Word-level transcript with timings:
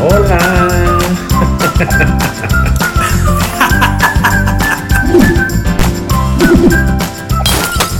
Hola. 0.00 0.38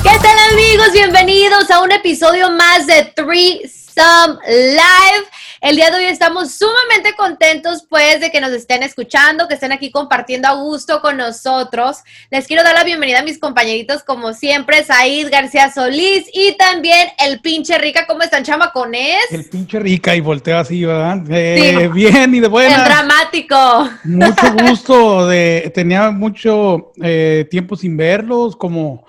¿Qué 0.03 0.19
tal 0.23 0.39
amigos? 0.53 0.93
Bienvenidos 0.95 1.71
a 1.71 1.83
un 1.83 1.93
episodio 1.93 2.51
más 2.51 2.87
de 2.87 3.13
Three 3.15 3.71
Some 3.95 4.39
Live. 4.49 5.29
El 5.61 5.77
día 5.77 5.91
de 5.91 5.99
hoy 5.99 6.05
estamos 6.05 6.53
sumamente 6.53 7.15
contentos 7.19 7.85
pues 7.87 8.19
de 8.19 8.31
que 8.31 8.41
nos 8.41 8.51
estén 8.51 8.83
escuchando, 8.83 9.47
que 9.47 9.55
estén 9.55 9.73
aquí 9.73 9.91
compartiendo 9.91 10.49
a 10.49 10.55
gusto 10.55 11.03
con 11.03 11.19
nosotros. 11.19 11.99
Les 12.31 12.47
quiero 12.47 12.63
dar 12.63 12.75
la 12.75 12.83
bienvenida 12.83 13.19
a 13.19 13.23
mis 13.23 13.39
compañeritos 13.39 14.03
como 14.03 14.33
siempre, 14.33 14.83
Said 14.83 15.31
García 15.31 15.71
Solís 15.71 16.31
y 16.33 16.57
también 16.57 17.09
el 17.19 17.43
pinche 17.43 17.77
Rica. 17.77 18.07
¿Cómo 18.07 18.23
están 18.23 18.43
chamacones? 18.43 19.21
El 19.31 19.51
pinche 19.51 19.79
Rica 19.79 20.17
y 20.17 20.21
volteo 20.21 20.57
así, 20.57 20.83
¿verdad? 20.83 21.23
Eh, 21.29 21.91
Bien 21.93 22.35
y 22.35 22.41
de 22.41 22.49
buena. 22.49 22.77
El 22.77 22.85
dramático. 22.85 23.91
Mucho 24.05 24.53
gusto, 24.67 25.27
de, 25.27 25.71
tenía 25.75 26.11
mucho 26.11 26.93
eh, 27.03 27.47
tiempo 27.51 27.77
sin 27.77 27.99
verlos, 27.99 28.57
como, 28.57 29.05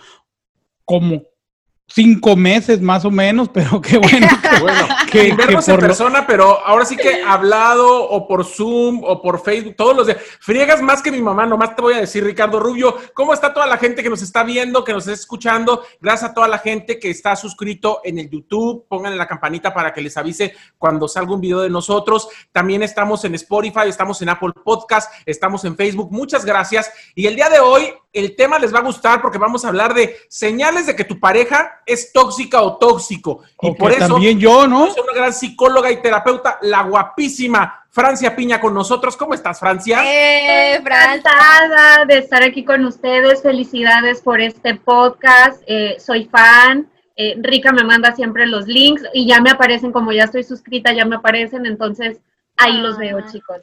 como 0.84 1.31
cinco 1.94 2.36
meses 2.36 2.82
más 2.82 3.06
o 3.06 3.12
menos, 3.12 3.50
pero 3.54 3.82
qué 3.82 3.98
bueno. 3.98 4.28
bueno, 4.60 4.88
que, 5.12 5.34
vernos 5.34 5.68
en 5.68 5.80
persona, 5.80 6.26
pero 6.26 6.66
ahora 6.66 6.86
sí 6.86 6.96
que 6.96 7.22
hablado 7.24 8.10
o 8.10 8.28
por 8.28 8.46
Zoom 8.46 9.02
o 9.04 9.22
por 9.22 9.42
Facebook, 9.44 9.76
todos 9.76 9.96
los 9.96 10.08
días. 10.08 10.20
Friegas 10.40 10.82
más 10.82 11.02
que 11.02 11.12
mi 11.12 11.22
mamá, 11.22 11.46
nomás 11.46 11.76
te 11.76 11.82
voy 11.82 11.94
a 11.96 12.02
decir, 12.02 12.24
Ricardo 12.24 12.60
Rubio, 12.60 12.96
¿cómo 13.14 13.34
está 13.34 13.54
toda 13.54 13.68
la 13.68 13.78
gente 13.78 14.04
que 14.04 14.10
nos 14.10 14.22
está 14.22 14.44
viendo, 14.44 14.84
que 14.84 14.94
nos 14.94 15.08
está 15.08 15.20
escuchando? 15.20 15.84
Gracias 16.00 16.32
a 16.32 16.34
toda 16.34 16.48
la 16.48 16.60
gente 16.60 17.00
que 17.00 17.10
está 17.10 17.36
suscrito 17.36 18.02
en 18.04 18.20
el 18.20 18.30
YouTube, 18.30 18.86
pónganle 18.88 19.18
la 19.18 19.28
campanita 19.28 19.74
para 19.74 19.94
que 19.94 20.02
les 20.02 20.18
avise 20.18 20.54
cuando 20.78 21.08
salga 21.08 21.34
un 21.34 21.42
video 21.42 21.62
de 21.62 21.70
nosotros. 21.70 22.28
También 22.52 22.84
estamos 22.84 23.24
en 23.26 23.36
Spotify, 23.36 23.88
estamos 23.88 24.22
en 24.22 24.30
Apple 24.30 24.54
Podcast, 24.64 25.12
estamos 25.26 25.66
en 25.66 25.76
Facebook. 25.76 26.12
Muchas 26.12 26.46
gracias. 26.46 26.92
Y 27.16 27.28
el 27.28 27.36
día 27.36 27.50
de 27.50 27.60
hoy 27.60 27.94
el 28.14 28.36
tema 28.36 28.60
les 28.60 28.74
va 28.74 28.80
a 28.80 28.84
gustar 28.84 29.22
porque 29.22 29.38
vamos 29.38 29.64
a 29.64 29.70
hablar 29.70 29.94
de 29.94 30.18
señales 30.28 30.86
de 30.86 30.96
que 30.96 31.06
tu 31.06 31.20
pareja 31.20 31.81
es 31.86 32.12
tóxica 32.12 32.62
o 32.62 32.78
tóxico. 32.78 33.42
Y 33.62 33.72
por 33.72 33.92
eso 33.92 34.08
también 34.08 34.40
yo, 34.40 34.68
¿no? 34.68 34.92
Soy 34.92 35.04
una 35.04 35.14
gran 35.14 35.34
psicóloga 35.34 35.92
y 35.92 36.02
terapeuta, 36.02 36.60
la 36.62 36.84
guapísima 36.84 37.86
Francia 37.90 38.36
Piña 38.36 38.60
con 38.62 38.74
nosotros. 38.74 39.18
¿Cómo 39.18 39.34
estás, 39.34 39.60
Francia? 39.60 40.02
Eh, 40.06 40.76
Encantada 40.76 42.06
de 42.06 42.20
estar 42.20 42.44
aquí 42.44 42.64
con 42.64 42.86
ustedes. 42.86 43.42
Felicidades 43.42 44.22
por 44.22 44.40
este 44.40 44.76
podcast. 44.76 45.62
Eh, 45.68 45.98
soy 46.00 46.26
fan. 46.26 46.90
Eh, 47.18 47.36
Rica 47.42 47.72
me 47.72 47.84
manda 47.84 48.14
siempre 48.14 48.48
los 48.48 48.66
links 48.68 49.04
y 49.14 49.28
ya 49.28 49.42
me 49.42 49.52
aparecen, 49.52 49.92
como 49.92 50.12
ya 50.12 50.24
estoy 50.24 50.44
suscrita, 50.44 50.94
ya 50.94 51.06
me 51.06 51.18
aparecen, 51.18 51.66
entonces 51.66 52.20
ahí 52.58 52.78
los 52.78 52.98
veo, 52.98 53.20
ah. 53.20 53.32
chicos. 53.32 53.58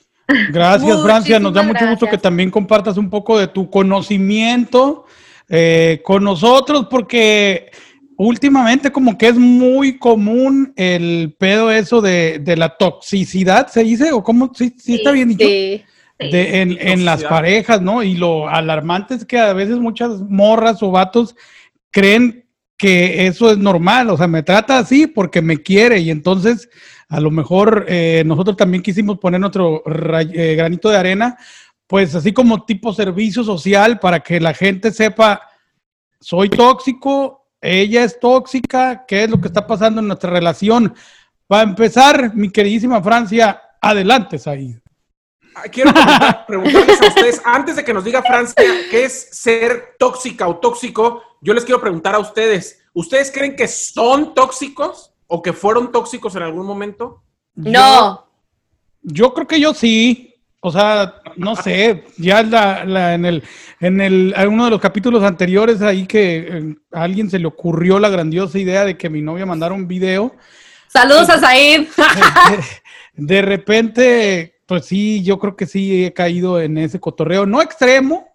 Gracias, 0.50 1.02
Francia. 1.02 1.40
Nos 1.40 1.54
da 1.54 1.62
mucho 1.62 1.86
gusto 1.88 2.06
que 2.06 2.18
también 2.18 2.50
compartas 2.50 2.98
un 2.98 3.08
poco 3.08 3.38
de 3.38 3.48
tu 3.48 3.70
conocimiento 3.70 5.06
eh, 5.48 6.02
con 6.04 6.22
nosotros, 6.22 6.86
porque 6.90 7.70
últimamente 8.18 8.92
como 8.92 9.16
que 9.16 9.28
es 9.28 9.36
muy 9.36 9.96
común 9.98 10.74
el 10.76 11.34
pedo 11.38 11.70
eso 11.70 12.02
de, 12.02 12.42
la 12.56 12.76
toxicidad, 12.76 13.68
¿se 13.68 13.84
dice? 13.84 14.12
¿O 14.12 14.22
cómo? 14.22 14.52
¿Sí, 14.54 14.74
está 14.86 15.12
bien 15.12 15.30
dicho? 15.30 15.46
Sí. 15.46 15.84
en, 16.18 16.76
en 16.80 17.04
las 17.04 17.24
parejas, 17.24 17.80
¿no? 17.80 18.02
Y 18.02 18.16
lo 18.16 18.48
alarmante 18.48 19.14
es 19.14 19.24
que 19.24 19.38
a 19.38 19.52
veces 19.52 19.78
muchas 19.78 20.20
morras 20.20 20.82
o 20.82 20.90
vatos 20.90 21.36
creen 21.90 22.44
que 22.76 23.26
eso 23.26 23.50
es 23.50 23.58
normal, 23.58 24.10
o 24.10 24.16
sea, 24.16 24.28
me 24.28 24.42
trata 24.42 24.78
así 24.78 25.06
porque 25.06 25.42
me 25.42 25.62
quiere 25.62 25.98
y 25.98 26.10
entonces 26.10 26.68
a 27.08 27.20
lo 27.20 27.30
mejor 27.30 27.86
eh, 27.88 28.22
nosotros 28.26 28.56
también 28.56 28.82
quisimos 28.82 29.18
poner 29.18 29.40
nuestro 29.40 29.82
eh, 29.86 30.54
granito 30.56 30.88
de 30.88 30.96
arena, 30.96 31.36
pues 31.86 32.14
así 32.14 32.32
como 32.32 32.64
tipo 32.64 32.92
servicio 32.92 33.42
social 33.42 33.98
para 33.98 34.20
que 34.20 34.40
la 34.40 34.54
gente 34.54 34.92
sepa, 34.92 35.42
soy 36.20 36.50
tóxico, 36.50 37.37
ella 37.60 38.04
es 38.04 38.18
tóxica, 38.18 39.04
qué 39.06 39.24
es 39.24 39.30
lo 39.30 39.40
que 39.40 39.48
está 39.48 39.66
pasando 39.66 40.00
en 40.00 40.06
nuestra 40.06 40.30
relación. 40.30 40.94
Para 41.46 41.62
empezar, 41.62 42.34
mi 42.34 42.50
queridísima 42.50 43.02
Francia, 43.02 43.60
adelante, 43.80 44.38
Said. 44.38 44.76
Ah, 45.54 45.62
quiero 45.62 45.92
preguntarles 46.46 47.02
a 47.02 47.06
ustedes, 47.08 47.42
antes 47.44 47.76
de 47.76 47.84
que 47.84 47.94
nos 47.94 48.04
diga 48.04 48.22
Francia 48.22 48.54
qué 48.90 49.04
es 49.04 49.28
ser 49.32 49.96
tóxica 49.98 50.46
o 50.46 50.58
tóxico, 50.58 51.22
yo 51.40 51.54
les 51.54 51.64
quiero 51.64 51.80
preguntar 51.80 52.14
a 52.14 52.18
ustedes, 52.18 52.80
¿ustedes 52.92 53.30
creen 53.32 53.56
que 53.56 53.66
son 53.66 54.34
tóxicos? 54.34 55.14
o 55.28 55.42
que 55.42 55.52
fueron 55.52 55.92
tóxicos 55.92 56.34
en 56.34 56.42
algún 56.42 56.66
momento? 56.66 57.22
No. 57.54 58.26
Yo, 59.02 59.32
creo 59.32 59.46
que 59.46 59.60
yo 59.60 59.72
sí. 59.72 60.27
O 60.60 60.72
sea, 60.72 61.14
no 61.36 61.54
sé, 61.54 62.04
ya 62.16 62.42
la, 62.42 63.14
en 63.14 63.24
el 63.24 63.44
en 63.78 64.00
el 64.00 64.34
uno 64.48 64.64
de 64.64 64.70
los 64.70 64.80
capítulos 64.80 65.22
anteriores 65.22 65.82
ahí 65.82 66.04
que 66.04 66.36
eh, 66.38 66.74
a 66.92 67.02
alguien 67.04 67.30
se 67.30 67.38
le 67.38 67.46
ocurrió 67.46 68.00
la 68.00 68.08
grandiosa 68.08 68.58
idea 68.58 68.84
de 68.84 68.96
que 68.96 69.08
mi 69.08 69.22
novia 69.22 69.46
mandara 69.46 69.74
un 69.74 69.86
video. 69.86 70.34
Saludos 70.88 71.30
a 71.30 71.38
Said. 71.38 71.86
de 73.14 73.42
repente, 73.42 74.60
pues 74.66 74.86
sí, 74.86 75.22
yo 75.22 75.38
creo 75.38 75.54
que 75.54 75.66
sí 75.66 76.06
he 76.06 76.12
caído 76.12 76.60
en 76.60 76.76
ese 76.78 76.98
cotorreo, 76.98 77.46
no 77.46 77.62
extremo, 77.62 78.26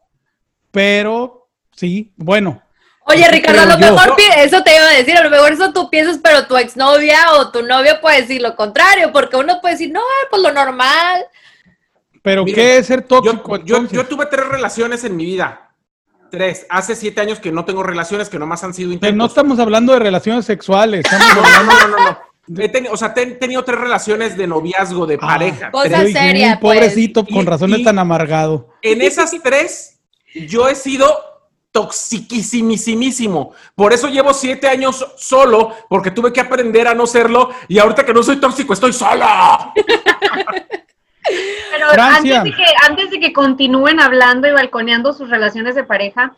pero 0.72 1.50
sí, 1.74 2.14
bueno, 2.16 2.64
Oye, 3.06 3.28
Ricardo, 3.30 3.64
a 3.64 3.66
lo 3.66 3.78
mejor 3.78 4.16
eso 4.38 4.64
te 4.64 4.76
iba 4.76 4.86
a 4.86 4.94
decir, 4.94 5.18
a 5.18 5.24
lo 5.24 5.30
mejor 5.30 5.52
eso 5.52 5.74
tú 5.74 5.90
piensas, 5.90 6.20
pero 6.24 6.48
tu 6.48 6.56
exnovia 6.56 7.34
o 7.34 7.52
tu 7.52 7.62
novio 7.64 8.00
puede 8.00 8.22
decir 8.22 8.42
lo 8.42 8.56
contrario, 8.56 9.12
porque 9.12 9.36
uno 9.36 9.60
puede 9.60 9.76
decir, 9.76 9.92
no, 9.92 10.02
pues 10.30 10.42
lo 10.42 10.54
normal. 10.54 11.26
Pero 12.24 12.46
¿qué 12.46 12.78
es 12.78 12.88
ser 12.88 13.04
tóxico? 13.04 13.58
Yo, 13.58 13.86
yo, 13.88 14.06
tuve 14.06 14.26
tres 14.26 14.48
relaciones 14.48 15.04
en 15.04 15.16
mi 15.16 15.26
vida. 15.26 15.76
Tres. 16.32 16.66
Hace 16.70 16.96
siete 16.96 17.22
años 17.22 17.40
que 17.40 17.52
no 17.52 17.66
tengo 17.66 17.84
relaciones, 17.84 18.30
que 18.30 18.40
nomás 18.40 18.64
han 18.64 18.74
sido 18.74 18.92
intentos. 18.92 19.16
no 19.16 19.26
estamos 19.26 19.60
hablando 19.60 19.94
de 19.94 20.00
relaciones 20.00 20.46
sexuales. 20.46 21.06
no, 21.12 21.20
no, 21.20 21.64
no, 21.64 21.88
no, 21.88 21.98
no. 21.98 22.18
o 22.92 22.98
sea, 22.98 23.14
he 23.16 23.26
tenido 23.36 23.64
tres 23.64 23.80
relaciones 23.80 24.36
de 24.38 24.48
noviazgo, 24.48 25.06
de 25.06 25.16
ah, 25.16 25.28
pareja. 25.28 25.70
Cosa 25.70 26.08
seria, 26.08 26.60
pues. 26.60 26.80
Pobrecito, 26.80 27.26
con 27.26 27.46
razones 27.46 27.84
tan 27.84 28.00
amargado. 28.00 28.70
En 28.82 29.02
esas 29.02 29.32
tres, 29.44 30.00
yo 30.34 30.68
he 30.68 30.76
sido 30.76 31.34
toxiquísimísimo. 31.72 33.54
Por 33.76 33.92
eso 33.92 34.08
llevo 34.08 34.34
siete 34.34 34.68
años 34.68 35.06
solo, 35.18 35.74
porque 35.90 36.12
tuve 36.12 36.32
que 36.32 36.40
aprender 36.40 36.88
a 36.88 36.96
no 36.96 37.06
serlo 37.06 37.50
y 37.68 37.80
ahorita 37.80 38.06
que 38.06 38.14
no 38.14 38.24
soy 38.24 38.38
tóxico, 38.38 38.74
estoy 38.74 38.94
sola. 38.94 39.74
Pero 41.72 41.88
antes 42.02 42.44
de, 42.44 42.52
que, 42.52 42.66
antes 42.88 43.12
de 43.12 43.20
que 43.20 43.34
continúen 43.34 44.00
hablando 44.00 44.48
y 44.48 44.52
balconeando 44.52 45.14
sus 45.14 45.30
relaciones 45.30 45.76
de 45.76 45.84
pareja, 45.84 46.36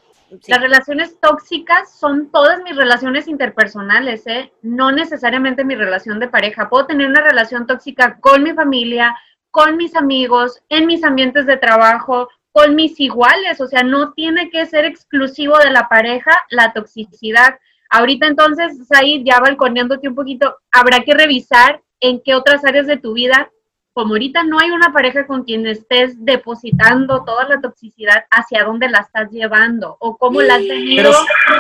las 0.48 0.62
relaciones 0.62 1.20
tóxicas 1.20 1.98
son 1.98 2.32
todas 2.32 2.62
mis 2.64 2.76
relaciones 2.76 3.28
interpersonales, 3.28 4.26
¿eh? 4.28 4.52
no 4.62 4.92
necesariamente 4.92 5.64
mi 5.64 5.76
relación 5.76 6.20
de 6.20 6.28
pareja. 6.28 6.70
Puedo 6.70 6.88
tener 6.88 7.08
una 7.08 7.22
relación 7.22 7.68
tóxica 7.68 8.18
con 8.20 8.44
mi 8.44 8.54
familia, 8.54 9.16
con 9.52 9.78
mis 9.78 9.96
amigos, 9.96 10.62
en 10.70 10.88
mis 10.88 11.04
ambientes 11.04 11.46
de 11.46 11.58
trabajo, 11.58 12.28
con 12.52 12.74
mis 12.74 13.00
iguales, 13.00 13.60
o 13.62 13.68
sea, 13.68 13.84
no 13.84 14.14
tiene 14.14 14.50
que 14.50 14.66
ser 14.66 14.86
exclusivo 14.86 15.58
de 15.60 15.72
la 15.72 15.88
pareja 15.90 16.32
la 16.50 16.74
toxicidad. 16.74 17.60
Ahorita 17.90 18.28
entonces, 18.28 18.78
ahí 18.92 19.24
ya 19.26 19.40
balconeándote 19.40 20.08
un 20.08 20.16
poquito, 20.16 20.58
habrá 20.72 21.02
que 21.02 21.14
revisar 21.14 21.82
en 22.00 22.22
qué 22.24 22.34
otras 22.34 22.66
áreas 22.66 22.88
de 22.88 22.98
tu 22.98 23.14
vida, 23.14 23.52
como 23.96 24.16
ahorita 24.16 24.44
no 24.44 24.60
hay 24.60 24.72
una 24.72 24.92
pareja 24.92 25.26
con 25.26 25.46
quien 25.46 25.66
estés 25.66 26.16
depositando 26.18 27.24
toda 27.24 27.48
la 27.48 27.62
toxicidad, 27.62 28.26
hacia 28.30 28.66
dónde 28.66 28.90
la 28.90 29.00
estás 29.00 29.32
llevando 29.32 29.96
o 30.02 30.18
cómo 30.18 30.42
la 30.42 30.56
has 30.56 30.68
tenido 30.68 31.14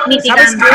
mitigando. 0.06 0.66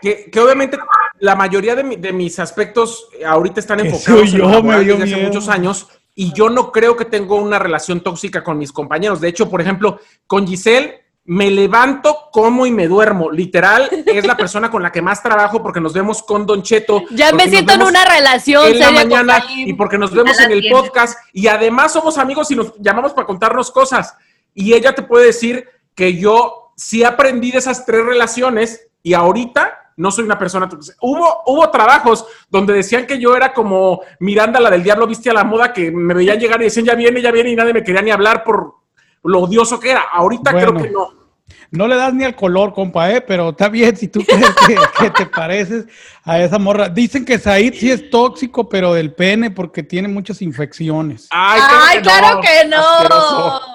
Que, 0.00 0.30
que, 0.30 0.40
obviamente 0.40 0.78
la 1.18 1.34
mayoría 1.34 1.74
de, 1.74 1.96
de, 1.96 2.12
mis 2.12 2.38
aspectos 2.38 3.08
ahorita 3.26 3.58
están 3.58 3.80
enfocados 3.80 4.32
en 4.34 4.86
desde 4.86 5.02
hace 5.02 5.16
muchos 5.16 5.48
años, 5.48 5.88
y 6.14 6.32
yo 6.32 6.48
no 6.48 6.70
creo 6.70 6.96
que 6.96 7.06
tengo 7.06 7.42
una 7.42 7.58
relación 7.58 8.00
tóxica 8.00 8.44
con 8.44 8.56
mis 8.56 8.70
compañeros. 8.70 9.20
De 9.20 9.26
hecho, 9.26 9.50
por 9.50 9.60
ejemplo, 9.60 9.98
con 10.28 10.46
Giselle 10.46 11.03
me 11.26 11.50
levanto, 11.50 12.28
como 12.30 12.66
y 12.66 12.70
me 12.70 12.86
duermo. 12.86 13.30
Literal, 13.30 13.88
es 14.06 14.26
la 14.26 14.36
persona 14.36 14.70
con 14.70 14.82
la 14.82 14.92
que 14.92 15.00
más 15.00 15.22
trabajo 15.22 15.62
porque 15.62 15.80
nos 15.80 15.94
vemos 15.94 16.22
con 16.22 16.44
Don 16.46 16.62
Cheto. 16.62 17.02
Ya 17.10 17.32
me 17.32 17.48
siento 17.48 17.72
en 17.72 17.82
una 17.82 18.04
relación. 18.04 18.66
En 18.66 18.78
la 18.78 18.90
mañana 18.90 19.44
y 19.48 19.72
porque 19.72 19.96
nos 19.96 20.12
vemos 20.12 20.38
en 20.40 20.52
el 20.52 20.68
podcast 20.70 21.18
y 21.32 21.46
además 21.46 21.92
somos 21.92 22.18
amigos 22.18 22.50
y 22.50 22.56
nos 22.56 22.74
llamamos 22.78 23.12
para 23.12 23.26
contarnos 23.26 23.70
cosas. 23.70 24.14
Y 24.54 24.74
ella 24.74 24.94
te 24.94 25.02
puede 25.02 25.26
decir 25.26 25.66
que 25.94 26.16
yo 26.16 26.72
sí 26.76 27.04
aprendí 27.04 27.50
de 27.52 27.58
esas 27.58 27.86
tres 27.86 28.04
relaciones 28.04 28.88
y 29.02 29.14
ahorita 29.14 29.92
no 29.96 30.10
soy 30.10 30.24
una 30.24 30.38
persona. 30.38 30.68
Hubo, 31.00 31.42
hubo 31.46 31.70
trabajos 31.70 32.26
donde 32.50 32.74
decían 32.74 33.06
que 33.06 33.18
yo 33.18 33.36
era 33.36 33.52
como 33.54 34.02
Miranda, 34.20 34.60
la 34.60 34.70
del 34.70 34.82
diablo 34.82 35.06
viste 35.06 35.30
a 35.30 35.34
la 35.34 35.44
moda, 35.44 35.72
que 35.72 35.90
me 35.90 36.14
veían 36.14 36.38
llegar 36.38 36.60
y 36.60 36.64
decían 36.64 36.86
ya 36.86 36.94
viene, 36.94 37.22
ya 37.22 37.30
viene, 37.30 37.50
y 37.50 37.56
nadie 37.56 37.72
me 37.72 37.84
quería 37.84 38.02
ni 38.02 38.10
hablar 38.10 38.44
por 38.44 38.83
lo 39.24 39.40
odioso 39.40 39.80
que 39.80 39.90
era. 39.90 40.02
Ahorita 40.12 40.52
creo 40.52 40.74
que 40.74 40.90
no. 40.90 41.24
No 41.70 41.88
le 41.88 41.96
das 41.96 42.14
ni 42.14 42.24
al 42.24 42.36
color, 42.36 42.72
compa, 42.72 43.10
¿eh? 43.10 43.20
Pero 43.20 43.50
está 43.50 43.68
bien 43.68 43.96
si 43.96 44.06
tú 44.08 44.20
crees 44.26 44.54
que, 44.98 45.10
te 45.10 45.26
pareces 45.26 45.86
a 46.22 46.40
esa 46.40 46.58
morra. 46.58 46.88
Dicen 46.88 47.24
que 47.24 47.38
Said 47.38 47.74
sí 47.74 47.90
es 47.90 48.10
tóxico, 48.10 48.68
pero 48.68 48.94
del 48.94 49.12
pene 49.12 49.50
porque 49.50 49.82
tiene 49.82 50.08
muchas 50.08 50.40
infecciones. 50.40 51.26
Ay, 51.30 52.00
claro 52.00 52.40
que 52.40 52.68
no. 52.68 53.73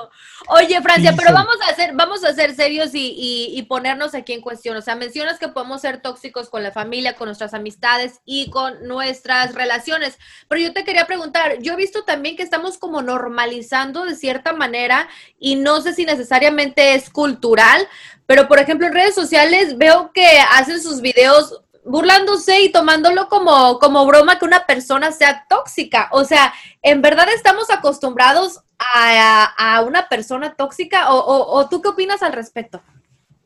Oye, 0.52 0.82
Francia, 0.82 1.14
pero 1.16 1.32
vamos 1.32 1.58
a 1.68 1.72
hacer, 1.72 1.92
vamos 1.94 2.24
a 2.24 2.34
ser 2.34 2.56
serios 2.56 2.90
y, 2.94 3.64
ponernos 3.70 4.16
aquí 4.16 4.34
en 4.34 4.42
cuestión. 4.42 4.76
O 4.78 4.82
sea, 4.82 4.96
mencionas 4.96 5.38
que 5.38 5.48
podemos 5.48 5.82
ser 5.82 6.02
tóxicos 6.02 6.50
con 6.50 6.64
la 6.64 6.72
familia, 6.72 7.16
con 7.16 7.28
nuestras 7.28 7.54
amistades 7.54 8.22
y 8.26 8.50
con 8.50 8.88
nuestras 8.88 9.54
relaciones. 9.54 10.18
Pero 10.48 10.62
yo 10.62 10.74
te 10.74 10.84
quería 10.84 11.06
preguntar, 11.06 11.60
yo 11.60 11.74
he 11.74 11.76
visto 11.76 12.04
también 12.04 12.36
que 12.36 12.42
estamos 12.42 12.80
como 12.80 13.04
normalizando 13.04 14.06
de 14.06 14.16
cierta 14.16 14.52
manera 14.52 15.08
y 15.38 15.56
no 15.56 15.82
sé 15.82 15.94
si 15.94 16.06
necesariamente 16.06 16.96
es 16.96 17.12
cultural, 17.12 17.88
pero 18.26 18.48
por 18.48 18.58
ejemplo 18.58 18.88
en 18.88 18.94
redes 18.94 19.14
sociales 19.14 19.78
veo 19.78 20.12
que 20.14 20.28
hacen 20.52 20.82
sus 20.82 21.02
videos 21.02 21.62
burlándose 21.86 22.62
y 22.62 22.72
tomándolo 22.72 23.30
como, 23.30 23.78
como 23.78 24.06
broma 24.08 24.40
que 24.40 24.46
una 24.46 24.66
persona 24.66 25.12
sea 25.12 25.46
tóxica. 25.48 26.10
O 26.12 26.24
sea, 26.26 26.54
¿en 26.82 27.04
verdad 27.04 27.28
estamos 27.30 27.70
acostumbrados 27.70 28.62
a, 28.80 29.84
una 29.86 30.08
persona 30.08 30.54
tóxica? 30.54 31.12
O, 31.12 31.68
tú 31.70 31.82
qué 31.82 31.90
opinas 31.90 32.24
al 32.24 32.34
respecto? 32.34 32.82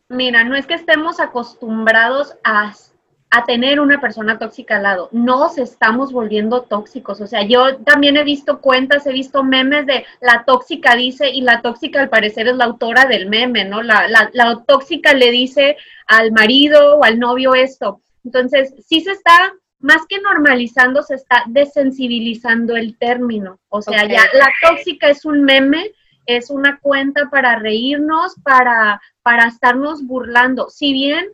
Mira, 0.09 0.43
no 0.43 0.55
es 0.55 0.65
que 0.67 0.75
estemos 0.75 1.19
acostumbrados 1.19 2.35
a, 2.43 2.73
a 3.31 3.45
tener 3.45 3.79
una 3.79 3.99
persona 3.99 4.37
tóxica 4.37 4.77
al 4.77 4.83
lado, 4.83 5.09
nos 5.11 5.57
estamos 5.57 6.11
volviendo 6.11 6.61
tóxicos. 6.61 7.19
O 7.19 7.25
sea, 7.25 7.41
yo 7.41 7.77
también 7.77 8.15
he 8.17 8.23
visto 8.23 8.61
cuentas, 8.61 9.07
he 9.07 9.11
visto 9.11 9.43
memes 9.43 9.87
de 9.87 10.05
la 10.21 10.43
tóxica 10.45 10.95
dice, 10.95 11.29
y 11.29 11.41
la 11.41 11.61
tóxica 11.61 11.99
al 11.99 12.09
parecer 12.09 12.47
es 12.47 12.55
la 12.55 12.65
autora 12.65 13.05
del 13.05 13.27
meme, 13.27 13.65
¿no? 13.65 13.81
La, 13.81 14.07
la, 14.07 14.29
la 14.33 14.63
tóxica 14.67 15.13
le 15.13 15.31
dice 15.31 15.77
al 16.05 16.31
marido 16.31 16.97
o 16.97 17.03
al 17.03 17.17
novio 17.17 17.55
esto. 17.55 18.01
Entonces, 18.23 18.73
sí 18.87 19.01
se 19.01 19.11
está 19.11 19.53
más 19.83 20.07
que 20.07 20.21
normalizando, 20.21 21.03
se 21.03 21.15
está 21.15 21.43
desensibilizando 21.47 22.77
el 22.77 22.97
término. 22.97 23.59
O 23.67 23.81
sea, 23.81 24.07
ya 24.07 24.23
la 24.33 24.49
tóxica 24.65 25.09
es 25.09 25.25
un 25.25 25.43
meme, 25.43 25.91
es 26.25 26.49
una 26.49 26.79
cuenta 26.79 27.29
para 27.29 27.59
reírnos, 27.59 28.33
para, 28.43 29.01
para 29.23 29.47
estarnos 29.47 30.07
burlando. 30.07 30.69
Si 30.69 30.93
bien 30.93 31.25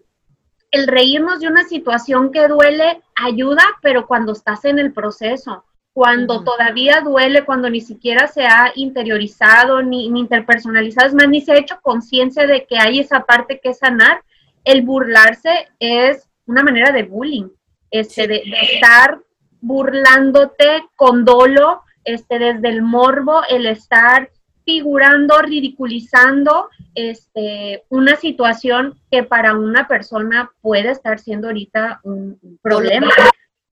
el 0.71 0.87
reírnos 0.87 1.39
de 1.39 1.47
una 1.47 1.63
situación 1.63 2.31
que 2.31 2.47
duele 2.47 3.03
ayuda, 3.15 3.63
pero 3.83 4.07
cuando 4.07 4.31
estás 4.31 4.65
en 4.65 4.79
el 4.79 4.93
proceso, 4.93 5.63
cuando 5.93 6.43
todavía 6.43 7.01
duele, 7.01 7.45
cuando 7.45 7.69
ni 7.69 7.81
siquiera 7.81 8.25
se 8.25 8.47
ha 8.47 8.71
interiorizado 8.73 9.83
ni, 9.83 10.09
ni 10.09 10.21
interpersonalizado, 10.21 11.07
es 11.07 11.13
más, 11.13 11.29
ni 11.29 11.41
se 11.41 11.51
ha 11.51 11.59
hecho 11.59 11.79
conciencia 11.83 12.47
de 12.47 12.65
que 12.65 12.79
hay 12.79 12.99
esa 12.99 13.25
parte 13.25 13.59
que 13.61 13.75
sanar, 13.75 14.23
el 14.63 14.81
burlarse 14.81 15.67
es 15.77 16.27
una 16.47 16.63
manera 16.63 16.91
de 16.91 17.03
bullying 17.03 17.49
este, 17.91 18.27
de, 18.27 18.43
estar 18.61 19.19
burlándote 19.61 20.85
con 20.95 21.25
dolo, 21.25 21.83
este, 22.03 22.39
desde 22.39 22.69
el 22.69 22.81
morbo, 22.81 23.41
el 23.49 23.65
estar 23.65 24.29
figurando, 24.65 25.41
ridiculizando 25.41 26.69
este, 26.93 27.83
una 27.89 28.15
situación 28.15 28.99
que 29.11 29.23
para 29.23 29.53
una 29.53 29.87
persona 29.87 30.51
puede 30.61 30.91
estar 30.91 31.19
siendo 31.19 31.47
ahorita 31.47 32.01
un, 32.03 32.39
problema. 32.61 33.11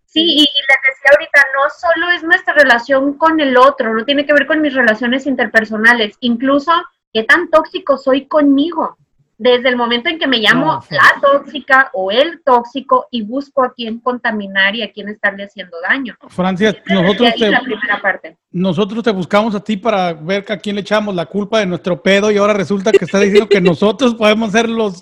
Sí, 0.06 0.24
y, 0.24 0.40
les 0.40 0.48
decía 0.48 1.12
ahorita, 1.12 1.46
no 1.54 1.70
solo 1.70 2.12
es 2.12 2.24
nuestra 2.24 2.54
relación 2.54 3.18
con 3.18 3.40
el 3.40 3.58
otro, 3.58 3.94
no 3.94 4.06
tiene 4.06 4.26
que 4.26 4.34
ver 4.34 4.48
con 4.48 4.62
mis 4.62 4.74
relaciones 4.74 5.28
interpersonales, 5.28 6.16
incluso 6.22 6.72
qué 7.14 7.24
tan 7.24 7.50
tóxico 7.50 7.98
soy 7.98 8.26
conmigo 8.28 8.98
desde 9.38 9.70
el 9.70 9.76
momento 9.76 10.10
en 10.10 10.18
que 10.18 10.28
me 10.28 10.40
llamo 10.40 10.84
la 10.90 11.22
tóxica 11.22 11.92
o 11.94 12.12
el 12.12 12.42
tóxico 12.44 13.08
y 13.12 13.22
busco 13.22 13.64
a 13.64 13.74
quién 13.74 14.00
contaminar 14.00 14.76
y 14.76 14.82
a 14.82 14.92
quién 14.92 15.10
estarle 15.10 15.44
haciendo 15.44 15.78
daño. 15.82 16.16
Francia, 16.28 16.76
nosotros 16.88 17.34
te, 17.36 18.38
nosotros 18.52 19.04
te 19.04 19.12
buscamos 19.12 19.54
a 19.54 19.64
ti 19.64 19.78
para 19.78 20.14
ver 20.14 20.46
a 20.50 20.58
quién 20.58 20.76
le 20.76 20.82
echamos 20.82 21.14
la 21.14 21.28
culpa 21.28 21.60
de 21.60 21.68
nuestro 21.68 22.02
pedo 22.02 22.32
y 22.32 22.38
ahora 22.38 22.54
resulta 22.54 22.92
que 22.92 23.06
está 23.06 23.20
diciendo 23.20 23.48
que 23.48 23.62
nosotros 23.62 24.16
podemos 24.16 24.52
ser 24.52 24.68
los 24.68 25.00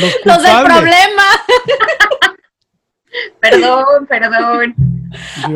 los, 0.00 0.16
los 0.24 0.42
del 0.42 0.64
problema. 0.64 1.22
perdón, 3.40 4.06
perdón. 4.06 4.91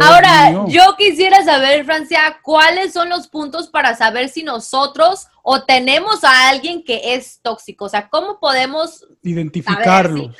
Ahora, 0.00 0.66
yo 0.68 0.94
quisiera 0.96 1.42
saber, 1.44 1.84
Francia, 1.84 2.38
¿cuáles 2.42 2.92
son 2.92 3.08
los 3.08 3.28
puntos 3.28 3.68
para 3.68 3.94
saber 3.94 4.28
si 4.28 4.42
nosotros 4.42 5.28
o 5.42 5.64
tenemos 5.64 6.24
a 6.24 6.48
alguien 6.48 6.82
que 6.84 7.14
es 7.14 7.40
tóxico? 7.42 7.86
O 7.86 7.88
sea, 7.88 8.08
¿cómo 8.08 8.38
podemos 8.38 9.06
identificarlo? 9.22 10.30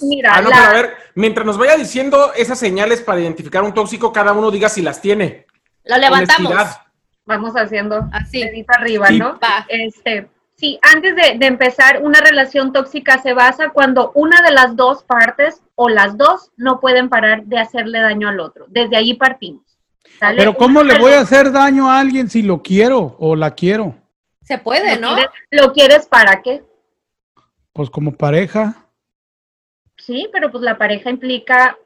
Mira, 0.00 0.32
ah, 0.34 0.42
no, 0.42 0.50
pero 0.50 0.62
a 0.62 0.72
ver, 0.72 0.94
mientras 1.14 1.46
nos 1.46 1.58
vaya 1.58 1.76
diciendo 1.76 2.32
esas 2.34 2.58
señales 2.58 3.00
para 3.00 3.20
identificar 3.20 3.62
un 3.62 3.74
tóxico, 3.74 4.12
cada 4.12 4.32
uno 4.32 4.50
diga 4.50 4.68
si 4.68 4.82
las 4.82 5.00
tiene. 5.00 5.46
Lo 5.84 5.96
levantamos. 5.96 6.54
Vamos 7.26 7.54
haciendo 7.54 8.08
así, 8.12 8.42
arriba, 8.68 9.10
¿no? 9.10 9.38
Este, 9.68 10.28
Sí, 10.60 10.78
antes 10.82 11.16
de, 11.16 11.46
empezar, 11.46 12.02
una 12.02 12.20
relación 12.20 12.74
tóxica 12.74 13.16
se 13.16 13.32
basa 13.32 13.70
cuando 13.70 14.12
una 14.14 14.42
de 14.42 14.50
las 14.50 14.76
dos 14.76 15.02
partes 15.04 15.62
o 15.82 15.88
las 15.88 16.18
dos 16.18 16.50
no 16.58 16.78
pueden 16.78 17.08
parar 17.08 17.44
de 17.44 17.58
hacerle 17.58 18.00
daño 18.00 18.28
al 18.28 18.38
otro. 18.38 18.66
Desde 18.68 18.98
ahí 18.98 19.14
partimos. 19.14 19.62
Pero 20.36 20.54
¿cómo 20.54 20.82
le 20.82 20.98
voy 20.98 21.12
a 21.12 21.20
hacer 21.20 21.50
daño 21.50 21.90
a 21.90 21.98
alguien 21.98 22.28
si 22.28 22.42
lo 22.42 22.60
quiero 22.60 23.16
o 23.18 23.34
la 23.34 23.54
quiero? 23.54 23.94
Se 24.42 24.58
puede, 24.58 24.98
¿no? 24.98 25.16
¿Lo 25.50 25.72
quieres 25.72 26.06
para 26.06 26.42
qué? 26.42 26.62
Pues 27.72 27.88
como 27.88 28.12
pareja. 28.12 28.90
Sí, 29.96 30.28
pero 30.30 30.50
pues 30.50 30.62
la 30.62 30.76
pareja 30.76 31.08
implica 31.08 31.78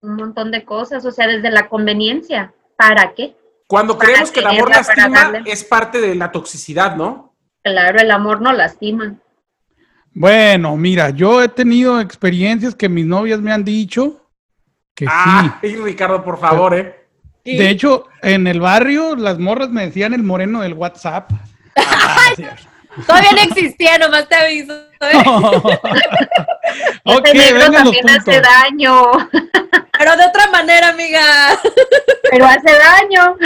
un 0.00 0.16
montón 0.16 0.50
de 0.50 0.64
cosas, 0.64 1.04
o 1.04 1.12
sea, 1.12 1.26
desde 1.26 1.50
la 1.50 1.68
conveniencia. 1.68 2.54
¿Para 2.74 3.12
qué? 3.12 3.36
Cuando 3.66 3.98
creemos 3.98 4.30
que 4.30 4.40
el 4.40 4.46
amor 4.46 4.70
lastima 4.70 5.42
es 5.44 5.62
parte 5.62 6.00
de 6.00 6.14
la 6.14 6.32
toxicidad, 6.32 6.96
¿no? 6.96 7.34
Claro, 7.62 8.00
el 8.00 8.10
amor 8.10 8.40
no 8.40 8.54
lastima. 8.54 9.16
Bueno, 10.18 10.78
mira, 10.78 11.10
yo 11.10 11.42
he 11.42 11.48
tenido 11.48 12.00
experiencias 12.00 12.74
que 12.74 12.88
mis 12.88 13.04
novias 13.04 13.38
me 13.42 13.52
han 13.52 13.66
dicho 13.66 14.26
que 14.94 15.04
ah, 15.06 15.58
sí. 15.60 15.76
Ricardo, 15.76 16.24
por 16.24 16.40
favor, 16.40 16.74
¿eh? 16.74 17.06
De 17.44 17.68
hecho, 17.68 18.08
en 18.22 18.46
el 18.46 18.58
barrio 18.58 19.14
las 19.14 19.38
morras 19.38 19.68
me 19.68 19.84
decían 19.84 20.14
el 20.14 20.22
moreno 20.22 20.62
del 20.62 20.72
WhatsApp. 20.72 21.30
Todavía 23.06 23.32
no 23.32 23.42
existía, 23.42 23.98
nomás 23.98 24.26
te 24.26 24.36
aviso. 24.36 24.72
¿eh? 25.02 25.22
ok, 27.04 27.28
vengan 27.34 27.84
los 27.84 27.96
puntos. 27.96 28.16
hace 28.18 28.40
daño. 28.40 29.02
Pero 29.98 30.16
de 30.16 30.24
otra 30.24 30.50
manera, 30.50 30.88
amiga. 30.88 31.58
Pero 32.30 32.46
hace 32.46 32.72
daño. 32.72 33.36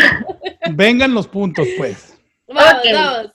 Vengan 0.71 1.15
los 1.15 1.27
puntos, 1.27 1.67
pues. 1.77 2.17
Vamos, 2.47 2.83
vamos. 2.93 3.33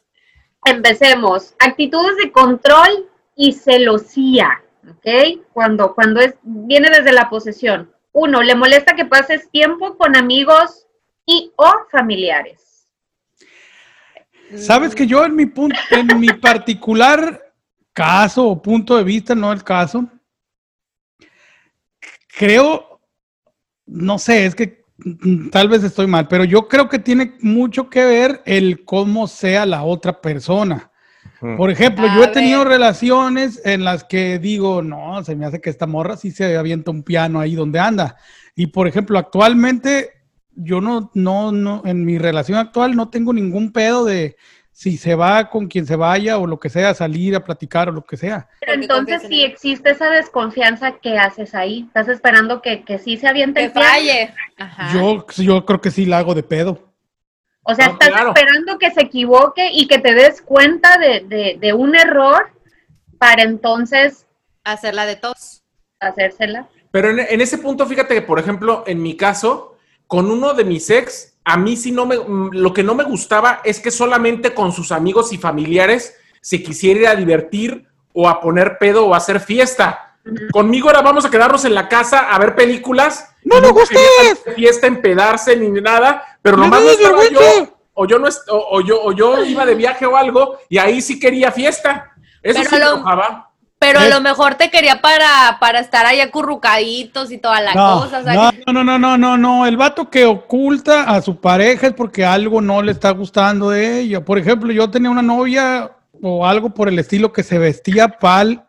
Empecemos. 0.63 1.53
Actitudes 1.59 2.15
de 2.23 2.31
control 2.31 3.09
y 3.35 3.53
celosía, 3.53 4.63
¿ok? 4.89 5.43
Cuando, 5.53 5.93
cuando 5.93 6.21
es, 6.21 6.35
viene 6.43 6.89
desde 6.89 7.11
la 7.11 7.29
posesión. 7.29 7.91
Uno, 8.11 8.41
le 8.41 8.55
molesta 8.55 8.95
que 8.95 9.05
pases 9.05 9.49
tiempo 9.51 9.97
con 9.97 10.15
amigos 10.15 10.87
y 11.25 11.51
o 11.57 11.71
familiares. 11.91 12.87
Sabes 14.55 14.95
que 14.95 15.05
yo 15.07 15.25
en 15.25 15.35
mi 15.35 15.47
punto, 15.47 15.77
en 15.91 16.19
mi 16.19 16.27
particular 16.27 17.41
caso 17.91 18.47
o 18.47 18.61
punto 18.61 18.95
de 18.95 19.03
vista, 19.03 19.35
no 19.35 19.51
el 19.51 19.63
caso, 19.63 20.07
creo, 22.37 22.99
no 23.85 24.19
sé, 24.19 24.45
es 24.45 24.55
que 24.55 24.85
tal 25.51 25.69
vez 25.69 25.83
estoy 25.83 26.07
mal, 26.07 26.27
pero 26.27 26.43
yo 26.43 26.67
creo 26.67 26.87
que 26.89 26.99
tiene 26.99 27.37
mucho 27.41 27.89
que 27.89 28.05
ver 28.05 28.41
el 28.45 28.85
cómo 28.85 29.27
sea 29.27 29.65
la 29.65 29.83
otra 29.83 30.21
persona. 30.21 30.91
Por 31.39 31.69
ejemplo, 31.69 32.07
yo 32.15 32.23
he 32.23 32.27
tenido 32.27 32.63
relaciones 32.63 33.61
en 33.65 33.83
las 33.83 34.03
que 34.03 34.39
digo, 34.39 34.81
no, 34.81 35.23
se 35.23 35.35
me 35.35 35.45
hace 35.45 35.61
que 35.61 35.69
esta 35.69 35.85
morra 35.85 36.17
sí 36.17 36.31
se 36.31 36.57
avienta 36.57 36.91
un 36.91 37.03
piano 37.03 37.39
ahí 37.39 37.55
donde 37.55 37.79
anda. 37.79 38.17
Y 38.55 38.67
por 38.67 38.87
ejemplo, 38.87 39.19
actualmente 39.19 40.11
yo 40.55 40.81
no, 40.81 41.11
no, 41.13 41.51
no, 41.51 41.81
en 41.85 42.05
mi 42.05 42.17
relación 42.17 42.57
actual 42.57 42.95
no 42.95 43.09
tengo 43.09 43.33
ningún 43.33 43.71
pedo 43.71 44.05
de, 44.05 44.37
si 44.75 44.97
se 44.97 45.15
va 45.15 45.49
con 45.49 45.67
quien 45.67 45.85
se 45.85 45.95
vaya 45.95 46.37
o 46.37 46.45
lo 46.45 46.59
que 46.59 46.69
sea, 46.69 46.93
salir 46.93 47.33
a 47.33 47.43
platicar 47.43 47.87
o 47.87 47.93
lo 47.93 48.03
que 48.03 48.17
sea. 48.17 48.49
Pero 48.59 48.73
entonces 48.73 49.23
si 49.27 49.41
existe 49.41 49.91
esa 49.91 50.09
desconfianza, 50.09 50.97
¿qué 51.01 51.17
haces 51.17 51.55
ahí? 51.55 51.85
¿Estás 51.87 52.09
esperando 52.09 52.61
que, 52.61 52.83
que 52.83 52.99
sí 52.99 53.15
se 53.15 53.25
aviente 53.27 53.61
que 53.61 53.69
falle? 53.69 54.33
Yo, 54.93 55.25
yo 55.37 55.65
creo 55.65 55.79
que 55.79 55.91
sí 55.91 56.05
la 56.05 56.17
hago 56.17 56.35
de 56.35 56.43
pedo. 56.43 56.94
O 57.67 57.73
sea, 57.75 57.87
estás 57.87 58.09
esperando 58.09 58.77
que 58.77 58.91
se 58.91 59.01
equivoque 59.01 59.69
y 59.73 59.87
que 59.87 59.97
te 59.97 60.13
des 60.13 60.41
cuenta 60.41 60.97
de, 60.97 61.73
un 61.73 61.95
error 61.95 62.49
para 63.17 63.43
entonces... 63.43 64.25
Hacerla 64.63 65.05
de 65.05 65.15
tos. 65.15 65.61
Hacérsela. 65.99 66.67
Pero 66.89 67.11
en, 67.11 67.19
en 67.19 67.39
ese 67.39 67.59
punto, 67.59 67.85
fíjate 67.85 68.15
que, 68.15 68.23
por 68.23 68.39
ejemplo, 68.39 68.83
en 68.87 68.99
mi 68.99 69.15
caso, 69.15 69.77
con 70.07 70.31
uno 70.31 70.55
de 70.55 70.63
mis 70.63 70.89
ex, 70.89 71.35
a 71.43 71.57
mí 71.57 71.77
sí 71.77 71.91
no 71.91 72.05
me, 72.05 72.17
mm, 72.17 72.49
lo 72.53 72.73
que 72.73 72.83
no 72.83 72.95
me 72.95 73.03
gustaba 73.03 73.61
es 73.63 73.79
que 73.79 73.91
solamente 73.91 74.53
con 74.53 74.71
sus 74.71 74.91
amigos 74.91 75.31
y 75.31 75.37
familiares 75.37 76.15
se 76.41 76.61
quisiera 76.63 76.99
ir 76.99 77.07
a 77.07 77.15
divertir 77.15 77.87
o 78.13 78.27
a 78.27 78.41
poner 78.41 78.77
pedo 78.79 79.05
o 79.05 79.13
a 79.13 79.17
hacer 79.17 79.39
fiesta. 79.39 80.17
Conmigo 80.51 80.87
ahora 80.87 81.03
vamos 81.03 81.23
a 81.23 81.29
quedarnos 81.29 81.65
en 81.65 81.75
la 81.75 81.87
casa 81.87 82.31
a 82.31 82.39
ver 82.39 82.55
películas. 82.55 83.29
No 83.43 83.61
me 83.61 83.69
gusta. 83.69 83.99
Fiesta, 84.55 84.87
empedarse 84.87 85.55
ni 85.55 85.69
nada, 85.69 86.34
pero 86.45 86.57
nomás 86.57 86.83
no 86.83 86.91
estaba 86.91 87.27
yo, 87.27 87.75
o 87.95 88.05
yo 88.05 88.19
no 88.19 88.29
o, 88.49 88.81
yo 88.81 89.01
o 89.01 89.11
yo 89.13 89.43
iba 89.43 89.65
de 89.65 89.73
viaje 89.73 90.05
o 90.05 90.15
algo 90.15 90.59
y 90.69 90.77
ahí 90.77 91.01
sí 91.01 91.19
quería 91.19 91.51
fiesta. 91.51 92.11
Eso 92.43 92.63
sí 92.63 92.75
lo, 92.77 93.03
Pero 93.79 93.99
a 93.99 94.07
lo 94.09 94.21
mejor 94.21 94.53
te 94.53 94.69
quería 94.69 95.01
para, 95.01 95.57
para 95.59 95.79
estar 95.79 96.05
ahí 96.05 96.21
acurrucaditos 96.21 97.31
y 97.31 97.39
toda 97.39 97.61
la 97.61 97.73
cosa. 97.73 98.21
no, 98.67 98.73
no, 98.73 98.83
no, 98.83 98.99
no, 98.99 99.17
no, 99.17 99.37
no. 99.37 99.65
El 99.65 99.75
vato 99.75 100.07
que 100.07 100.27
oculta 100.27 101.05
a 101.05 101.19
su 101.23 101.41
pareja 101.41 101.87
es 101.87 101.93
porque 101.93 102.23
algo 102.23 102.61
no 102.61 102.83
le 102.83 102.91
está 102.91 103.09
gustando 103.09 103.71
de 103.71 104.01
ella. 104.01 104.23
Por 104.23 104.37
ejemplo, 104.37 104.71
yo 104.71 104.87
tenía 104.91 105.09
una 105.09 105.23
novia 105.23 105.97
o 106.21 106.45
algo 106.45 106.69
por 106.69 106.89
el 106.89 106.99
estilo 106.99 107.33
que 107.33 107.41
se 107.41 107.57
vestía 107.57 108.19
pal 108.19 108.67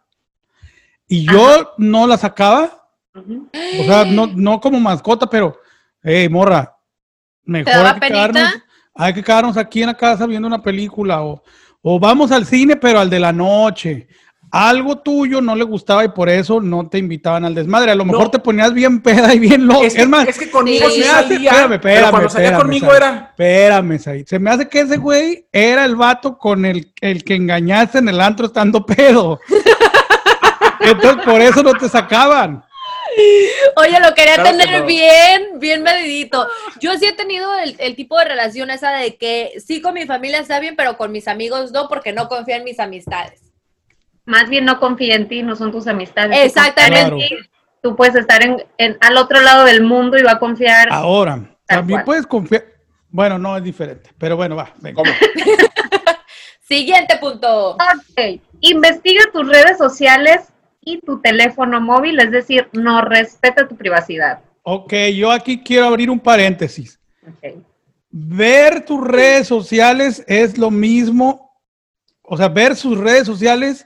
y 1.07 1.31
yo 1.31 1.75
no 1.77 2.07
la 2.07 2.17
sacaba. 2.17 2.89
O 3.15 3.85
sea, 3.85 4.07
no, 4.07 4.27
no 4.35 4.63
como 4.63 4.81
mascota, 4.81 5.29
pero, 5.29 5.61
hey, 6.03 6.31
morra, 6.31 6.76
mejor 7.47 7.87
hay 7.87 7.95
que, 7.95 8.01
quedarnos, 8.09 8.43
hay 8.95 9.15
que, 9.15 9.23
quedarnos, 9.23 9.57
aquí 9.57 9.81
en 9.81 9.87
la 9.87 9.95
casa 9.95 10.27
viendo 10.27 10.47
una 10.47 10.63
película 10.63 11.23
o, 11.23 11.43
o 11.83 11.99
vamos 11.99 12.31
al 12.33 12.45
cine, 12.45 12.77
pero 12.77 13.01
al 13.01 13.09
de 13.09 13.21
la 13.21 13.33
noche. 13.33 14.09
Algo 14.51 14.99
tuyo 14.99 15.41
no 15.41 15.57
le 15.57 15.65
gustaba 15.65 16.05
y 16.05 16.09
por 16.09 16.29
eso 16.29 16.61
no 16.61 16.89
te 16.89 16.99
invitaban 16.99 17.45
al 17.45 17.55
desmadre. 17.55 17.91
A 17.91 17.97
lo 17.97 18.05
mejor 18.05 18.31
te 18.31 18.39
ponías 18.39 18.73
bien 18.73 19.03
peda 19.03 19.35
y 19.35 19.39
bien 19.39 19.67
loco. 19.67 19.83
Es, 19.83 19.95
que, 19.95 20.07
más, 20.07 20.29
es 20.29 20.39
que 20.39 20.51
conmigo 20.51 20.89
sí, 20.89 21.03
salía. 21.03 21.51
Espérame, 21.51 21.73
espérame, 21.75 22.11
cuando 22.11 22.29
salía 22.31 22.57
conmigo 22.57 22.95
era. 22.95 23.31
Espérame, 23.31 23.99
Se 23.99 24.39
me 24.39 24.51
hace 24.51 24.69
que 24.69 24.81
ese 24.81 24.99
güey 24.99 25.47
era 25.53 25.85
el 25.85 25.97
vato 25.97 26.39
con 26.39 26.65
el, 26.65 26.93
el 27.01 27.25
que 27.25 27.35
engañaste 27.35 27.99
en 27.99 28.09
el 28.09 28.21
antro 28.21 28.47
estando 28.47 28.87
pedo. 28.87 29.41
Entonces, 30.81 31.25
por 31.25 31.41
eso 31.41 31.63
no 31.63 31.75
te 31.75 31.89
sacaban. 31.89 32.65
Oye, 33.77 34.01
lo 34.01 34.15
quería 34.15 34.43
tener 34.43 34.85
bien, 34.85 35.59
bien 35.59 35.83
medidito. 35.83 36.47
Yo 36.81 36.95
sí 36.95 37.07
he 37.07 37.13
tenido 37.13 37.51
el, 37.59 37.97
tipo 37.97 38.19
de 38.19 38.25
relación 38.25 38.71
esa 38.71 38.93
de 38.93 39.17
que 39.17 39.55
sí 39.65 39.81
con 39.81 39.95
mi 39.95 40.07
familia 40.07 40.39
está 40.39 40.61
bien, 40.61 40.77
pero 40.77 40.97
con 40.97 41.13
mis 41.13 41.29
amigos 41.29 41.73
no, 41.73 41.89
porque 41.89 42.13
no 42.13 42.29
confío 42.29 42.57
en 42.57 42.65
mis 42.65 42.81
amistades. 42.81 43.53
Más 44.25 44.49
bien 44.49 44.65
no 44.65 44.81
confía 44.81 45.15
en 45.15 45.29
ti, 45.29 45.43
no 45.43 45.57
son 45.57 45.73
tus 45.73 45.87
amistades. 45.87 46.39
Exactamente. 46.45 47.29
Tú 47.83 47.95
puedes 47.95 48.17
estar 48.17 48.43
en, 48.43 48.99
al 49.01 49.17
otro 49.17 49.41
lado 49.41 49.65
del 49.65 49.83
mundo 49.83 50.19
y 50.19 50.23
va 50.23 50.33
a 50.33 50.39
confiar. 50.39 50.89
Ahora, 50.91 51.57
también 51.67 52.05
puedes 52.05 52.27
confiar. 52.27 52.65
Bueno, 53.09 53.39
no 53.39 53.57
es 53.57 53.63
diferente, 53.63 54.11
pero 54.19 54.37
bueno, 54.37 54.57
va, 54.57 54.73
venga. 54.79 55.03
Siguiente 56.61 57.17
punto. 57.19 57.75
Ok. 57.75 58.41
Investiga 58.61 59.23
tus 59.33 59.49
redes 59.49 59.79
sociales 59.79 60.53
y 60.87 61.01
tu 61.01 61.21
teléfono 61.21 61.81
móvil, 61.81 62.21
es 62.21 62.31
decir, 62.31 62.69
no 62.73 63.03
respeta 63.03 63.67
tu 63.67 63.77
privacidad. 63.77 64.39
Ok, 64.63 64.95
yo 65.15 65.33
aquí 65.33 65.61
quiero 65.61 65.87
abrir 65.87 66.09
un 66.09 66.21
paréntesis. 66.21 67.01
Ver 68.09 68.85
tus 68.85 69.05
redes 69.05 69.49
sociales 69.49 70.25
es 70.29 70.57
lo 70.57 70.71
mismo, 70.71 71.61
o 72.23 72.37
sea, 72.37 72.49
ver 72.49 72.77
sus 72.77 72.97
redes 72.97 73.27
sociales 73.27 73.85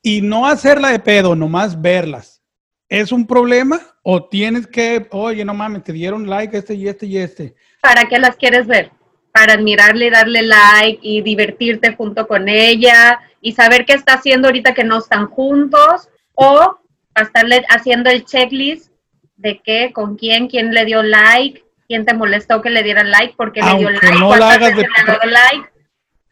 y 0.00 0.22
no 0.22 0.46
hacerla 0.46 0.90
de 0.90 1.00
pedo, 1.00 1.34
nomás 1.34 1.80
verlas. 1.80 2.40
¿Es 2.88 3.10
un 3.10 3.26
problema 3.26 3.80
o 4.04 4.24
tienes 4.24 4.68
que, 4.68 5.08
oye, 5.10 5.44
no 5.44 5.54
mames, 5.54 5.82
te 5.82 5.92
dieron 5.92 6.30
like 6.30 6.56
este 6.56 6.74
y 6.74 6.86
este 6.86 7.06
y 7.06 7.18
este? 7.18 7.56
¿Para 7.80 8.04
qué 8.04 8.20
las 8.20 8.36
quieres 8.36 8.68
ver? 8.68 8.92
Para 9.32 9.54
admirarle, 9.54 10.10
darle 10.10 10.42
like 10.42 11.00
y 11.02 11.20
divertirte 11.22 11.96
junto 11.96 12.28
con 12.28 12.48
ella 12.48 13.18
y 13.40 13.52
saber 13.52 13.84
qué 13.86 13.94
está 13.94 14.14
haciendo 14.14 14.46
ahorita 14.46 14.72
que 14.72 14.84
no 14.84 14.98
están 14.98 15.26
juntos 15.26 16.10
o 16.34 16.78
a 17.14 17.22
estarle 17.22 17.64
haciendo 17.68 18.10
el 18.10 18.24
checklist 18.24 18.90
de 19.36 19.60
qué, 19.62 19.92
con 19.92 20.16
quién, 20.16 20.48
quién 20.48 20.72
le 20.72 20.84
dio 20.84 21.02
like, 21.02 21.64
quién 21.88 22.06
te 22.06 22.14
molestó 22.14 22.62
que 22.62 22.70
le 22.70 22.82
diera 22.82 23.04
like, 23.04 23.34
porque 23.36 23.60
le 23.60 23.78
dio 23.78 23.90
like, 23.90 24.18
no 24.18 24.34
le 24.34 24.58
de... 24.58 24.86
like. 25.26 25.70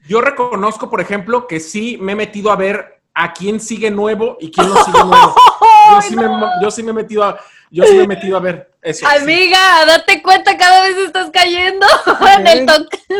Yo 0.08 0.20
reconozco, 0.20 0.88
por 0.88 1.00
ejemplo, 1.00 1.46
que 1.46 1.60
sí 1.60 1.98
me 2.00 2.12
he 2.12 2.16
metido 2.16 2.50
a 2.50 2.56
ver 2.56 3.02
a 3.14 3.32
quién 3.32 3.60
sigue 3.60 3.90
nuevo 3.90 4.38
y 4.40 4.50
quién 4.50 4.68
no 4.68 4.84
sigue 4.84 5.04
nuevo. 5.04 5.34
Yo 5.90 6.02
sí, 6.02 6.14
me, 6.14 6.24
yo 6.62 6.70
sí 6.70 6.82
me 6.84 6.90
he 6.90 6.94
metido 6.94 7.24
a 7.24 7.40
yo 7.70 7.84
sí 7.84 7.94
me 7.94 8.02
he 8.02 8.06
metido 8.06 8.36
a 8.36 8.40
ver 8.40 8.70
eso. 8.82 9.06
Amiga, 9.06 9.84
date 9.86 10.22
cuenta, 10.22 10.56
cada 10.56 10.82
vez 10.82 10.96
estás 10.96 11.30
cayendo 11.30 11.86
en 12.38 12.46
el 12.46 12.66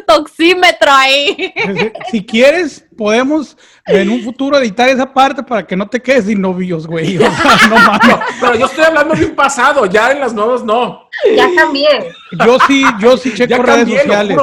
toxímetro 0.07 0.91
ahí. 0.91 1.55
Si 2.11 2.25
quieres, 2.27 2.87
podemos 3.01 3.57
en 3.87 4.11
un 4.11 4.23
futuro 4.23 4.59
editar 4.59 4.87
esa 4.91 5.11
parte 5.11 5.43
para 5.43 5.67
que 5.67 5.75
no 5.75 5.89
te 5.89 6.03
quedes 6.03 6.27
sin 6.27 6.39
novios, 6.39 6.87
güey. 6.87 7.15
no 7.17 7.31
mames. 7.77 8.17
pero 8.39 8.57
yo 8.57 8.67
estoy 8.67 8.85
hablando 8.85 9.15
de 9.15 9.25
un 9.25 9.35
pasado, 9.35 9.87
ya 9.87 10.13
en 10.13 10.21
las 10.21 10.35
nuevas 10.35 10.63
no. 10.63 11.09
Ya 11.35 11.49
cambié. 11.57 12.13
Yo 12.45 12.59
sí, 12.67 12.85
yo 13.01 13.17
sí 13.17 13.33
checo 13.33 13.63
redes 13.63 13.89
sociales. 13.89 14.37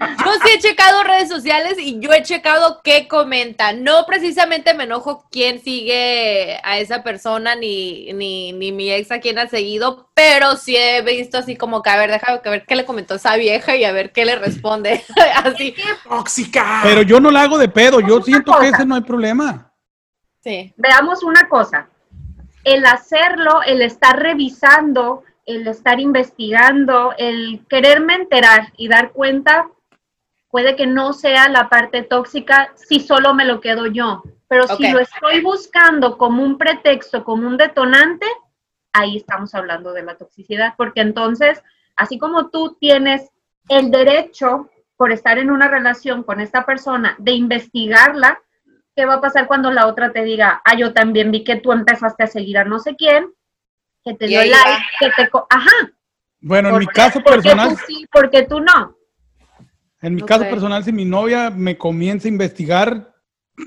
Yo 0.00 0.32
sí 0.42 0.54
he 0.54 0.58
checado 0.58 1.02
redes 1.04 1.28
sociales 1.28 1.76
y 1.78 2.00
yo 2.00 2.10
he 2.12 2.22
checado 2.22 2.80
qué 2.82 3.06
comenta. 3.06 3.74
No 3.74 4.06
precisamente 4.06 4.72
me 4.72 4.84
enojo 4.84 5.26
quién 5.30 5.60
sigue 5.60 6.58
a 6.64 6.78
esa 6.78 7.02
persona 7.02 7.54
ni, 7.54 8.10
ni, 8.14 8.52
ni 8.54 8.72
mi 8.72 8.90
ex 8.90 9.10
a 9.10 9.20
quien 9.20 9.38
ha 9.38 9.46
seguido, 9.46 10.08
pero 10.14 10.56
sí 10.56 10.74
he 10.74 11.02
visto 11.02 11.36
así 11.36 11.54
como 11.54 11.82
que 11.82 11.90
a 11.90 11.98
ver, 11.98 12.10
déjame 12.10 12.40
ver 12.42 12.64
qué 12.66 12.76
le 12.76 12.86
comentó 12.86 13.16
esa 13.16 13.36
vieja 13.36 13.76
y 13.76 13.84
a 13.84 13.92
ver 13.92 14.12
qué 14.12 14.24
le 14.24 14.36
responde. 14.36 15.04
así. 15.44 15.74
tóxica! 16.08 16.80
Pero 16.82 17.02
yo 17.02 17.20
no 17.20 17.30
la 17.30 17.42
hago 17.42 17.58
de 17.58 17.68
pedo, 17.68 18.00
yo 18.00 18.22
siento 18.22 18.58
que 18.58 18.68
ese 18.68 18.86
no 18.86 18.94
hay 18.94 19.02
problema. 19.02 19.70
Sí. 20.42 20.72
Veamos 20.78 21.22
una 21.22 21.46
cosa. 21.48 21.88
El 22.64 22.86
hacerlo, 22.86 23.60
el 23.66 23.82
estar 23.82 24.18
revisando, 24.18 25.24
el 25.44 25.66
estar 25.66 26.00
investigando, 26.00 27.12
el 27.18 27.66
quererme 27.68 28.14
enterar 28.14 28.72
y 28.78 28.88
dar 28.88 29.12
cuenta 29.12 29.66
puede 30.50 30.76
que 30.76 30.86
no 30.86 31.12
sea 31.12 31.48
la 31.48 31.68
parte 31.68 32.02
tóxica 32.02 32.72
si 32.74 33.00
solo 33.00 33.34
me 33.34 33.44
lo 33.44 33.60
quedo 33.60 33.86
yo, 33.86 34.22
pero 34.48 34.66
si 34.76 34.90
lo 34.90 34.98
estoy 34.98 35.40
buscando 35.40 36.18
como 36.18 36.42
un 36.42 36.58
pretexto, 36.58 37.24
como 37.24 37.46
un 37.46 37.56
detonante, 37.56 38.26
ahí 38.92 39.16
estamos 39.16 39.54
hablando 39.54 39.92
de 39.92 40.02
la 40.02 40.16
toxicidad, 40.16 40.74
porque 40.76 41.00
entonces, 41.00 41.62
así 41.96 42.18
como 42.18 42.50
tú 42.50 42.76
tienes 42.80 43.30
el 43.68 43.90
derecho 43.90 44.68
por 44.96 45.12
estar 45.12 45.38
en 45.38 45.50
una 45.50 45.68
relación 45.68 46.24
con 46.24 46.40
esta 46.40 46.66
persona 46.66 47.14
de 47.18 47.32
investigarla, 47.32 48.40
¿qué 48.96 49.06
va 49.06 49.14
a 49.14 49.20
pasar 49.20 49.46
cuando 49.46 49.70
la 49.70 49.86
otra 49.86 50.12
te 50.12 50.24
diga, 50.24 50.60
ah, 50.64 50.76
yo 50.76 50.92
también 50.92 51.30
vi 51.30 51.44
que 51.44 51.56
tú 51.56 51.72
empezaste 51.72 52.24
a 52.24 52.26
seguir 52.26 52.58
a 52.58 52.64
no 52.64 52.80
sé 52.80 52.96
quién, 52.96 53.32
que 54.04 54.14
te 54.14 54.26
dio 54.26 54.40
like, 54.40 54.82
que 54.98 55.10
te... 55.16 55.30
Ajá. 55.48 55.92
Bueno, 56.40 56.70
en 56.70 56.78
mi 56.78 56.86
caso 56.86 57.22
personal... 57.22 57.68
Porque 57.68 57.80
tú 57.80 57.86
sí, 57.86 58.08
porque 58.10 58.42
tú 58.46 58.60
no. 58.60 58.96
En 60.02 60.14
mi 60.14 60.22
caso 60.22 60.48
personal, 60.48 60.82
si 60.82 60.92
mi 60.92 61.04
novia 61.04 61.50
me 61.50 61.76
comienza 61.76 62.26
a 62.26 62.30
investigar, 62.30 63.12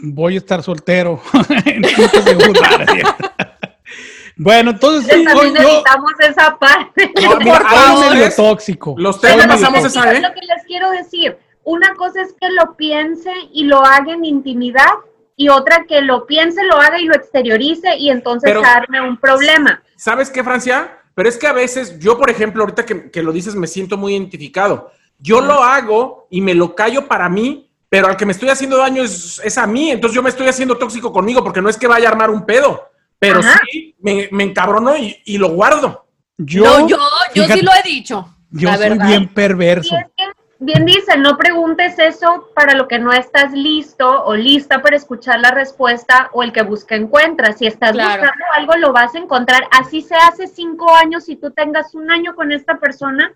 voy 0.01 0.33
a 0.35 0.37
estar 0.37 0.63
soltero. 0.63 1.21
bueno, 4.35 4.71
entonces 4.71 5.23
también 5.23 5.53
necesitamos 5.53 6.11
esa 6.19 6.57
parte. 6.57 7.11
No, 7.21 7.37
mira, 7.37 8.35
tóxico. 8.35 8.95
Los 8.97 9.21
tres 9.21 9.45
pasamos 9.45 9.85
esa, 9.85 10.11
¿eh? 10.11 10.21
Lo 10.21 10.33
que 10.33 10.41
les 10.41 10.65
quiero 10.65 10.89
decir, 10.89 11.37
una 11.63 11.93
cosa 11.93 12.23
es 12.23 12.33
que 12.39 12.49
lo 12.49 12.75
piense 12.75 13.31
y 13.51 13.65
lo 13.65 13.85
haga 13.85 14.13
en 14.13 14.25
intimidad 14.25 14.89
y 15.35 15.49
otra 15.49 15.85
que 15.87 16.01
lo 16.01 16.25
piense, 16.25 16.63
lo 16.63 16.77
haga 16.77 16.99
y 16.99 17.05
lo 17.05 17.13
exteriorice 17.13 17.95
y 17.97 18.09
entonces 18.09 18.51
darme 18.59 19.01
un 19.01 19.17
problema. 19.17 19.83
¿Sabes 19.95 20.31
qué, 20.31 20.43
Francia? 20.43 20.97
Pero 21.13 21.29
es 21.29 21.37
que 21.37 21.45
a 21.45 21.53
veces, 21.53 21.99
yo 21.99 22.17
por 22.17 22.31
ejemplo, 22.31 22.63
ahorita 22.63 22.87
que, 22.87 23.11
que 23.11 23.21
lo 23.21 23.31
dices, 23.31 23.53
me 23.53 23.67
siento 23.67 23.97
muy 23.97 24.13
identificado 24.13 24.91
yo 25.23 25.39
lo 25.39 25.63
hago 25.63 26.27
y 26.29 26.41
me 26.41 26.53
lo 26.53 26.75
callo 26.75 27.07
para 27.07 27.29
mí, 27.29 27.69
pero 27.87 28.07
al 28.07 28.17
que 28.17 28.25
me 28.25 28.33
estoy 28.33 28.49
haciendo 28.49 28.77
daño 28.77 29.03
es, 29.03 29.57
a 29.57 29.65
mí. 29.65 29.89
Entonces 29.89 30.13
yo 30.13 30.21
me 30.21 30.29
estoy 30.29 30.47
haciendo 30.47 30.77
tóxico 30.77 31.13
conmigo 31.13 31.41
porque 31.43 31.61
no 31.61 31.69
es 31.69 31.77
que 31.77 31.87
vaya 31.87 32.09
a 32.09 32.11
armar 32.11 32.29
un 32.29 32.45
pedo, 32.45 32.89
pero 33.19 33.41
sí 33.41 33.95
me, 34.01 34.27
me 34.31 34.43
encabrono 34.43 34.95
y, 34.97 35.37
lo 35.37 35.49
guardo. 35.49 36.05
Yo, 36.37 36.87
yo, 36.87 36.97
yo 37.33 37.45
sí 37.45 37.61
lo 37.61 37.71
he 37.73 37.87
dicho. 37.87 38.27
Yo 38.51 38.75
soy 38.75 38.99
bien 38.99 39.33
perverso. 39.33 39.95
bien 40.59 40.85
dice, 40.85 41.17
no 41.17 41.37
preguntes 41.37 41.97
eso 41.97 42.49
para 42.53 42.75
lo 42.75 42.89
que 42.89 42.99
no 42.99 43.13
estás 43.13 43.53
listo 43.53 44.25
o 44.25 44.35
lista 44.35 44.81
para 44.81 44.97
escuchar 44.97 45.39
la 45.39 45.51
respuesta 45.51 46.29
o 46.33 46.43
el 46.43 46.51
que 46.51 46.63
busca 46.63 46.95
encuentra. 46.95 47.53
Si 47.53 47.65
estás 47.65 47.93
buscando 47.93 48.45
algo, 48.57 48.75
lo 48.75 48.91
vas 48.91 49.15
a 49.15 49.19
encontrar. 49.19 49.63
Así 49.71 50.01
se 50.01 50.15
hace 50.15 50.47
cinco 50.47 50.93
años 50.93 51.29
y 51.29 51.37
tú 51.37 51.51
tengas 51.51 51.95
un 51.95 52.11
año 52.11 52.35
con 52.35 52.51
esta 52.51 52.77
persona, 52.77 53.33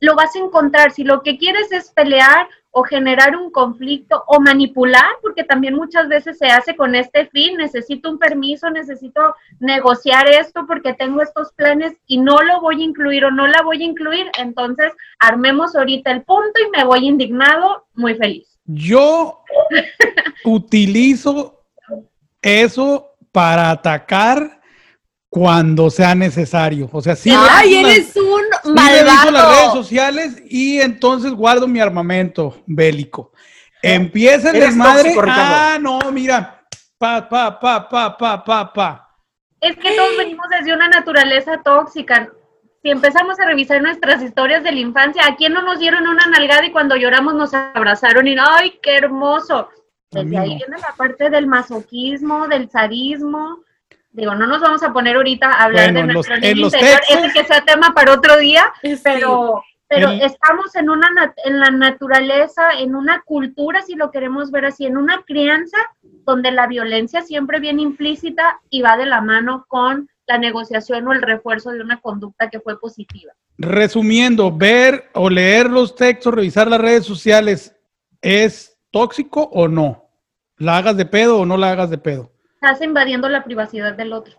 lo 0.00 0.14
vas 0.14 0.34
a 0.36 0.38
encontrar. 0.38 0.92
Si 0.92 1.04
lo 1.04 1.22
que 1.22 1.38
quieres 1.38 1.72
es 1.72 1.90
pelear 1.90 2.48
o 2.70 2.82
generar 2.82 3.34
un 3.36 3.50
conflicto 3.50 4.22
o 4.26 4.38
manipular, 4.38 5.06
porque 5.22 5.44
también 5.44 5.74
muchas 5.74 6.08
veces 6.08 6.36
se 6.36 6.46
hace 6.46 6.76
con 6.76 6.94
este 6.94 7.26
fin, 7.28 7.56
necesito 7.56 8.10
un 8.10 8.18
permiso, 8.18 8.68
necesito 8.68 9.34
negociar 9.60 10.28
esto 10.28 10.66
porque 10.66 10.92
tengo 10.92 11.22
estos 11.22 11.52
planes 11.54 11.94
y 12.06 12.18
no 12.18 12.42
lo 12.42 12.60
voy 12.60 12.82
a 12.82 12.84
incluir 12.84 13.24
o 13.24 13.30
no 13.30 13.46
la 13.46 13.62
voy 13.62 13.82
a 13.82 13.86
incluir, 13.86 14.26
entonces 14.38 14.92
armemos 15.18 15.74
ahorita 15.74 16.10
el 16.10 16.22
punto 16.22 16.60
y 16.60 16.76
me 16.76 16.84
voy 16.84 17.06
indignado, 17.06 17.86
muy 17.94 18.14
feliz. 18.14 18.58
Yo 18.66 19.42
utilizo 20.44 21.62
eso 22.42 23.16
para 23.32 23.70
atacar 23.70 24.55
cuando 25.28 25.90
sea 25.90 26.14
necesario. 26.14 26.88
O 26.92 27.00
sea, 27.00 27.16
sí. 27.16 27.30
¡Ay, 27.34 27.76
eres 27.76 28.16
un 28.16 28.74
malvado! 28.74 29.30
las 29.30 29.58
redes 29.58 29.72
sociales 29.72 30.42
y 30.48 30.80
entonces 30.80 31.32
guardo 31.32 31.66
mi 31.66 31.80
armamento 31.80 32.62
bélico. 32.66 33.32
Empieza 33.82 34.50
el 34.50 34.60
desmadre. 34.60 35.14
Ah, 35.28 35.78
no, 35.80 35.98
mira. 36.12 36.66
Pa, 36.98 37.28
pa, 37.28 37.60
pa, 37.60 37.88
pa, 37.88 38.16
pa, 38.16 38.44
pa, 38.44 38.72
pa. 38.72 39.08
Es 39.60 39.76
que 39.76 39.96
todos 39.96 40.16
venimos 40.16 40.46
desde 40.48 40.72
una 40.72 40.88
naturaleza 40.88 41.60
tóxica. 41.62 42.30
Si 42.82 42.90
empezamos 42.90 43.38
a 43.40 43.46
revisar 43.46 43.82
nuestras 43.82 44.22
historias 44.22 44.62
de 44.62 44.72
la 44.72 44.78
infancia, 44.78 45.22
¿a 45.26 45.36
quién 45.36 45.52
no 45.52 45.62
nos 45.62 45.78
dieron 45.78 46.06
una 46.06 46.26
nalgada 46.26 46.64
y 46.64 46.72
cuando 46.72 46.96
lloramos 46.96 47.34
nos 47.34 47.52
abrazaron 47.52 48.28
y 48.28 48.36
¡ay, 48.38 48.78
qué 48.82 48.96
hermoso! 48.96 49.68
Desde 50.10 50.38
ahí 50.38 50.56
viene 50.56 50.78
la 50.78 50.94
parte 50.96 51.28
del 51.30 51.46
masoquismo, 51.46 52.46
del 52.46 52.70
sadismo, 52.70 53.64
digo, 54.16 54.34
no 54.34 54.46
nos 54.46 54.60
vamos 54.60 54.82
a 54.82 54.92
poner 54.92 55.16
ahorita 55.16 55.50
a 55.50 55.64
hablar 55.64 55.92
de 55.92 56.02
nuestro 56.04 56.36
niño 56.38 56.66
interior, 56.66 57.00
ese 57.08 57.32
que 57.32 57.44
sea 57.44 57.64
tema 57.64 57.92
para 57.94 58.14
otro 58.14 58.38
día, 58.38 58.72
pero, 59.04 59.62
pero 59.86 60.10
estamos 60.10 60.74
en 60.74 60.88
una 60.88 61.34
en 61.44 61.60
la 61.60 61.70
naturaleza, 61.70 62.70
en 62.78 62.94
una 62.94 63.22
cultura, 63.22 63.82
si 63.82 63.94
lo 63.94 64.10
queremos 64.10 64.50
ver 64.50 64.64
así, 64.64 64.86
en 64.86 64.96
una 64.96 65.22
crianza 65.26 65.76
donde 66.24 66.50
la 66.50 66.66
violencia 66.66 67.22
siempre 67.22 67.60
viene 67.60 67.82
implícita 67.82 68.60
y 68.70 68.80
va 68.80 68.96
de 68.96 69.06
la 69.06 69.20
mano 69.20 69.66
con 69.68 70.08
la 70.26 70.38
negociación 70.38 71.06
o 71.06 71.12
el 71.12 71.22
refuerzo 71.22 71.70
de 71.70 71.82
una 71.82 72.00
conducta 72.00 72.48
que 72.48 72.60
fue 72.60 72.80
positiva. 72.80 73.32
Resumiendo, 73.58 74.50
ver 74.50 75.10
o 75.12 75.30
leer 75.30 75.70
los 75.70 75.94
textos, 75.94 76.34
revisar 76.34 76.68
las 76.68 76.80
redes 76.80 77.04
sociales, 77.04 77.76
¿es 78.22 78.76
tóxico 78.90 79.42
o 79.52 79.68
no? 79.68 80.08
¿La 80.56 80.78
hagas 80.78 80.96
de 80.96 81.04
pedo 81.04 81.40
o 81.40 81.46
no 81.46 81.56
la 81.56 81.70
hagas 81.70 81.90
de 81.90 81.98
pedo? 81.98 82.32
Estás 82.66 82.84
invadiendo 82.84 83.28
la 83.28 83.44
privacidad 83.44 83.94
del 83.94 84.12
otro. 84.12 84.34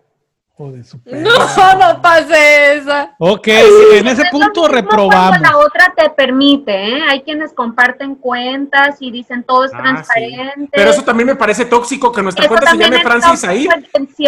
Joder, 0.53 0.83
no, 1.05 1.29
no 1.77 2.01
pase 2.01 2.77
esa. 2.77 3.15
Ok, 3.19 3.47
en 3.47 4.07
ese 4.07 4.23
punto 4.31 4.67
reprobamos. 4.67 5.39
La 5.39 5.57
otra 5.57 5.93
te 5.95 6.09
permite, 6.09 6.73
¿eh? 6.73 7.01
Hay 7.07 7.21
quienes 7.21 7.53
comparten 7.53 8.15
cuentas 8.15 8.97
y 8.99 9.11
dicen 9.11 9.43
todo 9.43 9.65
es 9.65 9.71
ah, 9.73 9.77
transparente. 9.77 10.69
Pero 10.71 10.89
eso 10.89 11.03
también 11.03 11.27
me 11.27 11.35
parece 11.35 11.65
tóxico 11.65 12.11
que 12.11 12.23
nuestra 12.23 12.47
cuenta 12.47 12.71
se 12.71 12.77
llame 12.77 13.03
Francis 13.03 13.43
ahí. 13.43 13.67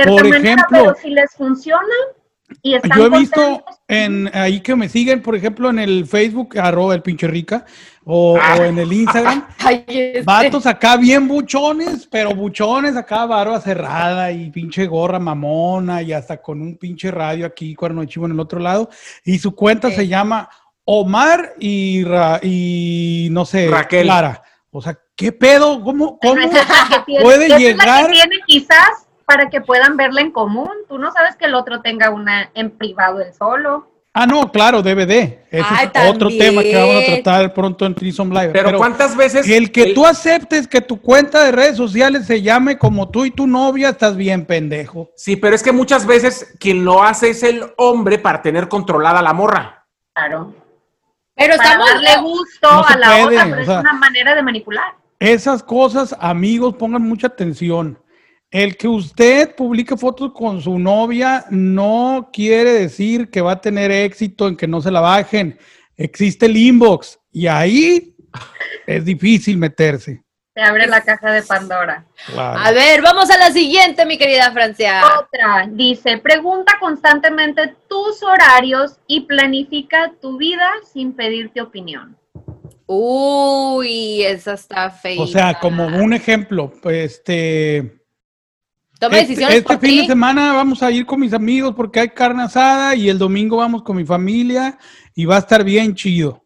Por 0.05 0.27
ejemplo, 0.27 0.65
pero 0.69 0.95
si 1.01 1.09
les 1.09 1.33
funciona, 1.33 1.95
yo 2.63 3.05
he 3.05 3.09
visto 3.09 3.63
en 3.87 4.29
ahí 4.33 4.61
que 4.61 4.75
me 4.75 4.89
siguen, 4.89 5.21
por 5.21 5.35
ejemplo, 5.35 5.69
en 5.69 5.79
el 5.79 6.05
Facebook, 6.05 6.57
arroba 6.57 6.95
el 6.95 7.01
pinche 7.01 7.27
rica, 7.27 7.65
o, 8.05 8.37
ah. 8.41 8.57
en 8.65 8.77
el 8.79 8.91
Instagram, 8.91 9.45
este. 9.87 10.23
vatos 10.23 10.65
acá 10.65 10.97
bien 10.97 11.27
buchones, 11.27 12.07
pero 12.09 12.33
buchones 12.33 12.95
acá, 12.95 13.25
barba 13.25 13.61
cerrada 13.61 14.31
y 14.31 14.49
pinche 14.49 14.87
gorra 14.87 15.19
mamona 15.19 16.01
y 16.01 16.13
hasta 16.13 16.41
con 16.41 16.61
un 16.61 16.77
pinche 16.77 17.11
radio 17.11 17.45
aquí, 17.45 17.75
cuerno 17.75 18.01
de 18.01 18.07
chivo 18.07 18.25
en 18.25 18.31
el 18.31 18.39
otro 18.39 18.59
lado, 18.59 18.89
y 19.23 19.37
su 19.37 19.53
cuenta 19.53 19.91
se 19.91 20.07
llama 20.07 20.49
Omar 20.85 21.53
y, 21.59 22.03
y 22.41 23.27
no 23.31 23.45
sé, 23.45 23.67
Raquel. 23.67 24.03
Clara. 24.03 24.41
O 24.71 24.81
sea, 24.81 24.97
¿qué 25.15 25.31
pedo? 25.31 25.83
¿Cómo, 25.83 26.19
cómo 26.19 26.49
puede 27.21 27.59
llegar? 27.59 28.07
que 28.07 28.13
tiene 28.13 28.35
quizás 28.45 29.08
para 29.29 29.47
que 29.51 29.61
puedan 29.61 29.95
verla 29.95 30.21
en 30.21 30.31
común. 30.31 30.71
Tú 30.87 30.97
no 30.97 31.11
sabes 31.11 31.35
que 31.35 31.45
el 31.45 31.53
otro 31.53 31.81
tenga 31.81 32.09
una 32.09 32.49
en 32.55 32.71
privado 32.71 33.21
el 33.21 33.31
solo. 33.31 33.87
Ah, 34.11 34.25
no, 34.25 34.51
claro, 34.51 34.81
DVD. 34.81 35.45
Ese 35.51 35.67
es 35.93 36.09
otro 36.09 36.29
tema 36.29 36.63
que 36.63 36.75
vamos 36.75 37.03
a 37.03 37.05
tratar 37.05 37.53
pronto 37.53 37.85
en 37.85 37.93
Trisom 37.93 38.31
Live. 38.31 38.49
Pero, 38.49 38.75
¿cuántas 38.75 39.15
veces? 39.15 39.47
El 39.47 39.71
que 39.71 39.93
tú 39.93 40.03
aceptes 40.03 40.67
que 40.67 40.81
tu 40.81 40.99
cuenta 40.99 41.43
de 41.43 41.51
redes 41.51 41.77
sociales 41.77 42.25
se 42.25 42.41
llame 42.41 42.79
como 42.79 43.09
tú 43.09 43.23
y 43.23 43.29
tu 43.29 43.45
novia, 43.45 43.89
estás 43.89 44.15
bien 44.17 44.47
pendejo. 44.47 45.11
Sí, 45.15 45.35
pero 45.35 45.55
es 45.55 45.61
que 45.61 45.71
muchas 45.71 46.07
veces 46.07 46.55
quien 46.59 46.83
lo 46.83 47.03
hace 47.03 47.29
es 47.29 47.43
el 47.43 47.71
hombre 47.77 48.17
para 48.17 48.41
tener 48.41 48.67
controlada 48.67 49.21
la 49.21 49.33
morra. 49.33 49.85
Claro. 50.11 50.55
Pero 51.35 51.55
para 51.55 51.77
darle 51.77 52.17
gusto 52.23 52.67
a 52.67 52.97
la 52.97 53.25
otra, 53.27 53.43
pero 53.43 53.61
es 53.61 53.67
una 53.67 53.93
manera 53.93 54.33
de 54.33 54.41
manipular. 54.41 54.95
Esas 55.19 55.61
cosas, 55.61 56.15
amigos, 56.19 56.73
pongan 56.73 57.03
mucha 57.03 57.27
atención. 57.27 57.99
El 58.51 58.77
que 58.77 58.87
usted 58.87 59.53
publique 59.53 59.95
fotos 59.95 60.31
con 60.33 60.59
su 60.59 60.79
novia 60.79 61.45
no 61.51 62.31
quiere 62.33 62.73
decir 62.73 63.29
que 63.29 63.41
va 63.41 63.51
a 63.53 63.61
tener 63.61 63.91
éxito 63.91 64.47
en 64.47 64.57
que 64.57 64.67
no 64.67 64.81
se 64.81 64.89
la 64.89 65.01
bajen. 65.01 65.59
Existe 65.95 66.47
el 66.47 66.57
inbox 66.57 67.19
y 67.31 67.45
ahí 67.45 68.15
es 68.87 69.05
difícil 69.05 69.59
meterse. 69.59 70.23
Se 70.55 70.61
abre 70.61 70.87
la 70.87 71.01
caja 71.01 71.31
de 71.31 71.43
Pandora. 71.43 72.07
A 72.35 72.71
ver, 72.71 73.03
vamos 73.03 73.29
a 73.29 73.37
la 73.37 73.51
siguiente, 73.51 74.03
mi 74.07 74.17
querida 74.17 74.51
Francia. 74.51 75.03
Otra, 75.19 75.69
dice, 75.71 76.17
pregunta 76.17 76.73
constantemente 76.79 77.75
tus 77.87 78.23
horarios 78.23 78.97
y 79.05 79.21
planifica 79.21 80.11
tu 80.19 80.37
vida 80.37 80.67
sin 80.91 81.13
pedirte 81.13 81.61
opinión. 81.61 82.17
Uy, 82.87 84.23
esa 84.23 84.53
está 84.53 84.89
fea. 84.89 85.21
O 85.21 85.27
sea, 85.27 85.59
como 85.59 85.85
un 85.85 86.13
ejemplo, 86.13 86.73
este 86.85 87.98
Toma 88.99 89.15
este, 89.15 89.29
decisiones 89.29 89.57
este 89.57 89.77
fin 89.77 90.01
de 90.01 90.07
semana 90.07 90.53
vamos 90.53 90.83
a 90.83 90.91
ir 90.91 91.05
con 91.05 91.21
mis 91.21 91.33
amigos 91.33 91.73
porque 91.73 92.01
hay 92.01 92.09
carne 92.09 92.43
asada 92.43 92.95
y 92.95 93.07
el 93.07 93.17
domingo 93.17 93.57
vamos 93.57 93.81
con 93.81 93.95
mi 93.95 94.03
familia 94.03 94.77
y 95.15 95.23
va 95.23 95.37
a 95.37 95.39
estar 95.39 95.63
bien 95.63 95.95
chido. 95.95 96.43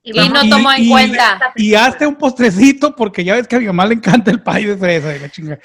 Y, 0.00 0.12
no 0.12 0.48
tomo 0.48 0.70
en 0.70 0.88
cuenta. 0.88 1.52
Y 1.56 1.74
hazte 1.74 2.06
un 2.06 2.14
postrecito 2.14 2.94
porque 2.94 3.24
ya 3.24 3.34
ves 3.34 3.48
que 3.48 3.56
a 3.56 3.58
mi 3.58 3.66
mamá 3.66 3.86
le 3.86 3.94
encanta 3.94 4.30
el 4.30 4.40
pay 4.40 4.64
de 4.64 4.76
fresa 4.76 5.08
de 5.08 5.18
la 5.18 5.28
chinga. 5.28 5.58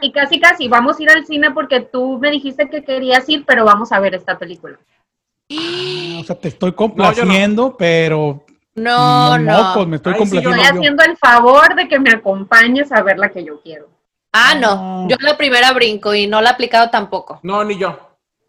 Y, 0.00 0.12
casi 0.12 0.38
casi 0.38 0.68
vamos 0.68 1.00
a 1.00 1.02
ir 1.02 1.10
al 1.10 1.26
cine 1.26 1.50
porque 1.50 1.80
tú 1.80 2.16
me 2.20 2.30
dijiste 2.30 2.70
que 2.70 2.84
querías 2.84 3.28
ir, 3.28 3.44
pero 3.44 3.64
vamos 3.64 3.90
a 3.90 3.98
ver 3.98 4.14
esta 4.14 4.38
película. 4.38 4.78
o 5.50 6.24
sea, 6.24 6.36
te 6.36 6.46
estoy 6.46 6.70
complaciendo, 6.70 7.76
pero 7.76 8.46
no, 8.76 9.36
no, 9.36 9.72
pues 9.74 9.88
me 9.88 9.96
estoy 9.96 10.14
complaciendo. 10.14 10.54
Estoy 10.54 10.78
haciendo 10.78 11.02
el 11.02 11.16
favor 11.16 11.74
de 11.74 11.88
que 11.88 11.98
me 11.98 12.10
acompañes 12.10 12.92
a 12.92 13.02
ver 13.02 13.18
la 13.18 13.30
que 13.30 13.44
yo 13.44 13.60
quiero. 13.60 13.97
Ah, 14.38 14.54
no. 14.54 15.08
Yo 15.08 15.16
la 15.20 15.36
primera 15.36 15.72
brinco 15.72 16.14
y 16.14 16.26
no 16.26 16.40
la 16.40 16.50
he 16.50 16.52
aplicado 16.52 16.90
tampoco. 16.90 17.40
No, 17.42 17.64
ni 17.64 17.78
yo. 17.78 17.98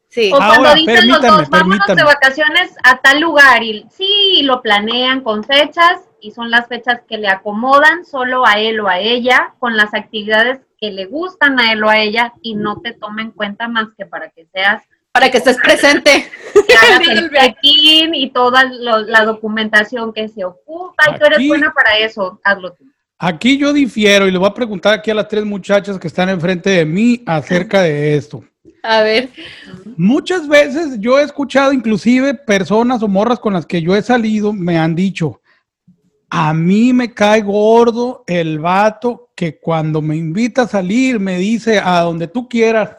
Sí. 0.10 0.32
O 0.34 0.38
cuando 0.38 0.74
dicen 0.74 1.08
los 1.08 1.22
dos, 1.22 1.50
vámonos 1.50 1.88
de 1.88 2.04
vacaciones 2.04 2.76
a 2.84 2.98
tal 2.98 3.20
lugar 3.20 3.64
y 3.64 3.86
sí, 3.92 4.42
lo 4.44 4.62
planean 4.62 5.22
con 5.22 5.44
fechas 5.44 6.02
y 6.20 6.32
son 6.32 6.50
las 6.50 6.68
fechas 6.68 7.02
que 7.08 7.18
le 7.18 7.28
acomodan 7.28 8.06
solo 8.06 8.46
a 8.46 8.54
él 8.54 8.80
o 8.80 8.88
a 8.88 9.00
ella 9.00 9.54
con 9.60 9.78
las 9.78 9.94
actividades 9.94 10.62
que 10.80 10.92
le 10.92 11.06
gustan 11.06 11.60
a 11.60 11.72
él 11.72 11.84
o 11.84 11.90
a 11.90 12.00
ella 12.00 12.34
y 12.42 12.56
no 12.56 12.82
te 12.82 12.94
tomen 12.94 13.28
en 13.28 13.32
cuenta 13.32 13.68
más 13.68 13.88
que 13.98 14.06
para 14.06 14.30
que 14.30 14.48
seas 14.48 14.84
para 15.12 15.32
que 15.32 15.38
estés 15.40 15.58
presente. 15.58 16.32
Que 16.68 16.74
hagas 16.76 17.08
el 17.10 17.30
check-in 17.30 18.16
y 18.16 18.30
toda 18.30 18.64
la 18.64 19.26
documentación 19.26 20.14
que 20.14 20.28
se 20.28 20.46
ocupa 20.46 21.10
y 21.10 21.20
tú 21.20 21.26
eres 21.26 21.48
buena 21.48 21.74
para 21.74 21.98
eso, 21.98 22.40
hazlo 22.44 22.74
tú. 22.74 22.86
Aquí 23.22 23.58
yo 23.58 23.74
difiero 23.74 24.28
y 24.28 24.32
le 24.32 24.38
voy 24.38 24.48
a 24.48 24.54
preguntar 24.54 24.94
aquí 24.94 25.12
a 25.12 25.14
las 25.14 25.28
tres 25.28 25.44
muchachas 25.44 26.00
que 26.00 26.08
están 26.08 26.30
enfrente 26.30 26.70
de 26.70 26.86
mí 26.86 27.22
acerca 27.26 27.82
de 27.82 28.16
esto. 28.16 28.46
A 28.82 29.02
ver. 29.02 29.30
Muchas 29.98 30.48
veces 30.48 30.98
yo 31.02 31.20
he 31.20 31.24
escuchado 31.24 31.74
inclusive 31.74 32.34
personas 32.34 33.04
o 33.04 33.10
morras 33.10 33.38
con 33.38 33.52
las 33.52 33.66
que 33.66 33.82
yo 33.82 33.94
he 33.94 34.02
salido 34.02 34.54
me 34.54 34.78
han 34.78 34.96
dicho, 34.96 35.42
a 36.30 36.54
mí 36.54 36.94
me 36.94 37.14
cae 37.14 37.42
gordo 37.42 38.24
el 38.26 38.60
vato 38.60 39.32
que 39.36 39.60
cuando 39.60 40.02
me 40.02 40.16
invita 40.16 40.62
a 40.62 40.68
salir 40.68 41.20
me 41.20 41.38
dice 41.38 41.78
a 41.78 42.00
donde 42.02 42.30
tú 42.30 42.48
quieras, 42.48 42.96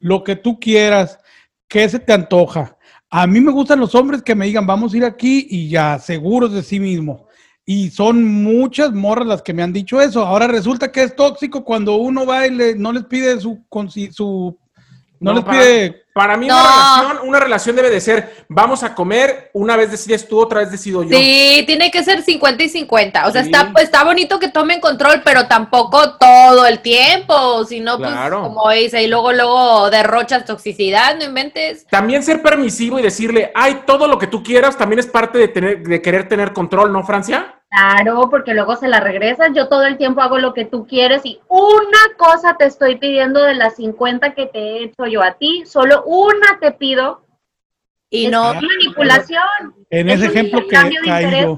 lo 0.00 0.24
que 0.24 0.34
tú 0.34 0.58
quieras, 0.58 1.20
que 1.68 1.88
se 1.88 2.00
te 2.00 2.12
antoja. 2.12 2.76
A 3.08 3.28
mí 3.28 3.40
me 3.40 3.52
gustan 3.52 3.78
los 3.78 3.94
hombres 3.94 4.22
que 4.22 4.34
me 4.34 4.46
digan, 4.46 4.66
vamos 4.66 4.92
a 4.92 4.96
ir 4.96 5.04
aquí 5.04 5.46
y 5.50 5.68
ya, 5.68 6.00
seguros 6.00 6.52
de 6.52 6.64
sí 6.64 6.80
mismo. 6.80 7.28
Y 7.64 7.90
son 7.90 8.24
muchas 8.42 8.92
morras 8.92 9.26
las 9.26 9.42
que 9.42 9.54
me 9.54 9.62
han 9.62 9.72
dicho 9.72 10.00
eso. 10.00 10.26
Ahora 10.26 10.48
resulta 10.48 10.90
que 10.90 11.02
es 11.02 11.14
tóxico 11.14 11.64
cuando 11.64 11.96
uno 11.96 12.26
va 12.26 12.46
y 12.46 12.50
le, 12.50 12.74
no 12.74 12.92
les 12.92 13.04
pide 13.04 13.38
su, 13.40 13.64
su 14.10 14.58
no, 15.22 15.34
les 15.34 15.44
pide 15.44 16.02
para 16.12 16.36
mí 16.36 16.46
una, 16.46 16.62
relación, 16.62 17.28
una 17.28 17.40
relación 17.40 17.76
debe 17.76 17.88
de 17.88 18.00
ser, 18.00 18.44
vamos 18.48 18.82
a 18.82 18.94
comer, 18.94 19.50
una 19.54 19.76
vez 19.76 19.90
decides 19.90 20.28
tú, 20.28 20.38
otra 20.38 20.60
vez 20.60 20.70
decido 20.70 21.02
yo. 21.02 21.16
Sí, 21.16 21.64
tiene 21.66 21.90
que 21.90 22.04
ser 22.04 22.22
50 22.22 22.64
y 22.64 22.68
50. 22.68 23.26
O 23.26 23.30
sea, 23.30 23.40
está, 23.40 23.72
está 23.80 24.04
bonito 24.04 24.38
que 24.38 24.48
tomen 24.48 24.80
control, 24.80 25.22
pero 25.24 25.46
tampoco 25.46 26.18
todo 26.18 26.66
el 26.66 26.80
tiempo. 26.80 27.64
Si 27.64 27.80
no, 27.80 27.96
pues, 27.96 28.12
como 28.30 28.70
dice, 28.70 29.02
y 29.02 29.06
luego, 29.06 29.32
luego 29.32 29.88
derrochas 29.88 30.44
toxicidad, 30.44 31.16
no 31.16 31.24
inventes. 31.24 31.86
También 31.86 32.22
ser 32.22 32.42
permisivo 32.42 32.98
y 32.98 33.02
decirle, 33.02 33.50
ay, 33.54 33.82
todo 33.86 34.06
lo 34.06 34.18
que 34.18 34.26
tú 34.26 34.42
quieras, 34.42 34.76
también 34.76 34.98
es 34.98 35.06
parte 35.06 35.38
de, 35.38 35.48
tener, 35.48 35.82
de 35.82 36.02
querer 36.02 36.28
tener 36.28 36.52
control, 36.52 36.92
¿no, 36.92 37.04
Francia? 37.04 37.61
Claro, 37.72 38.28
porque 38.28 38.52
luego 38.52 38.76
se 38.76 38.86
la 38.86 39.00
regresas. 39.00 39.48
Yo 39.54 39.68
todo 39.68 39.84
el 39.84 39.96
tiempo 39.96 40.20
hago 40.20 40.38
lo 40.38 40.52
que 40.52 40.66
tú 40.66 40.86
quieres 40.86 41.22
y 41.24 41.40
una 41.48 42.16
cosa 42.18 42.54
te 42.58 42.66
estoy 42.66 42.96
pidiendo 42.96 43.42
de 43.42 43.54
las 43.54 43.76
50 43.76 44.34
que 44.34 44.44
te 44.44 44.58
he 44.58 44.84
hecho 44.84 45.06
yo 45.06 45.22
a 45.22 45.32
ti, 45.32 45.62
solo 45.64 46.04
una 46.04 46.58
te 46.60 46.72
pido 46.72 47.24
y 48.10 48.28
no 48.28 48.52
manipulación. 48.52 49.42
En 49.88 50.10
ese 50.10 50.26
ejemplo 50.26 50.60
que 50.66 50.68
caí 50.68 51.40
yo. 51.40 51.56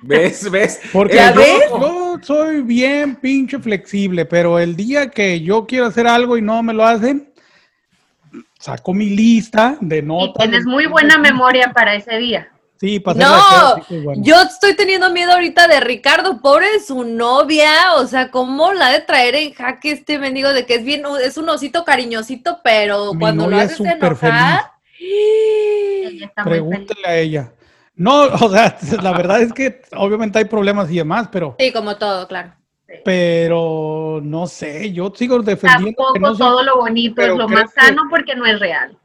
¿Ves? 0.00 0.50
¿Ves? 0.50 0.80
Porque 0.90 1.20
yo, 1.34 2.18
soy 2.22 2.62
bien 2.62 3.16
pinche 3.16 3.58
flexible, 3.58 4.24
pero 4.24 4.58
el 4.58 4.74
día 4.74 5.10
que 5.10 5.42
yo 5.42 5.66
quiero 5.66 5.84
hacer 5.84 6.06
algo 6.06 6.38
y 6.38 6.42
no 6.42 6.62
me 6.62 6.72
lo 6.72 6.82
hacen, 6.82 7.30
saco 8.58 8.94
mi 8.94 9.10
lista 9.10 9.76
de 9.82 10.00
notas. 10.00 10.46
Y 10.46 10.48
tienes 10.48 10.64
muy 10.64 10.86
buena 10.86 11.18
memoria 11.18 11.72
para 11.74 11.94
ese 11.94 12.16
día. 12.16 12.53
Sí, 12.84 13.00
para 13.00 13.18
No, 13.18 13.76
yo 14.16 14.42
estoy 14.42 14.76
teniendo 14.76 15.08
miedo 15.10 15.32
ahorita 15.32 15.68
de 15.68 15.80
Ricardo, 15.80 16.42
pobre 16.42 16.70
de 16.70 16.80
su 16.80 17.02
novia, 17.04 17.94
o 17.96 18.06
sea, 18.06 18.30
¿cómo 18.30 18.74
la 18.74 18.90
de 18.90 19.00
traer 19.00 19.36
en 19.36 19.54
jaque 19.54 19.92
este 19.92 20.18
mendigo 20.18 20.52
de 20.52 20.66
que 20.66 20.74
es 20.74 20.84
bien, 20.84 21.02
es 21.22 21.38
un 21.38 21.48
osito 21.48 21.82
cariñosito, 21.86 22.60
pero 22.62 23.12
cuando 23.18 23.48
lo 23.48 23.56
haces 23.56 23.80
enojar... 23.80 24.72
Pregúntale 26.44 27.06
a 27.06 27.16
ella. 27.16 27.52
No, 27.94 28.24
o 28.40 28.50
sea, 28.50 28.76
la 29.02 29.12
verdad 29.12 29.40
es 29.40 29.54
que 29.54 29.80
obviamente 29.96 30.38
hay 30.38 30.44
problemas 30.44 30.90
y 30.90 30.96
demás, 30.96 31.28
pero. 31.32 31.56
Sí, 31.58 31.72
como 31.72 31.96
todo, 31.96 32.28
claro. 32.28 32.52
Pero 33.02 34.20
no 34.22 34.46
sé, 34.46 34.92
yo 34.92 35.10
sigo 35.14 35.38
defendiendo. 35.38 35.86
Tampoco 35.96 36.18
no 36.18 36.36
todo 36.36 36.62
lo 36.62 36.76
bonito 36.76 37.22
es 37.22 37.34
lo 37.34 37.48
más 37.48 37.72
sano 37.72 38.02
porque 38.10 38.36
no 38.36 38.44
es 38.44 38.60
real. 38.60 38.98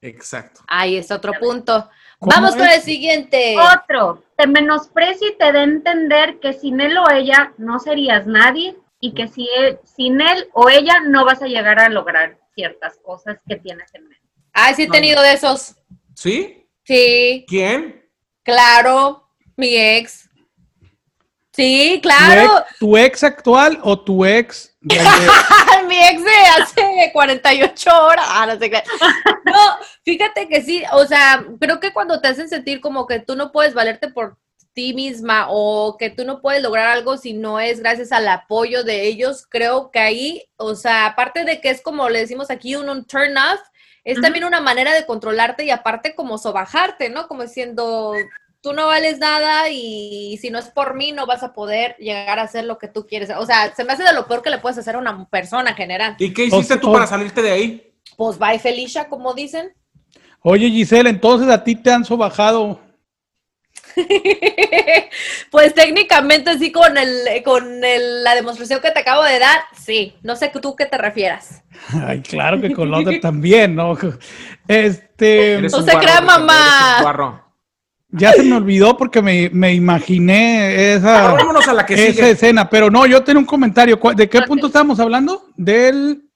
Exacto. 0.00 0.62
Ahí 0.66 0.96
es 0.96 1.10
otro 1.10 1.34
punto. 1.38 1.88
Vamos 2.20 2.54
con 2.54 2.66
el 2.66 2.82
siguiente. 2.82 3.56
Otro, 3.58 4.22
te 4.36 4.46
menosprecia 4.46 5.28
y 5.28 5.36
te 5.36 5.52
da 5.52 5.60
a 5.60 5.64
entender 5.64 6.38
que 6.38 6.52
sin 6.52 6.80
él 6.80 6.96
o 6.98 7.10
ella 7.10 7.54
no 7.56 7.78
serías 7.78 8.26
nadie 8.26 8.76
y 9.00 9.14
que 9.14 9.26
si 9.28 9.48
sin 9.84 10.20
él 10.20 10.48
o 10.52 10.68
ella 10.68 11.00
no 11.00 11.24
vas 11.24 11.42
a 11.42 11.46
llegar 11.46 11.78
a 11.78 11.88
lograr 11.88 12.38
ciertas 12.54 12.98
cosas 12.98 13.38
que 13.48 13.56
tienes 13.56 13.94
en 13.94 14.08
mente. 14.08 14.28
Ay, 14.52 14.74
sí 14.74 14.82
he 14.82 14.88
tenido 14.88 15.22
de 15.22 15.32
esos. 15.32 15.76
¿Sí? 16.14 16.66
Sí. 16.84 17.46
¿Quién? 17.48 18.04
Claro, 18.42 19.28
mi 19.56 19.76
ex. 19.76 20.29
Sí, 21.52 21.98
claro. 22.02 22.64
¿Tu 22.78 22.96
ex, 22.96 23.24
actual 23.24 23.78
o 23.82 23.98
tu 24.00 24.24
ex? 24.24 24.76
mi 24.80 25.98
ex 26.06 26.24
de 26.24 26.30
hace 26.58 27.10
48 27.12 27.90
horas. 28.04 28.24
Ah, 28.28 28.46
no 28.46 28.58
sé 28.58 28.70
qué. 28.70 28.82
No, 29.44 29.76
fíjate 30.04 30.48
que 30.48 30.62
sí, 30.62 30.82
o 30.92 31.04
sea, 31.06 31.44
creo 31.60 31.80
que 31.80 31.92
cuando 31.92 32.20
te 32.20 32.28
hacen 32.28 32.48
sentir 32.48 32.80
como 32.80 33.06
que 33.06 33.18
tú 33.18 33.34
no 33.34 33.50
puedes 33.50 33.74
valerte 33.74 34.08
por 34.08 34.38
ti 34.72 34.94
misma 34.94 35.46
o 35.48 35.96
que 35.98 36.10
tú 36.10 36.24
no 36.24 36.40
puedes 36.40 36.62
lograr 36.62 36.86
algo 36.86 37.16
si 37.16 37.32
no 37.32 37.58
es 37.58 37.80
gracias 37.80 38.12
al 38.12 38.28
apoyo 38.28 38.84
de 38.84 39.06
ellos, 39.06 39.44
creo 39.48 39.90
que 39.90 39.98
ahí, 39.98 40.44
o 40.56 40.76
sea, 40.76 41.06
aparte 41.06 41.44
de 41.44 41.60
que 41.60 41.70
es 41.70 41.82
como 41.82 42.08
le 42.08 42.20
decimos 42.20 42.50
aquí 42.50 42.76
un, 42.76 42.88
un 42.88 43.04
turn 43.04 43.36
off, 43.36 43.60
es 44.04 44.20
también 44.20 44.44
una 44.44 44.60
manera 44.60 44.94
de 44.94 45.04
controlarte 45.04 45.64
y 45.64 45.70
aparte 45.70 46.14
como 46.14 46.38
sobajarte, 46.38 47.10
¿no? 47.10 47.28
Como 47.28 47.42
diciendo, 47.42 48.14
tú 48.60 48.72
no 48.72 48.86
vales 48.86 49.18
nada 49.18 49.68
y 49.70 50.38
si 50.40 50.50
no 50.50 50.58
es 50.58 50.68
por 50.68 50.94
mí 50.94 51.12
no 51.12 51.26
vas 51.26 51.42
a 51.42 51.52
poder 51.52 51.96
llegar 51.98 52.38
a 52.38 52.42
hacer 52.42 52.64
lo 52.64 52.78
que 52.78 52.88
tú 52.88 53.06
quieres. 53.06 53.30
O 53.36 53.46
sea, 53.46 53.74
se 53.74 53.84
me 53.84 53.92
hace 53.92 54.04
de 54.04 54.12
lo 54.12 54.26
peor 54.26 54.42
que 54.42 54.50
le 54.50 54.58
puedes 54.58 54.78
hacer 54.78 54.96
a 54.96 54.98
una 54.98 55.24
persona 55.26 55.70
en 55.70 55.76
general. 55.76 56.16
¿Y 56.18 56.32
qué 56.32 56.44
hiciste 56.44 56.76
tú 56.76 56.92
para 56.92 57.06
salirte 57.06 57.42
de 57.42 57.50
ahí? 57.50 57.92
Pues 58.16 58.38
bye 58.38 58.58
Felicia, 58.58 59.08
como 59.08 59.34
dicen. 59.34 59.72
Oye 60.42 60.70
Giselle, 60.70 61.10
entonces 61.10 61.48
a 61.48 61.62
ti 61.62 61.76
te 61.76 61.90
han 61.90 62.04
sobajado 62.04 62.80
pues 65.50 65.74
técnicamente 65.74 66.58
sí 66.58 66.70
con 66.72 66.96
el 66.96 67.42
con 67.44 67.80
la 67.80 68.34
demostración 68.34 68.80
que 68.80 68.90
te 68.90 69.00
acabo 69.00 69.22
de 69.24 69.38
dar, 69.38 69.60
sí. 69.76 70.14
No 70.22 70.36
sé 70.36 70.50
tú 70.60 70.76
qué 70.76 70.86
te 70.86 70.98
refieras. 70.98 71.62
Ay, 72.06 72.20
claro 72.20 72.60
que 72.60 72.72
con 72.72 72.92
otro 72.92 73.18
también, 73.20 73.74
¿no? 73.74 73.96
Este. 74.68 75.60
No 75.62 75.82
se 75.82 75.96
crea, 75.98 76.20
mamá. 76.20 77.49
Ya 78.12 78.32
se 78.32 78.42
me 78.42 78.56
olvidó 78.56 78.96
porque 78.96 79.22
me, 79.22 79.72
imaginé 79.72 80.94
esa, 80.94 81.30
a 81.30 81.72
la 81.72 81.86
que 81.86 82.08
esa 82.08 82.28
escena, 82.28 82.68
pero 82.68 82.90
no, 82.90 83.06
yo 83.06 83.22
tengo 83.22 83.40
un 83.40 83.46
comentario. 83.46 83.98
¿De 84.16 84.28
qué 84.28 84.42
punto 84.42 84.66
estábamos 84.66 84.98
hablando? 84.98 85.46
Del 85.56 86.30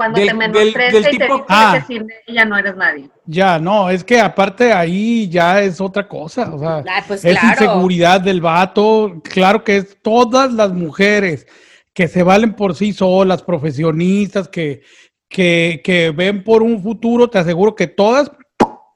cuando 0.00 0.18
te 0.18 0.32
menosprecia 0.32 0.98
y 0.98 1.02
te 1.02 1.10
dice 1.10 1.28
ah, 1.50 1.84
que 1.86 2.06
ella 2.26 2.46
no 2.46 2.56
eres 2.56 2.74
nadie. 2.74 3.10
Ya, 3.26 3.58
no, 3.58 3.90
es 3.90 4.02
que 4.02 4.18
aparte 4.18 4.72
ahí 4.72 5.28
ya 5.28 5.60
es 5.60 5.78
otra 5.78 6.08
cosa, 6.08 6.54
o 6.54 6.58
sea, 6.58 6.82
ah, 6.88 7.04
pues 7.06 7.22
es 7.22 7.36
inseguridad 7.42 8.18
del 8.18 8.40
vato, 8.40 9.20
claro 9.22 9.62
que 9.62 9.76
es 9.76 9.98
todas 10.00 10.54
las 10.54 10.72
mujeres 10.72 11.46
que 11.92 12.08
se 12.08 12.22
valen 12.22 12.54
por 12.54 12.74
sí 12.74 12.94
solas, 12.94 13.42
profesionistas, 13.42 14.48
que, 14.48 14.80
que, 15.28 15.82
que 15.84 16.12
ven 16.12 16.44
por 16.44 16.62
un 16.62 16.82
futuro, 16.82 17.28
te 17.28 17.38
aseguro 17.38 17.74
que 17.74 17.86
todas 17.86 18.32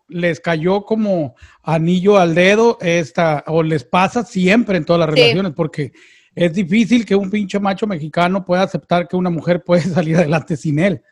les 0.09 0.40
cayó 0.40 0.85
como 0.85 1.35
anillo 1.62 2.19
al 2.19 2.35
dedo 2.35 2.79
esta, 2.81 3.45
o 3.47 3.62
les 3.62 3.85
pasa 3.85 4.25
siempre 4.25 4.77
en 4.77 4.85
todas 4.85 5.01
las 5.01 5.11
relaciones, 5.11 5.53
porque 5.55 5.93
es 6.35 6.53
difícil 6.53 7.07
que 7.07 7.14
un 7.14 7.31
pinche 7.31 7.59
macho 7.59 7.87
mexicano 7.87 8.45
pueda 8.45 8.62
aceptar 8.62 9.09
que 9.09 9.17
una 9.17 9.31
mujer 9.31 9.62
puede 9.67 9.83
salir 9.83 10.17
adelante 10.17 10.57
sin 10.57 10.79
él. 10.79 11.03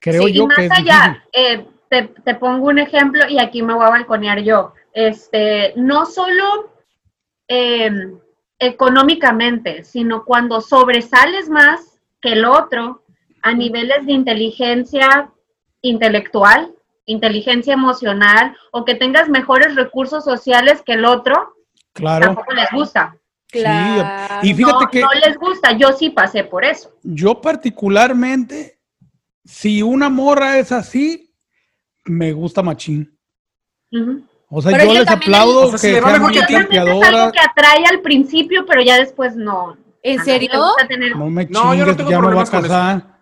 Creo 0.00 0.28
yo 0.28 0.46
que 0.46 0.66
es 0.66 0.70
allá, 0.70 1.24
eh, 1.32 1.66
te, 1.88 2.34
pongo 2.34 2.68
un 2.68 2.78
ejemplo 2.78 3.28
y 3.28 3.38
aquí 3.40 3.62
me 3.62 3.74
voy 3.74 3.84
a 3.84 3.90
balconear 3.90 4.40
yo. 4.40 4.72
Este, 4.92 5.72
no 5.76 6.06
solo 6.06 6.72
em, 7.48 8.18
económicamente, 8.58 9.84
sino 9.84 10.24
cuando 10.24 10.60
sobresales 10.60 11.48
más 11.48 12.00
que 12.20 12.32
el 12.32 12.44
otro 12.44 13.02
a 13.42 13.54
niveles 13.54 14.06
de 14.06 14.12
inteligencia 14.12 15.30
intelectual, 15.82 16.74
inteligencia 17.08 17.74
emocional 17.74 18.56
o 18.70 18.84
que 18.84 18.94
tengas 18.94 19.28
mejores 19.28 19.74
recursos 19.74 20.24
sociales 20.24 20.82
que 20.84 20.92
el 20.92 21.04
otro, 21.04 21.54
claro. 21.92 22.26
tampoco 22.26 22.52
les 22.52 22.70
gusta. 22.70 23.16
Claro. 23.50 24.40
y 24.42 24.52
fíjate 24.52 24.84
que. 24.92 25.00
No 25.00 25.10
les 25.24 25.38
gusta, 25.38 25.72
yo 25.72 25.92
sí 25.92 26.10
pasé 26.10 26.44
por 26.44 26.64
eso. 26.64 26.92
Yo, 27.02 27.40
particularmente, 27.40 28.78
si 29.44 29.82
una 29.82 30.10
morra 30.10 30.58
es 30.58 30.70
así, 30.70 31.34
me 32.04 32.32
gusta 32.32 32.62
machín. 32.62 33.18
O 34.50 34.60
sea, 34.60 34.84
yo 34.84 34.92
les 34.92 35.08
aplaudo 35.08 35.72
que 35.72 35.78
sean 35.78 36.04
Es 36.04 36.04
algo 36.04 36.28
que 37.32 37.40
atrae 37.40 37.84
al 37.90 38.00
principio, 38.02 38.66
pero 38.66 38.82
ya 38.82 38.98
después 38.98 39.34
no. 39.34 39.76
¿En 40.02 40.22
serio? 40.24 40.50
No 41.16 41.30
me 41.30 41.46
chingues, 41.46 41.62
no, 41.62 41.74
yo 41.74 42.10
ya 42.10 42.20
me 42.20 42.34
voy 42.34 42.38
a 42.38 42.44
casar. 42.44 43.17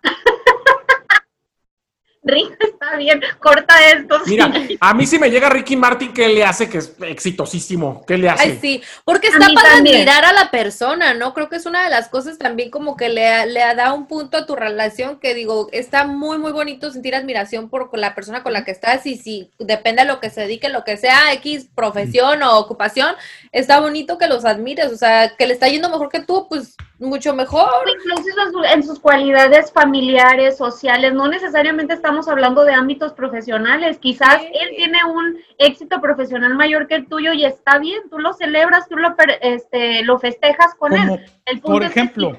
Rick 2.26 2.56
está 2.60 2.96
bien, 2.96 3.20
corta 3.38 3.74
esto. 3.90 4.20
Mira, 4.26 4.52
a 4.80 4.94
mí 4.94 5.06
si 5.06 5.18
me 5.18 5.30
llega 5.30 5.48
Ricky 5.48 5.76
Martin, 5.76 6.12
¿qué 6.12 6.28
le 6.28 6.44
hace? 6.44 6.68
Que 6.68 6.78
es 6.78 6.94
exitosísimo. 7.00 8.04
¿Qué 8.06 8.18
le 8.18 8.28
hace? 8.28 8.42
Ay, 8.42 8.58
sí, 8.60 8.82
porque 9.04 9.28
está 9.28 9.46
para 9.54 9.76
admirar 9.76 10.24
a 10.24 10.32
la 10.32 10.50
persona, 10.50 11.14
¿no? 11.14 11.32
Creo 11.34 11.48
que 11.48 11.56
es 11.56 11.66
una 11.66 11.84
de 11.84 11.90
las 11.90 12.08
cosas 12.08 12.38
también 12.38 12.70
como 12.70 12.96
que 12.96 13.08
le, 13.08 13.46
le 13.46 13.60
da 13.74 13.92
un 13.92 14.06
punto 14.06 14.36
a 14.36 14.46
tu 14.46 14.56
relación 14.56 15.18
que 15.18 15.34
digo, 15.34 15.68
está 15.72 16.06
muy, 16.06 16.38
muy 16.38 16.52
bonito 16.52 16.90
sentir 16.90 17.14
admiración 17.14 17.68
por 17.68 17.96
la 17.96 18.14
persona 18.14 18.42
con 18.42 18.52
la 18.52 18.64
que 18.64 18.72
estás 18.72 19.06
y 19.06 19.16
si 19.16 19.50
depende 19.58 20.02
de 20.02 20.08
lo 20.08 20.20
que 20.20 20.30
se 20.30 20.42
dedique, 20.42 20.68
lo 20.68 20.84
que 20.84 20.96
sea, 20.96 21.32
X 21.34 21.68
profesión 21.74 22.42
o 22.42 22.58
ocupación, 22.58 23.14
está 23.52 23.80
bonito 23.80 24.18
que 24.18 24.28
los 24.28 24.44
admires, 24.44 24.92
o 24.92 24.96
sea, 24.96 25.34
que 25.36 25.46
le 25.46 25.54
está 25.54 25.68
yendo 25.68 25.88
mejor 25.88 26.08
que 26.08 26.20
tú, 26.20 26.46
pues 26.48 26.76
mucho 26.98 27.34
mejor. 27.34 27.68
Incluso 27.86 28.64
en 28.64 28.82
sus 28.82 28.98
cualidades 28.98 29.70
familiares, 29.72 30.56
sociales, 30.56 31.12
no 31.12 31.28
necesariamente 31.28 31.94
estamos 31.94 32.28
hablando 32.28 32.64
de 32.64 32.72
ámbitos 32.72 33.12
profesionales, 33.12 33.98
quizás 33.98 34.42
él 34.42 34.70
tiene 34.76 34.98
un 35.04 35.38
éxito 35.58 36.00
profesional 36.00 36.54
mayor 36.54 36.86
que 36.86 36.94
el 36.96 37.08
tuyo 37.08 37.32
y 37.32 37.44
está 37.44 37.78
bien, 37.78 38.08
tú 38.10 38.18
lo 38.18 38.32
celebras, 38.32 38.88
tú 38.88 38.96
lo, 38.96 39.14
este, 39.40 40.02
lo 40.04 40.18
festejas 40.18 40.74
con 40.74 40.94
él. 40.94 41.24
El 41.44 41.60
punto 41.60 41.78
por 41.78 41.84
ejemplo, 41.84 42.38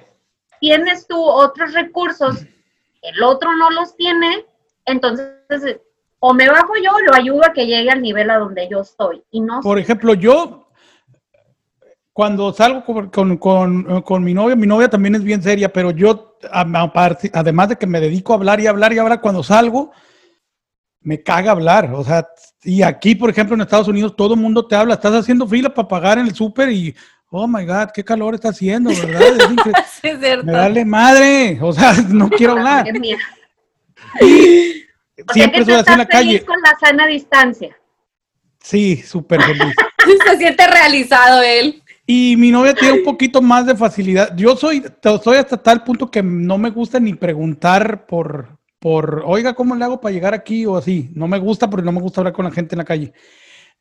tienes 0.60 1.08
tú 1.08 1.22
otros 1.22 1.74
recursos, 1.74 2.46
el 3.02 3.24
otro 3.24 3.56
no 3.56 3.70
los 3.70 3.96
tiene, 3.96 4.46
entonces 4.86 5.82
o 6.20 6.34
me 6.34 6.50
bajo 6.50 6.74
yo 6.84 6.92
o 6.96 7.00
lo 7.00 7.14
ayudo 7.14 7.46
a 7.46 7.54
que 7.54 7.68
llegue 7.68 7.92
al 7.92 8.02
nivel 8.02 8.30
a 8.32 8.40
donde 8.40 8.68
yo 8.68 8.82
estoy. 8.82 9.24
Y 9.30 9.40
no 9.42 9.62
por 9.62 9.78
ejemplo, 9.78 10.16
yo 10.16 10.67
cuando 12.18 12.52
salgo 12.52 12.84
con, 12.84 14.24
mi 14.24 14.34
novia, 14.34 14.56
mi 14.56 14.66
novia 14.66 14.90
también 14.90 15.14
es 15.14 15.24
bien 15.24 15.44
seria, 15.44 15.72
pero 15.72 15.92
yo, 15.92 16.36
además 16.52 17.70
de 17.70 17.76
que 17.76 17.86
me 17.86 18.02
dedico 18.02 18.34
a 18.34 18.38
hablar 18.38 18.60
y 18.60 18.66
hablar 18.66 18.92
y 18.92 18.98
hablar, 18.98 19.22
cuando 19.22 19.44
salgo, 19.44 19.92
me 21.00 21.22
caga 21.22 21.52
hablar. 21.52 21.94
O 21.94 22.04
sea, 22.04 22.28
y 22.64 22.82
aquí, 22.82 23.14
por 23.14 23.30
ejemplo, 23.30 23.54
en 23.54 23.62
Estados 23.62 23.88
Unidos, 23.88 24.16
todo 24.16 24.34
el 24.34 24.40
mundo 24.40 24.66
te 24.66 24.76
habla. 24.76 24.96
Estás 24.96 25.14
haciendo 25.14 25.48
fila 25.48 25.72
para 25.72 25.88
pagar 25.88 26.18
en 26.18 26.26
el 26.26 26.34
súper 26.34 26.72
y, 26.72 26.96
oh 27.30 27.48
my 27.48 27.64
God, 27.64 27.90
qué 27.94 28.04
calor 28.04 28.34
está 28.34 28.50
haciendo, 28.50 28.90
¿verdad? 28.90 29.62
Es, 29.72 30.02
cierto. 30.20 30.44
Me 30.44 30.54
dale 30.54 30.86
madre. 30.86 31.60
O 31.62 31.72
sea, 31.72 31.94
no 32.10 32.32
quiero 32.32 32.54
hablar. 32.54 32.88
y 34.22 34.86
siempre 35.34 35.60
estoy 35.60 35.76
así 35.76 35.92
en 35.92 35.98
la 36.00 36.08
calle. 36.08 36.44
con 36.44 36.58
la 36.64 36.76
sana 36.80 37.06
distancia. 37.06 37.78
Sí, 38.60 39.04
súper 39.04 39.40
feliz. 39.44 39.76
Se 40.26 40.38
siente 40.38 40.66
realizado 40.66 41.44
él. 41.44 41.84
Y 42.10 42.38
mi 42.38 42.52
novia 42.52 42.74
tiene 42.74 43.00
un 43.00 43.04
poquito 43.04 43.42
más 43.42 43.66
de 43.66 43.76
facilidad. 43.76 44.34
Yo 44.38 44.56
soy, 44.56 44.82
soy 45.22 45.38
hasta 45.38 45.58
tal 45.62 45.84
punto 45.84 46.10
que 46.10 46.24
no 46.24 46.58
me 46.58 46.70
gusta 46.70 47.02
ni 47.02 47.14
preguntar 47.14 48.08
por, 48.08 48.58
por, 48.80 49.24
oiga, 49.26 49.54
¿cómo 49.54 49.76
le 49.76 49.84
hago 49.84 50.00
para 50.00 50.14
llegar 50.14 50.34
aquí 50.34 50.66
o 50.66 50.78
así? 50.78 51.12
No 51.14 51.28
me 51.28 51.38
gusta 51.38 51.70
porque 51.70 51.86
no 51.86 51.92
me 51.92 52.00
gusta 52.00 52.22
hablar 52.22 52.32
con 52.32 52.46
la 52.46 52.52
gente 52.52 52.76
en 52.76 52.78
la 52.78 52.86
calle. 52.86 53.12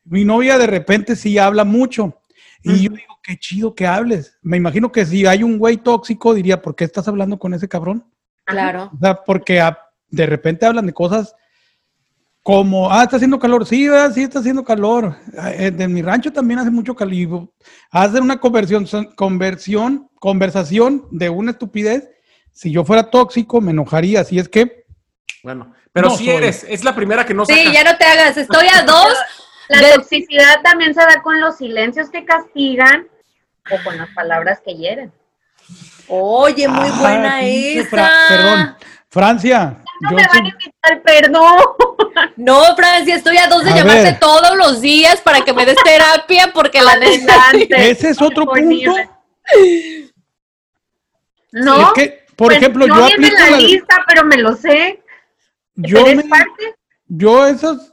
Mi 0.02 0.24
novia 0.24 0.58
de 0.58 0.66
repente 0.66 1.14
sí 1.14 1.38
habla 1.38 1.64
mucho. 1.64 2.20
Y 2.64 2.82
yo 2.82 2.90
digo, 2.90 3.20
qué 3.22 3.36
chido 3.38 3.76
que 3.76 3.86
hables. 3.86 4.36
Me 4.42 4.56
imagino 4.56 4.90
que 4.90 5.06
si 5.06 5.24
hay 5.24 5.44
un 5.44 5.56
güey 5.56 5.76
tóxico, 5.76 6.34
diría, 6.34 6.60
¿por 6.60 6.74
qué 6.74 6.82
estás 6.82 7.06
hablando 7.06 7.38
con 7.38 7.54
ese 7.54 7.68
cabrón? 7.68 8.04
Claro. 8.44 8.90
O 8.92 8.98
sea, 8.98 9.22
porque 9.22 9.62
de 10.10 10.26
repente 10.26 10.66
hablan 10.66 10.86
de 10.86 10.92
cosas 10.92 11.36
como, 12.46 12.92
ah, 12.92 13.02
está 13.02 13.16
haciendo 13.16 13.40
calor. 13.40 13.66
Sí, 13.66 13.88
sí, 14.14 14.22
está 14.22 14.38
haciendo 14.38 14.62
calor. 14.62 15.16
En 15.36 15.92
mi 15.92 16.00
rancho 16.00 16.32
también 16.32 16.60
hace 16.60 16.70
mucho 16.70 16.94
calor. 16.94 17.48
Hacer 17.90 18.22
una 18.22 18.38
conversión, 18.38 18.86
conversión, 19.16 20.08
conversación 20.20 21.08
de 21.10 21.28
una 21.28 21.50
estupidez. 21.50 22.08
Si 22.52 22.70
yo 22.70 22.84
fuera 22.84 23.10
tóxico, 23.10 23.60
me 23.60 23.72
enojaría. 23.72 24.20
Así 24.20 24.38
es 24.38 24.48
que. 24.48 24.84
Bueno, 25.42 25.74
pero 25.92 26.10
si 26.10 26.30
eres, 26.30 26.64
es 26.68 26.84
la 26.84 26.94
primera 26.94 27.26
que 27.26 27.34
no 27.34 27.44
Sí, 27.46 27.64
ya 27.72 27.82
no 27.82 27.98
te 27.98 28.04
hagas. 28.04 28.36
Estoy 28.36 28.68
a 28.72 28.84
dos. 28.84 29.12
La 29.68 29.94
toxicidad 29.96 30.60
también 30.62 30.94
se 30.94 31.00
da 31.00 31.22
con 31.24 31.40
los 31.40 31.56
silencios 31.56 32.10
que 32.10 32.24
castigan 32.24 33.08
o 33.72 33.82
con 33.82 33.98
las 33.98 34.08
palabras 34.10 34.60
que 34.64 34.76
hieren. 34.76 35.12
Oye, 36.06 36.68
muy 36.68 36.88
ah, 36.92 36.96
buena 37.00 37.42
esa. 37.42 38.10
perdón, 38.28 38.76
Francia. 39.10 39.82
No 40.00 40.10
me 40.10 40.26
van 40.26 40.44
a 40.44 40.48
invitar, 40.48 41.02
perdón. 41.04 41.58
No, 42.36 42.74
Francia, 42.76 43.14
estoy 43.14 43.36
a 43.36 43.46
dos 43.46 43.62
de 43.62 43.72
llamarte 43.72 44.16
todos 44.18 44.56
los 44.56 44.80
días 44.80 45.20
para 45.20 45.42
que 45.42 45.52
me 45.52 45.66
des 45.66 45.76
terapia 45.84 46.50
porque 46.54 46.80
la 46.80 46.96
necesito. 46.96 47.28
Ese 47.76 48.10
es 48.10 48.22
otro 48.22 48.46
punto. 48.46 48.94
No. 51.52 51.92
por 52.36 52.48
pues 52.48 52.56
ejemplo, 52.56 52.86
yo 52.86 53.04
aplico 53.04 53.36
la, 53.38 53.56
lista, 53.58 54.02
pero 54.06 54.24
me 54.24 54.38
lo 54.38 54.54
sé. 54.54 55.02
Yo, 55.74 56.04
parte? 56.28 56.74
yo 57.06 57.46
esas 57.46 57.92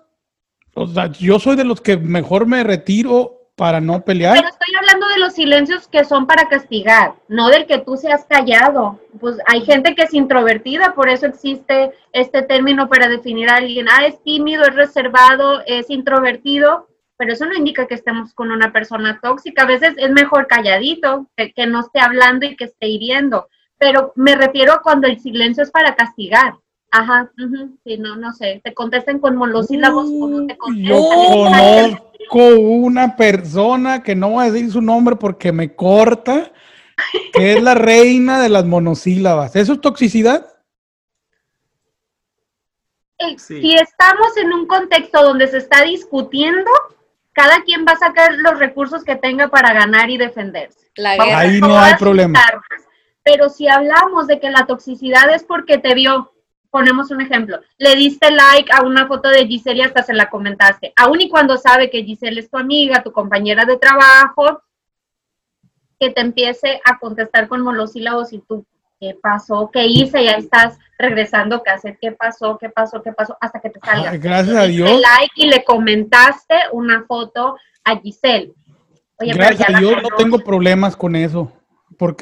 o 0.75 0.87
sea, 0.87 1.07
yo 1.07 1.39
soy 1.39 1.55
de 1.55 1.63
los 1.63 1.81
que 1.81 1.97
mejor 1.97 2.47
me 2.47 2.63
retiro 2.63 3.42
para 3.55 3.79
no 3.79 4.03
pelear. 4.03 4.35
Pero 4.35 4.49
estoy 4.49 4.75
hablando 4.75 5.07
de 5.09 5.19
los 5.19 5.33
silencios 5.33 5.87
que 5.87 6.03
son 6.03 6.25
para 6.25 6.47
castigar, 6.47 7.15
no 7.27 7.49
del 7.49 7.67
que 7.67 7.79
tú 7.79 7.97
seas 7.97 8.25
callado. 8.25 8.99
Pues 9.19 9.37
hay 9.47 9.61
gente 9.61 9.95
que 9.95 10.03
es 10.03 10.13
introvertida, 10.13 10.93
por 10.95 11.09
eso 11.09 11.27
existe 11.27 11.91
este 12.13 12.41
término 12.41 12.89
para 12.89 13.07
definir 13.07 13.49
a 13.49 13.57
alguien. 13.57 13.87
Ah, 13.89 14.05
es 14.05 14.21
tímido, 14.23 14.63
es 14.63 14.75
reservado, 14.75 15.61
es 15.65 15.89
introvertido, 15.89 16.87
pero 17.17 17.33
eso 17.33 17.45
no 17.45 17.53
indica 17.53 17.87
que 17.87 17.95
estemos 17.95 18.33
con 18.33 18.51
una 18.51 18.71
persona 18.71 19.19
tóxica. 19.21 19.63
A 19.63 19.67
veces 19.67 19.93
es 19.97 20.09
mejor 20.09 20.47
calladito, 20.47 21.27
que, 21.37 21.53
que 21.53 21.67
no 21.67 21.81
esté 21.81 21.99
hablando 21.99 22.45
y 22.45 22.55
que 22.55 22.65
esté 22.65 22.87
hiriendo. 22.87 23.49
Pero 23.77 24.13
me 24.15 24.35
refiero 24.35 24.73
a 24.73 24.81
cuando 24.81 25.07
el 25.07 25.19
silencio 25.19 25.63
es 25.63 25.69
para 25.69 25.95
castigar. 25.95 26.55
Ajá, 26.95 27.31
sí, 27.83 27.97
no, 27.97 28.15
no 28.17 28.31
sé, 28.33 28.61
te 28.63 28.71
contestan 28.75 29.17
con 29.17 29.35
monosílabos 29.35 30.05
o 30.13 30.27
no 30.27 30.45
te 30.45 30.55
contestan. 30.55 30.85
Yo 30.85 31.97
conozco 32.29 32.59
una 32.59 33.15
persona 33.15 34.03
que 34.03 34.13
no 34.13 34.29
voy 34.29 34.45
a 34.45 34.51
decir 34.51 34.71
su 34.71 34.79
nombre 34.79 35.15
porque 35.15 35.51
me 35.51 35.75
corta, 35.75 36.51
que 37.33 37.53
es 37.53 37.63
la 37.63 37.73
reina 37.73 38.39
de 38.39 38.49
las 38.49 38.65
monosílabas. 38.65 39.55
¿Eso 39.55 39.73
es 39.73 39.81
toxicidad? 39.81 40.47
Eh, 43.17 43.39
si 43.39 43.73
estamos 43.73 44.37
en 44.37 44.53
un 44.53 44.67
contexto 44.67 45.23
donde 45.23 45.47
se 45.47 45.57
está 45.57 45.81
discutiendo, 45.81 46.69
cada 47.31 47.63
quien 47.63 47.87
va 47.87 47.93
a 47.93 47.97
sacar 47.97 48.33
los 48.35 48.59
recursos 48.59 49.03
que 49.03 49.15
tenga 49.15 49.47
para 49.47 49.73
ganar 49.73 50.11
y 50.11 50.19
defenderse. 50.19 50.91
Ahí 51.17 51.59
no 51.59 51.75
hay 51.75 51.95
problema. 51.95 52.39
Pero 53.23 53.49
si 53.49 53.67
hablamos 53.67 54.27
de 54.27 54.39
que 54.39 54.51
la 54.51 54.67
toxicidad 54.67 55.33
es 55.33 55.43
porque 55.43 55.79
te 55.79 55.95
vio 55.95 56.32
ponemos 56.73 57.11
un 57.11 57.21
ejemplo, 57.21 57.59
le 57.77 57.95
diste 57.95 58.31
like 58.31 58.71
a 58.73 58.81
una 58.81 59.05
foto 59.05 59.29
de 59.29 59.45
Giselle 59.45 59.77
y 59.77 59.81
hasta 59.83 60.01
se 60.01 60.11
la 60.11 60.31
comentaste, 60.31 60.91
aun 60.95 61.21
y 61.21 61.29
cuando 61.29 61.55
sabe 61.55 61.91
que 61.91 62.03
Giselle 62.03 62.39
es 62.39 62.49
tu 62.49 62.57
amiga, 62.57 63.03
tu 63.03 63.11
compañera 63.11 63.63
de 63.63 63.77
trabajo, 63.77 64.63
que 65.99 66.09
te 66.09 66.21
empiece 66.21 66.81
a 66.83 66.97
contestar 66.97 67.47
con 67.47 67.61
monosílabos 67.61 68.33
y 68.33 68.39
tú, 68.39 68.65
¿qué 68.99 69.15
pasó? 69.21 69.69
¿Qué 69.71 69.85
hice? 69.85 70.23
Ya 70.23 70.31
estás 70.31 70.79
regresando 70.97 71.61
hacer 71.63 71.99
¿qué 72.01 72.11
pasó? 72.11 72.57
¿Qué 72.57 72.69
pasó? 72.69 73.03
¿Qué 73.03 73.11
pasó? 73.11 73.37
Hasta 73.39 73.59
que 73.59 73.69
te 73.69 73.79
salga. 73.79 74.17
gracias 74.17 74.55
a 74.55 74.63
Dios. 74.63 74.89
like 74.89 75.33
y 75.35 75.49
le 75.49 75.63
comentaste 75.63 76.55
una 76.71 77.03
foto 77.03 77.55
a 77.83 77.99
Giselle. 77.99 78.51
gracias 79.19 79.69
a 79.69 79.77
Dios 79.77 80.01
no 80.01 80.09
tengo 80.17 80.39
problemas 80.39 80.97
con 80.97 81.15
eso. 81.15 81.51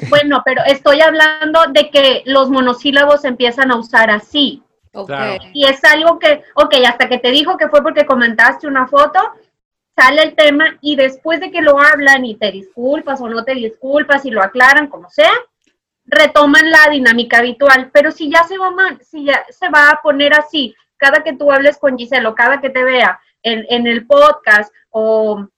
Bueno, 0.08 0.42
pero 0.44 0.62
estoy 0.66 1.00
hablando 1.00 1.60
de 1.70 1.90
que 1.90 2.22
los 2.26 2.50
monosílabos 2.50 3.24
empiezan 3.24 3.70
a 3.70 3.76
usar 3.76 4.10
así. 4.10 4.62
Okay. 4.94 5.38
Y 5.54 5.64
es 5.64 5.82
algo 5.84 6.18
que, 6.18 6.42
ok, 6.54 6.74
hasta 6.86 7.08
que 7.08 7.18
te 7.18 7.30
dijo 7.30 7.56
que 7.56 7.68
fue 7.68 7.82
porque 7.82 8.04
comentaste 8.04 8.66
una 8.66 8.86
foto, 8.86 9.20
sale 9.96 10.22
el 10.22 10.34
tema 10.34 10.76
y 10.80 10.96
después 10.96 11.40
de 11.40 11.50
que 11.50 11.62
lo 11.62 11.80
hablan 11.80 12.24
y 12.24 12.34
te 12.34 12.52
disculpas 12.52 13.20
o 13.20 13.28
no 13.28 13.44
te 13.44 13.54
disculpas 13.54 14.26
y 14.26 14.30
lo 14.30 14.42
aclaran, 14.42 14.88
como 14.88 15.08
sea, 15.08 15.32
retoman 16.04 16.70
la 16.70 16.90
dinámica 16.90 17.38
habitual. 17.38 17.90
Pero 17.92 18.10
si 18.10 18.30
ya 18.30 18.44
se 18.44 18.58
va, 18.58 18.70
si 19.00 19.24
ya 19.24 19.44
se 19.50 19.68
va 19.70 19.90
a 19.90 20.02
poner 20.02 20.34
así, 20.34 20.74
cada 20.96 21.22
que 21.24 21.32
tú 21.32 21.50
hables 21.50 21.78
con 21.78 21.96
Giselle 21.96 22.26
o 22.26 22.34
cada 22.34 22.60
que 22.60 22.70
te 22.70 22.84
vea 22.84 23.18
en, 23.42 23.64
en 23.68 23.86
el 23.86 24.06
podcast 24.06 24.72
o 24.90 25.48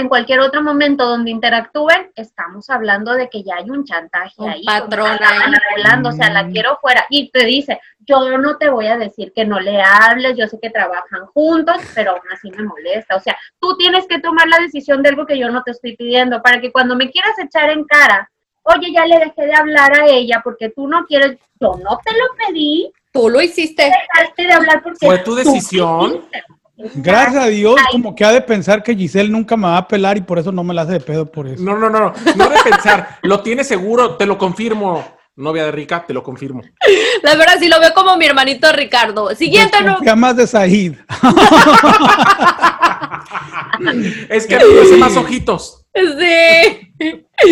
en 0.00 0.08
cualquier 0.08 0.40
otro 0.40 0.62
momento 0.62 1.06
donde 1.06 1.30
interactúen, 1.30 2.10
estamos 2.14 2.70
hablando 2.70 3.12
de 3.14 3.28
que 3.28 3.42
ya 3.42 3.56
hay 3.56 3.70
un 3.70 3.84
chantaje 3.84 4.48
ahí. 4.48 4.64
Patrón 4.64 5.18
ahí. 5.20 6.02
o 6.04 6.12
sea, 6.12 6.30
la 6.30 6.44
mm. 6.44 6.52
quiero 6.52 6.78
fuera. 6.80 7.06
Y 7.10 7.30
te 7.30 7.44
dice, 7.44 7.80
yo 7.98 8.38
no 8.38 8.56
te 8.56 8.68
voy 8.68 8.86
a 8.86 8.96
decir 8.96 9.32
que 9.34 9.44
no 9.44 9.60
le 9.60 9.80
hables, 9.82 10.36
yo 10.36 10.46
sé 10.46 10.58
que 10.60 10.70
trabajan 10.70 11.26
juntos, 11.26 11.76
pero 11.94 12.12
aún 12.12 12.22
así 12.32 12.50
me 12.50 12.62
molesta. 12.62 13.16
O 13.16 13.20
sea, 13.20 13.36
tú 13.60 13.76
tienes 13.76 14.06
que 14.06 14.20
tomar 14.20 14.48
la 14.48 14.58
decisión 14.58 15.02
de 15.02 15.10
algo 15.10 15.26
que 15.26 15.38
yo 15.38 15.50
no 15.50 15.62
te 15.62 15.72
estoy 15.72 15.96
pidiendo, 15.96 16.42
para 16.42 16.60
que 16.60 16.72
cuando 16.72 16.96
me 16.96 17.10
quieras 17.10 17.38
echar 17.38 17.70
en 17.70 17.84
cara, 17.84 18.30
oye, 18.62 18.92
ya 18.92 19.06
le 19.06 19.18
dejé 19.18 19.46
de 19.46 19.54
hablar 19.54 20.00
a 20.00 20.06
ella 20.06 20.40
porque 20.42 20.70
tú 20.70 20.88
no 20.88 21.04
quieres, 21.06 21.38
yo 21.60 21.76
no 21.82 21.98
te 22.04 22.12
lo 22.12 22.24
pedí. 22.46 22.92
Tú 23.12 23.28
lo 23.28 23.40
hiciste. 23.40 23.84
Dejaste 23.84 24.42
de 24.42 24.52
hablar 24.52 24.82
porque 24.82 25.06
fue 25.06 25.18
tu 25.18 25.34
decisión. 25.34 26.24
Gracias 26.94 27.42
a 27.42 27.48
Dios, 27.48 27.74
como 27.90 28.14
que 28.14 28.24
ha 28.24 28.30
de 28.30 28.40
pensar 28.40 28.82
que 28.82 28.94
Giselle 28.94 29.30
nunca 29.30 29.56
me 29.56 29.64
va 29.64 29.78
a 29.78 29.88
pelar 29.88 30.16
y 30.16 30.20
por 30.20 30.38
eso 30.38 30.52
no 30.52 30.62
me 30.62 30.72
la 30.72 30.82
hace 30.82 30.92
de 30.92 31.00
pedo 31.00 31.30
por 31.30 31.48
eso. 31.48 31.62
No, 31.62 31.76
no, 31.76 31.90
no, 31.90 31.98
no, 31.98 32.12
no 32.36 32.48
de 32.48 32.56
pensar, 32.62 33.18
lo 33.22 33.40
tiene 33.40 33.64
seguro, 33.64 34.16
te 34.16 34.26
lo 34.26 34.38
confirmo. 34.38 35.04
Novia 35.34 35.64
de 35.66 35.70
Rica, 35.70 36.04
te 36.04 36.12
lo 36.12 36.22
confirmo. 36.24 36.62
La 37.22 37.36
verdad, 37.36 37.54
sí 37.60 37.68
lo 37.68 37.78
veo 37.78 37.94
como 37.94 38.16
mi 38.16 38.26
hermanito 38.26 38.72
Ricardo. 38.72 39.32
Siguiente, 39.36 39.78
no. 39.82 39.98
más 40.16 40.36
de 40.36 40.48
Said. 40.48 40.94
es 44.28 44.46
que 44.48 44.56
me 44.56 44.80
hace 44.80 44.96
más 44.96 45.16
ojitos. 45.16 45.86
Sí. 45.94 46.87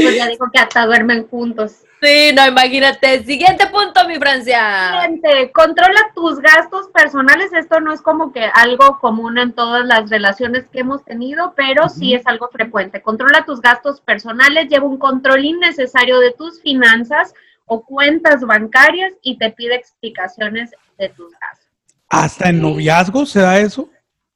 Pues 0.03 0.17
ya 0.17 0.29
dijo 0.29 0.51
que 0.53 0.59
hasta 0.59 0.87
duermen 0.87 1.27
juntos. 1.29 1.83
Sí, 2.03 2.31
no, 2.35 2.47
imagínate. 2.47 3.25
Siguiente 3.25 3.67
punto, 3.69 4.07
mi 4.07 4.17
Francia. 4.17 4.93
Siguiente, 4.93 5.51
controla 5.53 6.11
tus 6.15 6.39
gastos 6.41 6.89
personales. 6.89 7.53
Esto 7.53 7.81
no 7.81 7.93
es 7.93 8.03
como 8.03 8.33
que 8.33 8.45
algo 8.45 8.99
común 9.01 9.39
en 9.39 9.53
todas 9.53 9.85
las 9.87 10.11
relaciones 10.11 10.69
que 10.69 10.81
hemos 10.81 11.05
tenido, 11.05 11.55
pero 11.57 11.89
sí 11.89 12.15
es 12.15 12.27
algo 12.27 12.49
frecuente. 12.49 13.01
Controla 13.01 13.45
tus 13.45 13.61
gastos 13.61 14.01
personales, 14.01 14.69
lleva 14.69 14.87
un 14.87 14.99
control 14.99 15.45
innecesario 15.45 16.19
de 16.21 16.33
tus 16.33 16.61
finanzas 16.61 17.33
o 17.65 17.85
cuentas 17.85 18.43
bancarias 18.43 19.15
y 19.23 19.39
te 19.39 19.51
pide 19.51 19.75
explicaciones 19.75 20.71
de 20.99 21.09
tus 21.09 21.33
gastos. 21.33 21.67
¿Hasta 22.09 22.51
en 22.51 22.61
noviazgo 22.61 23.27
se 23.27 23.41
da 23.41 23.59
eso? 23.59 23.89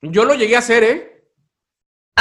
Yo 0.02 0.24
lo 0.24 0.34
llegué 0.34 0.56
a 0.56 0.60
hacer, 0.60 0.82
¿eh? 0.82 1.19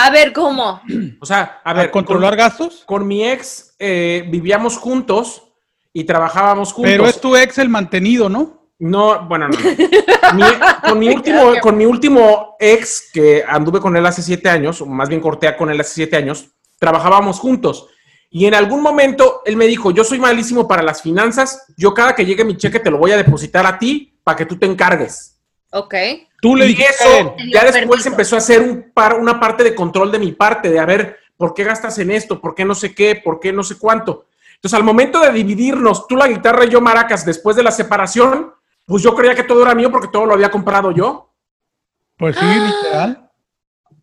A 0.02 0.12
ver, 0.12 0.32
¿cómo? 0.32 0.82
O 1.20 1.26
sea, 1.26 1.60
a 1.62 1.74
ver. 1.74 1.92
¿Controlar 1.92 2.38
gastos? 2.38 2.84
Con 2.86 3.06
mi 3.06 3.28
ex 3.28 3.76
eh, 3.80 4.26
vivíamos 4.30 4.78
juntos 4.78 5.44
y 5.92 6.06
trabajábamos 6.06 6.72
juntos. 6.72 6.92
Pero 6.92 7.06
es 7.06 7.20
tu 7.20 7.36
ex 7.36 7.58
el 7.58 7.68
mantenido, 7.68 8.30
¿no? 8.30 8.70
No, 8.80 9.26
bueno, 9.28 9.50
no. 9.50 9.58
con, 10.90 11.00
mi 11.00 11.10
último, 11.10 11.52
con 11.62 11.78
mi 11.78 11.86
último 11.86 12.56
ex, 12.60 13.10
que 13.12 13.44
anduve 13.46 13.82
con 13.82 13.98
él 13.98 14.06
hace 14.06 14.22
siete 14.22 14.48
años, 14.48 14.80
o 14.80 14.86
más 14.86 15.10
bien 15.10 15.20
corté 15.20 15.54
con 15.58 15.70
él 15.70 15.82
hace 15.82 15.96
siete 15.96 16.16
años, 16.16 16.48
trabajábamos 16.80 17.38
juntos. 17.38 17.88
Y 18.30 18.46
en 18.46 18.54
algún 18.54 18.82
momento 18.82 19.42
él 19.44 19.58
me 19.58 19.68
dijo, 19.68 19.92
yo 19.92 20.06
soy 20.06 20.20
malísimo 20.20 20.66
para 20.66 20.82
las 20.82 21.02
finanzas, 21.02 21.66
yo 21.76 21.94
cada 21.94 22.16
que 22.16 22.26
llegue 22.26 22.46
mi 22.46 22.56
cheque 22.56 22.80
te 22.80 22.90
lo 22.90 23.00
voy 23.00 23.12
a 23.12 23.18
depositar 23.18 23.66
a 23.66 23.78
ti 23.78 24.18
para 24.24 24.38
que 24.38 24.46
tú 24.46 24.58
te 24.58 24.66
encargues. 24.66 25.38
Ok. 25.72 25.96
Tú 26.42 26.56
le 26.56 26.68
y 26.68 26.74
eso, 26.74 27.36
ya 27.52 27.66
después 27.66 28.06
empezó 28.06 28.36
a 28.36 28.40
hacer 28.40 28.62
un 28.62 28.92
par, 28.94 29.20
una 29.20 29.40
parte 29.40 29.64
de 29.64 29.76
control 29.76 30.12
de 30.12 30.20
mi 30.20 30.32
parte, 30.32 30.70
de 30.70 30.80
a 30.80 30.86
ver, 30.86 31.18
¿por 31.36 31.54
qué 31.54 31.64
gastas 31.64 31.98
en 32.00 32.12
esto? 32.12 32.40
¿Por 32.40 32.56
qué 32.56 32.64
no 32.64 32.76
sé 32.76 32.96
qué? 32.96 33.16
¿Por 33.16 33.40
qué 33.40 33.52
no 33.52 33.64
sé 33.64 33.78
cuánto? 33.78 34.28
Entonces, 34.56 34.78
al 34.78 34.84
momento 34.84 35.20
de 35.20 35.32
dividirnos, 35.32 36.08
tú 36.08 36.16
la 36.16 36.28
guitarra 36.28 36.66
y 36.66 36.70
yo 36.70 36.82
maracas, 36.82 37.26
después 37.26 37.56
de 37.56 37.64
la 37.64 37.72
separación, 37.72 38.54
pues 38.86 39.04
yo 39.04 39.16
creía 39.16 39.36
que 39.36 39.44
todo 39.44 39.62
era 39.62 39.76
mío 39.76 39.92
porque 39.92 40.10
todo 40.12 40.26
lo 40.26 40.34
había 40.34 40.52
comprado 40.52 40.92
yo. 40.92 41.32
Pues 42.18 42.36
sí, 42.36 42.46
literal. 42.46 43.30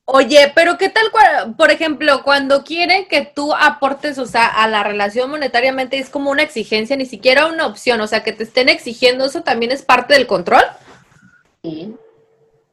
Oye, 0.08 0.52
pero 0.54 0.78
¿qué 0.78 0.88
tal, 0.88 1.10
por 1.56 1.70
ejemplo, 1.70 2.22
cuando 2.22 2.62
quieren 2.62 3.08
que 3.08 3.22
tú 3.34 3.52
aportes, 3.52 4.18
o 4.18 4.26
sea, 4.26 4.46
a 4.46 4.68
la 4.68 4.84
relación 4.84 5.28
monetariamente 5.28 5.98
es 5.98 6.08
como 6.08 6.30
una 6.30 6.42
exigencia, 6.42 6.96
ni 6.96 7.06
siquiera 7.06 7.46
una 7.46 7.66
opción, 7.66 8.00
o 8.00 8.06
sea, 8.06 8.22
que 8.22 8.32
te 8.32 8.44
estén 8.44 8.68
exigiendo, 8.68 9.24
¿eso 9.24 9.42
también 9.42 9.72
es 9.72 9.82
parte 9.82 10.14
del 10.14 10.28
control? 10.28 10.62
Sí. 11.62 11.96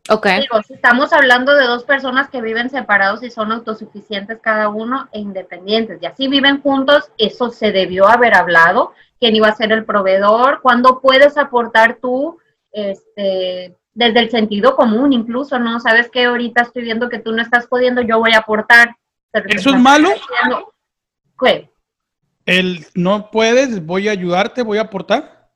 Ok. 0.09 0.27
Digo, 0.41 0.61
si 0.67 0.73
estamos 0.73 1.13
hablando 1.13 1.55
de 1.55 1.65
dos 1.65 1.85
personas 1.85 2.29
que 2.29 2.41
viven 2.41 2.69
separados 2.69 3.23
y 3.23 3.31
son 3.31 3.51
autosuficientes 3.51 4.39
cada 4.41 4.67
uno 4.69 5.07
e 5.13 5.19
independientes, 5.19 6.01
y 6.01 6.05
así 6.05 6.27
viven 6.27 6.61
juntos, 6.61 7.11
eso 7.17 7.49
se 7.49 7.71
debió 7.71 8.07
haber 8.07 8.35
hablado, 8.35 8.93
quién 9.19 9.35
iba 9.35 9.47
a 9.47 9.55
ser 9.55 9.71
el 9.71 9.85
proveedor, 9.85 10.59
cuándo 10.61 10.99
puedes 10.99 11.37
aportar 11.37 11.99
tú, 12.01 12.37
este, 12.73 13.77
desde 13.93 14.19
el 14.19 14.29
sentido 14.29 14.75
común 14.75 15.13
incluso, 15.13 15.57
¿no? 15.59 15.79
Sabes 15.79 16.09
que 16.09 16.25
ahorita 16.25 16.63
estoy 16.63 16.83
viendo 16.83 17.07
que 17.07 17.19
tú 17.19 17.31
no 17.31 17.41
estás 17.41 17.67
pudiendo, 17.67 18.01
yo 18.01 18.19
voy 18.19 18.33
a 18.33 18.39
aportar. 18.39 18.97
¿Eso 19.31 19.69
es 19.69 19.79
malo? 19.79 20.09
¿Qué? 21.39 21.71
El 22.45 22.85
no 22.93 23.31
puedes, 23.31 23.85
voy 23.85 24.09
a 24.09 24.11
ayudarte, 24.11 24.63
voy 24.63 24.79
a 24.79 24.83
aportar. 24.83 25.49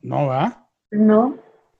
No 0.00 0.26
va. 0.26 0.66
No, 0.90 1.36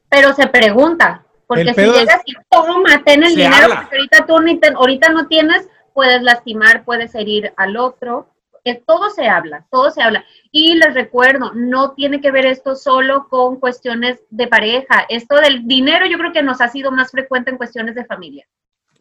pero 0.09 0.35
se 0.35 0.46
pregunta, 0.46 1.22
porque 1.55 1.75
si 1.75 1.81
llegas 1.81 2.23
y 2.25 2.35
toma, 2.51 3.03
ten 3.05 3.23
el 3.23 3.35
dinero, 3.35 3.69
porque 3.69 3.97
ahorita 3.97 4.27
tú 4.27 4.41
ni 4.41 4.61
ahorita 4.75 5.09
no 5.11 5.27
tienes, 5.27 5.69
puedes 5.93 6.23
lastimar, 6.23 6.85
puedes 6.85 7.15
herir 7.15 7.53
al 7.57 7.77
otro. 7.77 8.29
Que 8.65 8.77
todo 8.77 9.11
se 9.11 9.29
habla, 9.29 9.67
todo 9.73 9.91
se 9.91 10.03
habla. 10.03 10.25
Y 10.53 10.77
les 10.77 10.95
recuerdo, 10.95 11.51
no 11.53 11.95
tiene 11.95 12.21
que 12.21 12.31
ver 12.31 12.47
esto 12.47 12.77
solo 12.77 13.27
con 13.29 13.59
cuestiones 13.59 14.21
de 14.31 14.47
pareja. 14.47 15.05
Esto 15.09 15.35
del 15.37 15.67
dinero 15.67 16.07
yo 16.07 16.17
creo 16.17 16.33
que 16.33 16.45
nos 16.45 16.61
ha 16.61 16.69
sido 16.69 16.93
más 16.93 17.11
frecuente 17.11 17.51
en 17.51 17.57
cuestiones 17.57 17.97
de 17.97 18.05
familia. 18.05 18.47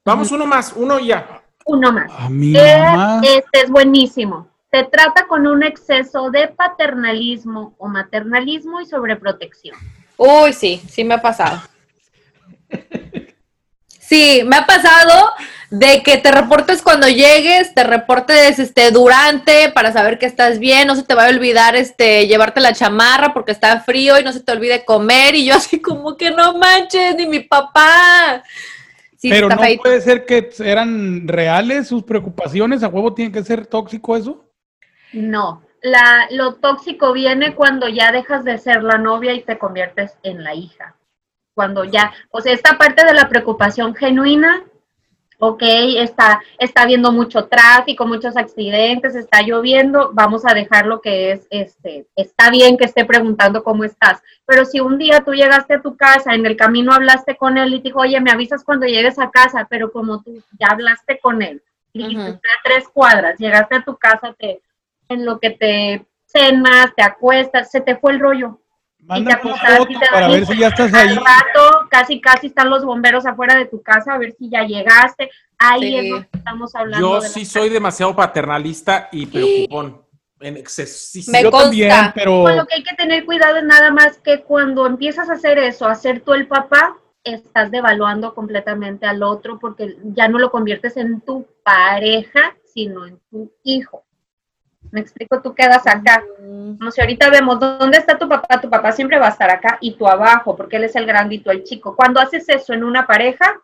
Vamos 0.03 0.31
uno 0.31 0.47
más, 0.47 0.73
uno 0.75 0.99
ya. 0.99 1.43
Uno 1.65 1.91
más. 1.91 2.11
Este 3.21 3.61
es 3.61 3.69
buenísimo. 3.69 4.47
Se 4.71 4.83
trata 4.85 5.27
con 5.27 5.45
un 5.45 5.61
exceso 5.61 6.31
de 6.31 6.47
paternalismo 6.47 7.75
o 7.77 7.87
maternalismo 7.87 8.81
y 8.81 8.87
sobreprotección. 8.87 9.77
Uy, 10.17 10.53
sí, 10.53 10.81
sí 10.89 11.03
me 11.03 11.13
ha 11.13 11.21
pasado. 11.21 11.61
Sí, 14.11 14.41
me 14.45 14.57
ha 14.57 14.65
pasado 14.65 15.31
de 15.69 16.03
que 16.03 16.17
te 16.17 16.33
reportes 16.33 16.81
cuando 16.81 17.07
llegues, 17.07 17.73
te 17.73 17.85
reportes 17.85 18.59
este 18.59 18.91
durante 18.91 19.71
para 19.71 19.93
saber 19.93 20.19
que 20.19 20.25
estás 20.25 20.59
bien, 20.59 20.85
no 20.85 20.97
se 20.97 21.03
te 21.03 21.15
va 21.15 21.27
a 21.27 21.29
olvidar 21.29 21.77
este 21.77 22.27
llevarte 22.27 22.59
la 22.59 22.73
chamarra 22.73 23.31
porque 23.31 23.53
está 23.53 23.79
frío 23.79 24.19
y 24.19 24.23
no 24.25 24.33
se 24.33 24.41
te 24.41 24.51
olvide 24.51 24.83
comer 24.83 25.35
y 25.35 25.45
yo 25.45 25.55
así 25.55 25.81
como 25.81 26.17
que 26.17 26.29
no 26.29 26.57
manches 26.57 27.15
ni 27.15 27.25
mi 27.25 27.39
papá. 27.39 28.43
Pero 29.21 29.47
no 29.47 29.55
puede 29.81 30.01
ser 30.01 30.25
que 30.25 30.49
eran 30.59 31.25
reales 31.25 31.87
sus 31.87 32.03
preocupaciones, 32.03 32.83
a 32.83 32.89
huevo 32.89 33.13
tiene 33.13 33.31
que 33.31 33.45
ser 33.45 33.65
tóxico 33.65 34.17
eso. 34.17 34.43
No, 35.13 35.63
la, 35.81 36.27
lo 36.31 36.55
tóxico 36.55 37.13
viene 37.13 37.55
cuando 37.55 37.87
ya 37.87 38.11
dejas 38.11 38.43
de 38.43 38.57
ser 38.57 38.83
la 38.83 38.97
novia 38.97 39.31
y 39.33 39.43
te 39.43 39.57
conviertes 39.57 40.17
en 40.23 40.43
la 40.43 40.53
hija. 40.53 40.97
Cuando 41.53 41.83
ya, 41.83 42.13
o 42.29 42.41
sea, 42.41 42.53
esta 42.53 42.77
parte 42.77 43.05
de 43.05 43.13
la 43.13 43.27
preocupación 43.27 43.93
genuina, 43.95 44.63
ok, 45.39 45.63
está, 45.97 46.41
está 46.59 46.83
habiendo 46.83 47.11
mucho 47.11 47.45
tráfico, 47.45 48.05
muchos 48.05 48.37
accidentes, 48.37 49.15
está 49.15 49.41
lloviendo, 49.41 50.11
vamos 50.13 50.45
a 50.45 50.53
dejar 50.53 50.85
lo 50.85 51.01
que 51.01 51.31
es, 51.31 51.47
este, 51.49 52.05
está 52.15 52.51
bien 52.51 52.77
que 52.77 52.85
esté 52.85 53.05
preguntando 53.05 53.63
cómo 53.63 53.83
estás, 53.83 54.21
pero 54.45 54.65
si 54.65 54.79
un 54.79 54.99
día 54.99 55.21
tú 55.25 55.33
llegaste 55.33 55.73
a 55.73 55.81
tu 55.81 55.97
casa, 55.97 56.35
en 56.35 56.45
el 56.45 56.55
camino 56.55 56.93
hablaste 56.93 57.35
con 57.37 57.57
él 57.57 57.73
y 57.73 57.79
te 57.79 57.89
dijo, 57.89 58.01
oye, 58.01 58.21
me 58.21 58.31
avisas 58.31 58.63
cuando 58.63 58.85
llegues 58.85 59.17
a 59.17 59.31
casa, 59.31 59.67
pero 59.69 59.91
como 59.91 60.21
tú 60.21 60.43
ya 60.59 60.67
hablaste 60.67 61.19
con 61.19 61.41
él, 61.41 61.61
dijiste 61.91 62.39
tres 62.63 62.87
cuadras, 62.87 63.39
llegaste 63.39 63.75
a 63.75 63.83
tu 63.83 63.97
casa, 63.97 64.35
te 64.37 64.61
en 65.11 65.25
lo 65.25 65.39
que 65.39 65.51
te 65.51 66.05
cenas, 66.25 66.95
te 66.95 67.03
acuestas, 67.03 67.69
se 67.69 67.81
te 67.81 67.97
fue 67.97 68.13
el 68.13 68.19
rollo. 68.19 68.60
Y 69.17 69.25
te 69.25 70.05
para 70.11 70.27
ver 70.27 70.45
si 70.45 70.57
ya 70.57 70.67
estás 70.67 70.93
ahí. 70.93 71.09
Al 71.09 71.17
rato, 71.17 71.87
casi, 71.89 72.21
casi 72.21 72.47
están 72.47 72.69
los 72.69 72.85
bomberos 72.85 73.25
afuera 73.25 73.55
de 73.55 73.65
tu 73.65 73.81
casa 73.81 74.13
a 74.13 74.17
ver 74.17 74.33
si 74.37 74.49
ya 74.49 74.63
llegaste. 74.63 75.29
Ahí 75.57 75.95
es 75.95 76.23
que 76.31 76.37
estamos 76.37 76.75
hablando. 76.75 77.19
Yo 77.19 77.21
sí 77.21 77.45
soy 77.45 77.69
demasiado 77.69 78.15
paternalista 78.15 79.09
y 79.11 79.25
preocupón. 79.25 80.01
En 80.39 80.57
exceso. 80.57 81.31
Me 81.31 81.43
Yo 81.43 81.51
también, 81.51 81.93
pero... 82.15 82.47
lo 82.47 82.65
que 82.65 82.75
hay 82.75 82.83
que 82.83 82.95
tener 82.95 83.25
cuidado 83.25 83.57
es 83.57 83.63
nada 83.63 83.91
más 83.91 84.17
que 84.17 84.41
cuando 84.41 84.87
empiezas 84.87 85.29
a 85.29 85.33
hacer 85.33 85.59
eso, 85.59 85.85
a 85.87 85.93
ser 85.93 86.21
tú 86.21 86.33
el 86.33 86.47
papá, 86.47 86.97
estás 87.23 87.69
devaluando 87.69 88.33
completamente 88.33 89.05
al 89.05 89.21
otro 89.21 89.59
porque 89.59 89.97
ya 90.03 90.27
no 90.27 90.39
lo 90.39 90.49
conviertes 90.49 90.97
en 90.97 91.21
tu 91.21 91.45
pareja, 91.63 92.55
sino 92.73 93.05
en 93.05 93.19
tu 93.29 93.51
hijo. 93.63 94.03
Me 94.89 94.99
explico, 94.99 95.41
tú 95.41 95.53
quedas 95.53 95.85
acá. 95.85 96.23
Como 96.37 96.91
si 96.91 97.01
ahorita 97.01 97.29
vemos 97.29 97.59
dónde 97.59 97.97
está 97.97 98.17
tu 98.17 98.27
papá, 98.27 98.59
tu 98.59 98.69
papá 98.69 98.91
siempre 98.91 99.19
va 99.19 99.27
a 99.27 99.31
estar 99.31 99.49
acá 99.49 99.77
y 99.79 99.93
tú 99.93 100.07
abajo, 100.07 100.55
porque 100.55 100.77
él 100.77 100.85
es 100.85 100.95
el 100.95 101.05
grandito, 101.05 101.51
el 101.51 101.63
chico. 101.63 101.95
Cuando 101.95 102.19
haces 102.19 102.49
eso 102.49 102.73
en 102.73 102.83
una 102.83 103.05
pareja, 103.05 103.61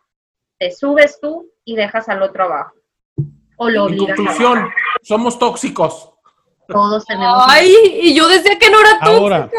te 0.58 0.70
subes 0.70 1.18
tú 1.20 1.50
y 1.64 1.76
dejas 1.76 2.08
al 2.08 2.22
otro 2.22 2.44
abajo. 2.44 2.74
O 3.56 3.68
lo 3.68 3.88
En 3.88 3.98
conclusión, 3.98 4.68
somos 5.02 5.38
tóxicos. 5.38 6.12
Todos 6.68 7.04
tenemos. 7.04 7.44
Ay, 7.48 7.72
y 8.02 8.14
yo 8.14 8.28
decía 8.28 8.58
que 8.58 8.70
no 8.70 8.80
era 8.80 9.00
tóxica. 9.00 9.16
Ahora, 9.16 9.50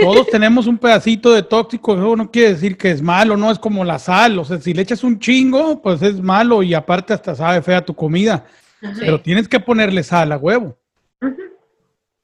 todos 0.00 0.26
tenemos 0.28 0.66
un 0.66 0.78
pedacito 0.78 1.32
de 1.32 1.42
tóxico, 1.42 1.94
eso 1.94 2.16
no 2.16 2.30
quiere 2.30 2.54
decir 2.54 2.76
que 2.76 2.90
es 2.90 3.02
malo, 3.02 3.36
no 3.36 3.50
es 3.50 3.58
como 3.58 3.84
la 3.84 3.98
sal, 3.98 4.38
o 4.38 4.44
sea, 4.44 4.58
si 4.58 4.72
le 4.72 4.82
echas 4.82 5.02
un 5.02 5.18
chingo, 5.18 5.82
pues 5.82 6.02
es 6.02 6.20
malo 6.20 6.62
y 6.62 6.74
aparte 6.74 7.12
hasta 7.12 7.34
sabe 7.34 7.62
fea 7.62 7.84
tu 7.84 7.94
comida. 7.94 8.44
Pero 8.98 9.20
tienes 9.20 9.48
que 9.48 9.60
ponerle 9.60 10.02
sal 10.02 10.32
a 10.32 10.38
huevo. 10.38 10.76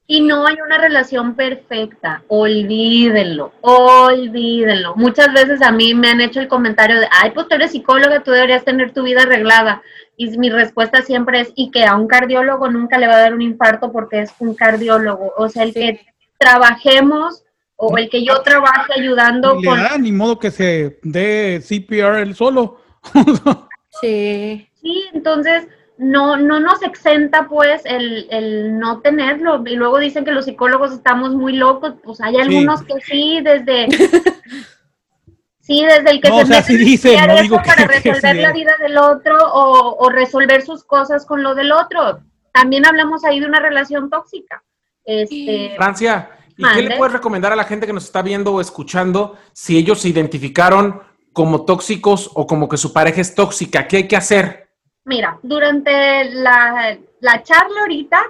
Y 0.09 0.21
no 0.21 0.47
hay 0.47 0.55
una 0.65 0.77
relación 0.77 1.35
perfecta, 1.35 2.23
olvídenlo, 2.29 3.51
olvídenlo. 3.59 4.95
Muchas 4.95 5.33
veces 5.33 5.61
a 5.61 5.69
mí 5.69 5.93
me 5.93 6.07
han 6.07 6.21
hecho 6.21 6.39
el 6.39 6.47
comentario 6.47 6.97
de, 6.97 7.09
ay, 7.11 7.31
pues 7.31 7.49
tú 7.49 7.55
eres 7.55 7.71
psicóloga, 7.71 8.23
tú 8.23 8.31
deberías 8.31 8.63
tener 8.63 8.93
tu 8.93 9.03
vida 9.03 9.23
arreglada. 9.23 9.81
Y 10.15 10.37
mi 10.37 10.49
respuesta 10.49 11.01
siempre 11.01 11.41
es, 11.41 11.51
y 11.55 11.71
que 11.71 11.83
a 11.83 11.97
un 11.97 12.07
cardiólogo 12.07 12.71
nunca 12.71 12.97
le 12.97 13.07
va 13.07 13.15
a 13.15 13.19
dar 13.19 13.33
un 13.33 13.41
infarto 13.41 13.91
porque 13.91 14.21
es 14.21 14.33
un 14.39 14.55
cardiólogo. 14.55 15.33
O 15.35 15.49
sea, 15.49 15.63
el 15.63 15.73
que 15.73 15.99
trabajemos 16.37 17.43
o 17.75 17.97
el 17.97 18.09
que 18.09 18.23
yo 18.23 18.41
trabaje 18.43 18.93
ayudando. 18.97 19.57
con... 19.61 20.01
ni 20.01 20.13
modo 20.13 20.39
que 20.39 20.51
se 20.51 20.99
dé 21.03 21.61
CPR 21.61 22.19
él 22.19 22.33
solo. 22.33 22.79
sí. 24.01 24.69
Sí, 24.81 25.09
entonces 25.13 25.67
no, 25.97 26.37
no 26.37 26.59
nos 26.59 26.81
exenta 26.83 27.47
pues 27.47 27.81
el, 27.85 28.27
el, 28.29 28.79
no 28.79 28.99
tenerlo. 29.01 29.63
Y 29.65 29.75
luego 29.75 29.99
dicen 29.99 30.25
que 30.25 30.31
los 30.31 30.45
psicólogos 30.45 30.91
estamos 30.93 31.33
muy 31.33 31.53
locos, 31.53 31.95
pues 32.03 32.21
hay 32.21 32.37
algunos 32.37 32.83
que 32.83 32.99
sí, 33.01 33.41
desde... 33.41 33.87
sí, 35.59 35.83
desde 35.83 36.11
el 36.11 36.21
que 36.21 36.29
se 36.29 36.45
mete 36.45 36.77
dice, 36.77 37.15
para 37.15 37.87
resolver 37.87 38.35
la 38.35 38.53
vida 38.53 38.73
del 38.79 38.97
otro 38.97 39.35
o, 39.53 39.97
o, 39.99 40.09
resolver 40.09 40.61
sus 40.61 40.83
cosas 40.83 41.25
con 41.25 41.43
lo 41.43 41.55
del 41.55 41.71
otro. 41.71 42.21
También 42.53 42.85
hablamos 42.85 43.25
ahí 43.25 43.39
de 43.39 43.47
una 43.47 43.59
relación 43.59 44.09
tóxica. 44.09 44.63
Este, 45.03 45.73
Francia, 45.75 46.29
¿y 46.55 46.63
qué 46.63 46.81
le 46.83 46.97
puedes 46.97 47.13
recomendar 47.13 47.51
a 47.51 47.55
la 47.55 47.63
gente 47.63 47.87
que 47.87 47.93
nos 47.93 48.05
está 48.05 48.21
viendo 48.21 48.53
o 48.53 48.61
escuchando 48.61 49.37
si 49.53 49.77
ellos 49.77 50.01
se 50.01 50.09
identificaron 50.09 51.01
como 51.33 51.65
tóxicos 51.65 52.31
o 52.33 52.45
como 52.45 52.67
que 52.67 52.77
su 52.77 52.93
pareja 52.93 53.21
es 53.21 53.33
tóxica? 53.33 53.87
¿Qué 53.87 53.97
hay 53.97 54.07
que 54.07 54.17
hacer? 54.17 54.66
Mira, 55.07 55.39
durante 55.41 56.25
la, 56.33 56.97
charla 57.43 57.79
ahorita 57.79 58.21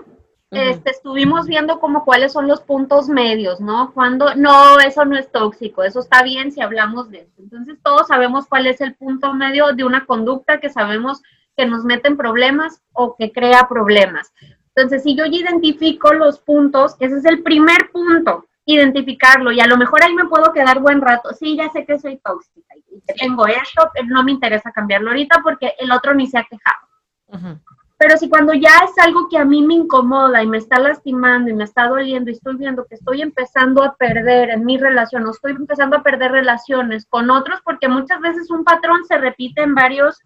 este, 0.52 0.92
estuvimos 0.92 1.48
viendo 1.48 1.80
como 1.80 2.06
cuáles 2.06 2.32
son 2.32 2.48
los 2.48 2.62
puntos 2.62 3.10
medios, 3.10 3.60
¿no? 3.60 3.92
Cuando, 3.96 4.36
no, 4.36 4.80
eso 4.80 5.04
no 5.04 5.18
es 5.18 5.32
tóxico, 5.32 5.82
eso 5.82 6.02
está 6.02 6.22
bien 6.22 6.52
si 6.52 6.62
hablamos 6.62 7.10
de 7.10 7.22
eso. 7.22 7.34
Entonces 7.40 7.80
todos 7.82 8.06
sabemos 8.06 8.46
cuál 8.46 8.68
es 8.68 8.80
el 8.80 8.94
punto 8.94 9.34
medio 9.34 9.74
de 9.74 9.86
una 9.86 10.06
conducta 10.06 10.60
que 10.60 10.70
sabemos 10.70 11.24
que 11.58 11.66
nos 11.66 11.84
mete 11.84 12.10
en 12.10 12.16
problemas 12.18 12.80
o 12.94 13.16
que 13.16 13.32
crea 13.32 13.68
problemas. 13.68 14.32
Entonces, 14.76 15.02
si 15.02 15.16
yo 15.16 15.26
identifico 15.26 16.13
los 16.13 16.38
puntos, 16.38 16.96
ese 17.00 17.18
es 17.18 17.26
el 17.26 17.42
primer 17.42 17.90
punto, 17.92 18.46
identificarlo 18.67 19.51
y 19.51 19.62
a 19.62 19.67
lo 19.67 19.77
mejor 19.77 20.03
ahí 20.03 20.13
me 20.13 20.25
puedo 20.25 20.51
quedar 20.51 20.80
buen 20.80 21.01
rato. 21.01 21.30
Sí, 21.34 21.56
ya 21.56 21.69
sé 21.71 21.86
que 21.86 21.97
soy 21.97 22.17
tóxica 22.17 22.75
y 22.75 23.01
que 23.08 23.13
tengo 23.13 23.47
esto, 23.47 23.89
pero 23.93 24.08
no 24.08 24.23
me 24.23 24.34
interesa 24.34 24.71
cambiarlo 24.71 25.10
ahorita 25.10 25.39
porque 25.41 25.73
el 25.80 25.91
otro 25.91 26.13
ni 26.13 26.27
se 26.27 26.38
ha 26.38 26.43
quejado. 26.43 27.58
Pero 27.97 28.17
si 28.17 28.30
cuando 28.30 28.53
ya 28.53 28.84
es 28.86 28.91
algo 29.03 29.27
que 29.30 29.38
a 29.38 29.45
mí 29.45 29.63
me 29.63 29.73
incomoda 29.73 30.43
y 30.43 30.47
me 30.47 30.58
está 30.58 30.80
lastimando 30.80 31.49
y 31.49 31.53
me 31.53 31.63
está 31.63 31.88
doliendo 31.88 32.30
y 32.30 32.34
estoy 32.34 32.58
viendo 32.58 32.86
que 32.86 32.95
estoy 32.95 33.21
empezando 33.21 33.83
a 33.83 33.96
perder 33.96 34.52
en 34.52 34.65
mi 34.65 34.77
relación 34.77 35.25
o 35.25 35.31
estoy 35.31 35.54
empezando 35.54 35.98
a 35.98 36.04
perder 36.04 36.31
relaciones 36.31 37.08
con 37.08 37.31
otros, 37.31 37.60
porque 37.63 37.87
muchas 37.87 38.19
veces 38.19 38.52
un 38.52 38.63
patrón 38.63 39.04
se 39.06 39.17
repite 39.17 39.63
en 39.63 39.73
varios 39.73 40.21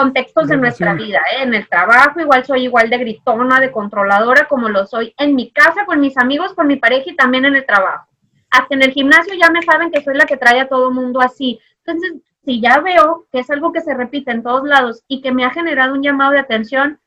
contextos 0.00 0.48
de 0.48 0.56
nuestra 0.56 0.94
vida, 0.94 1.18
¿eh? 1.32 1.42
en 1.42 1.52
el 1.52 1.68
trabajo 1.68 2.20
igual 2.20 2.42
soy 2.46 2.64
igual 2.64 2.88
de 2.88 2.96
gritona, 2.96 3.60
de 3.60 3.70
controladora 3.70 4.46
como 4.48 4.70
lo 4.70 4.86
soy 4.86 5.14
en 5.18 5.34
mi 5.34 5.50
casa, 5.50 5.84
con 5.84 6.00
mis 6.00 6.16
amigos, 6.16 6.54
con 6.54 6.66
mi 6.66 6.76
pareja 6.76 7.10
y 7.10 7.16
también 7.16 7.44
en 7.44 7.54
el 7.54 7.66
trabajo. 7.66 8.08
Hasta 8.50 8.74
en 8.74 8.82
el 8.82 8.92
gimnasio 8.92 9.34
ya 9.34 9.50
me 9.50 9.60
saben 9.60 9.90
que 9.90 10.02
soy 10.02 10.16
la 10.16 10.24
que 10.24 10.38
trae 10.38 10.58
a 10.58 10.68
todo 10.68 10.88
el 10.88 10.94
mundo 10.94 11.20
así. 11.20 11.60
Entonces, 11.84 12.14
si 12.46 12.62
ya 12.62 12.80
veo 12.80 13.26
que 13.30 13.40
es 13.40 13.50
algo 13.50 13.72
que 13.72 13.82
se 13.82 13.92
repite 13.92 14.30
en 14.30 14.42
todos 14.42 14.64
lados 14.66 15.04
y 15.06 15.20
que 15.20 15.32
me 15.32 15.44
ha 15.44 15.50
generado 15.50 15.92
un 15.92 16.02
llamado 16.02 16.32
de 16.32 16.38
atención, 16.38 16.98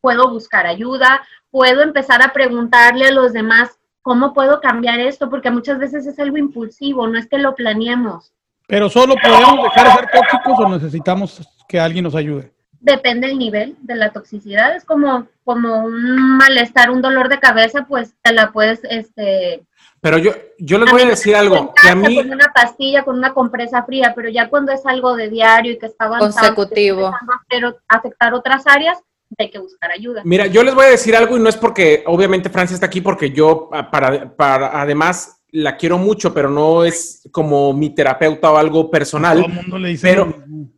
puedo 0.00 0.28
buscar 0.28 0.66
ayuda, 0.66 1.24
puedo 1.52 1.82
empezar 1.82 2.20
a 2.20 2.32
preguntarle 2.32 3.06
a 3.06 3.12
los 3.12 3.32
demás 3.32 3.78
cómo 4.02 4.34
puedo 4.34 4.60
cambiar 4.60 4.98
esto, 4.98 5.30
porque 5.30 5.52
muchas 5.52 5.78
veces 5.78 6.04
es 6.04 6.18
algo 6.18 6.36
impulsivo, 6.36 7.06
no 7.06 7.16
es 7.16 7.28
que 7.28 7.38
lo 7.38 7.54
planeemos 7.54 8.32
Pero 8.66 8.90
solo 8.90 9.14
podemos 9.22 9.62
dejar 9.62 9.86
de 9.86 9.92
ser 9.92 10.10
tóxicos 10.12 10.58
o 10.58 10.68
necesitamos 10.68 11.48
que 11.68 11.78
alguien 11.78 12.04
nos 12.04 12.14
ayude. 12.14 12.52
Depende 12.80 13.28
del 13.28 13.38
nivel 13.38 13.76
de 13.80 13.96
la 13.96 14.12
toxicidad. 14.12 14.76
Es 14.76 14.84
como, 14.84 15.26
como 15.44 15.84
un 15.84 16.36
malestar, 16.36 16.90
un 16.90 17.02
dolor 17.02 17.28
de 17.28 17.40
cabeza, 17.40 17.86
pues 17.88 18.14
te 18.22 18.32
la 18.32 18.52
puedes, 18.52 18.80
este. 18.84 19.64
Pero 20.00 20.18
yo, 20.18 20.32
yo 20.58 20.78
les 20.78 20.90
voy 20.90 21.02
a 21.02 21.06
decir 21.06 21.34
algo. 21.34 21.72
Que 21.80 21.88
a 21.88 21.94
mí... 21.94 22.16
Con 22.16 22.32
una 22.32 22.52
pastilla, 22.54 23.02
con 23.02 23.16
una 23.18 23.32
compresa 23.32 23.82
fría, 23.84 24.12
pero 24.14 24.28
ya 24.28 24.48
cuando 24.48 24.72
es 24.72 24.84
algo 24.86 25.16
de 25.16 25.30
diario 25.30 25.72
y 25.72 25.78
que 25.78 25.86
está 25.86 26.04
avanzando, 26.04 26.54
consecutivo, 26.54 27.12
pero 27.48 27.76
afectar 27.88 28.34
otras 28.34 28.66
áreas, 28.66 28.98
hay 29.38 29.50
que 29.50 29.58
buscar 29.58 29.90
ayuda. 29.90 30.22
Mira, 30.24 30.46
yo 30.46 30.62
les 30.62 30.74
voy 30.74 30.86
a 30.86 30.90
decir 30.90 31.16
algo 31.16 31.36
y 31.36 31.40
no 31.40 31.48
es 31.48 31.56
porque, 31.56 32.04
obviamente, 32.06 32.50
Francia 32.50 32.74
está 32.74 32.86
aquí 32.86 33.00
porque 33.00 33.30
yo, 33.30 33.68
para, 33.90 34.36
para 34.36 34.80
además, 34.80 35.40
la 35.52 35.76
quiero 35.76 35.98
mucho, 35.98 36.34
pero 36.34 36.50
no 36.50 36.84
es 36.84 37.28
como 37.30 37.72
mi 37.72 37.90
terapeuta 37.90 38.50
o 38.50 38.56
algo 38.56 38.90
personal. 38.90 39.38
Todo 39.38 39.46
el 39.46 39.54
mundo 39.54 39.78
le 39.78 39.88
dice 39.90 40.08
pero, 40.08 40.34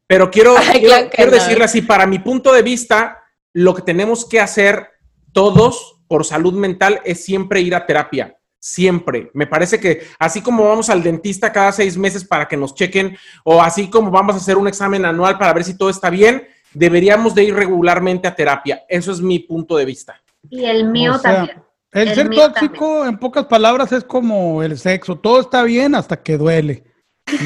pero 0.07 0.31
quiero, 0.31 0.55
quiero, 1.11 1.31
decirle 1.31 1.65
así, 1.65 1.83
para 1.83 2.07
mi 2.07 2.19
punto 2.19 2.53
de 2.53 2.63
vista, 2.63 3.23
lo 3.53 3.75
que 3.75 3.83
tenemos 3.83 4.25
que 4.25 4.41
hacer 4.41 4.89
todos 5.33 6.03
por 6.07 6.25
salud 6.25 6.55
mental 6.55 7.01
es 7.05 7.25
siempre 7.25 7.61
ir 7.61 7.75
a 7.75 7.87
terapia. 7.87 8.37
Siempre. 8.61 9.31
Me 9.35 9.47
parece 9.47 9.79
que 9.79 10.03
así 10.19 10.43
como 10.43 10.69
vamos 10.69 10.91
al 10.91 11.03
dentista 11.03 11.53
cada 11.53 11.71
seis 11.71 11.97
meses 11.97 12.25
para 12.25 12.49
que 12.49 12.57
nos 12.57 12.75
chequen, 12.75 13.17
o 13.45 13.63
así 13.63 13.89
como 13.89 14.11
vamos 14.11 14.35
a 14.35 14.39
hacer 14.39 14.57
un 14.57 14.67
examen 14.67 15.05
anual 15.05 15.39
para 15.39 15.53
ver 15.53 15.65
si 15.65 15.77
todo 15.77 15.91
está 15.91 16.11
bien, 16.11 16.47
deberíamos 16.75 17.35
de 17.35 17.45
ir 17.45 17.55
regularmente 17.55 18.27
a 18.27 18.35
terapia. 18.35 18.85
Eso 18.89 19.13
es 19.13 19.21
mi 19.21 19.39
punto 19.39 19.77
de 19.77 19.85
vista. 19.85 20.21
Y 20.51 20.65
el 20.65 20.89
mío 20.89 21.19
también. 21.21 21.68
El, 21.93 22.15
ser 22.15 22.31
tóxico, 22.31 23.07
en 23.07 23.19
pocas 23.19 23.47
palabras, 23.47 23.93
es 23.93 24.05
como 24.05 24.63
el 24.63 24.79
sexo. 24.79 25.17
Todo 25.17 25.41
está 25.41 25.63
bien 25.63 25.95
hasta 25.95 26.23
que 26.23 26.37
duele, 26.37 26.85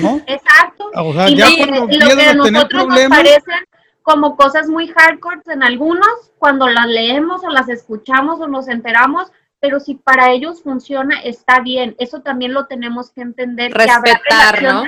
¿no? 0.02 0.16
Exacto. 0.26 0.90
O 0.96 1.12
sea, 1.12 1.28
ya 1.28 1.48
cuando 1.56 1.84
empiezas 1.84 2.36
a 2.36 2.42
tener 2.42 2.68
problemas... 2.68 3.18
parecen 3.18 3.64
como 4.02 4.36
cosas 4.36 4.68
muy 4.68 4.88
hardcore 4.88 5.42
en 5.46 5.62
algunos, 5.62 6.32
cuando 6.38 6.68
las 6.68 6.86
leemos 6.86 7.44
o 7.44 7.50
las 7.50 7.68
escuchamos 7.68 8.40
o 8.40 8.48
nos 8.48 8.68
enteramos, 8.68 9.30
pero 9.60 9.78
si 9.78 9.94
para 9.94 10.32
ellos 10.32 10.62
funciona, 10.62 11.20
está 11.20 11.60
bien. 11.60 11.94
Eso 11.98 12.20
también 12.20 12.52
lo 12.52 12.66
tenemos 12.66 13.10
que 13.12 13.20
entender. 13.20 13.72
Respetar, 13.72 14.58
que 14.58 14.66
¿no? 14.66 14.84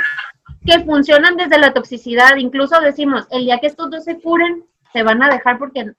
Que 0.66 0.84
funcionan 0.84 1.36
desde 1.36 1.58
la 1.58 1.72
toxicidad. 1.72 2.36
Incluso 2.36 2.80
decimos, 2.80 3.28
el 3.30 3.44
día 3.44 3.60
que 3.60 3.68
estos 3.68 3.90
dos 3.90 4.02
se 4.02 4.18
curen, 4.18 4.64
se 4.92 5.04
van 5.04 5.22
a 5.22 5.28
dejar 5.28 5.58
porque 5.58 5.92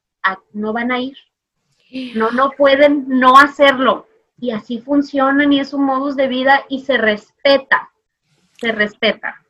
no 0.52 0.74
van 0.74 0.92
a 0.92 1.00
ir. 1.00 1.16
No, 2.16 2.32
no 2.32 2.52
pueden 2.52 3.06
no 3.08 3.38
hacerlo. 3.38 4.08
Y 4.40 4.52
así 4.52 4.80
funcionan 4.80 5.54
y 5.54 5.60
es 5.60 5.74
un 5.74 5.86
modus 5.86 6.16
de 6.16 6.28
vida 6.28 6.66
y 6.70 6.82
se 6.82 6.98
respeta, 6.98 7.92
se 8.58 8.72
respeta. 8.72 9.45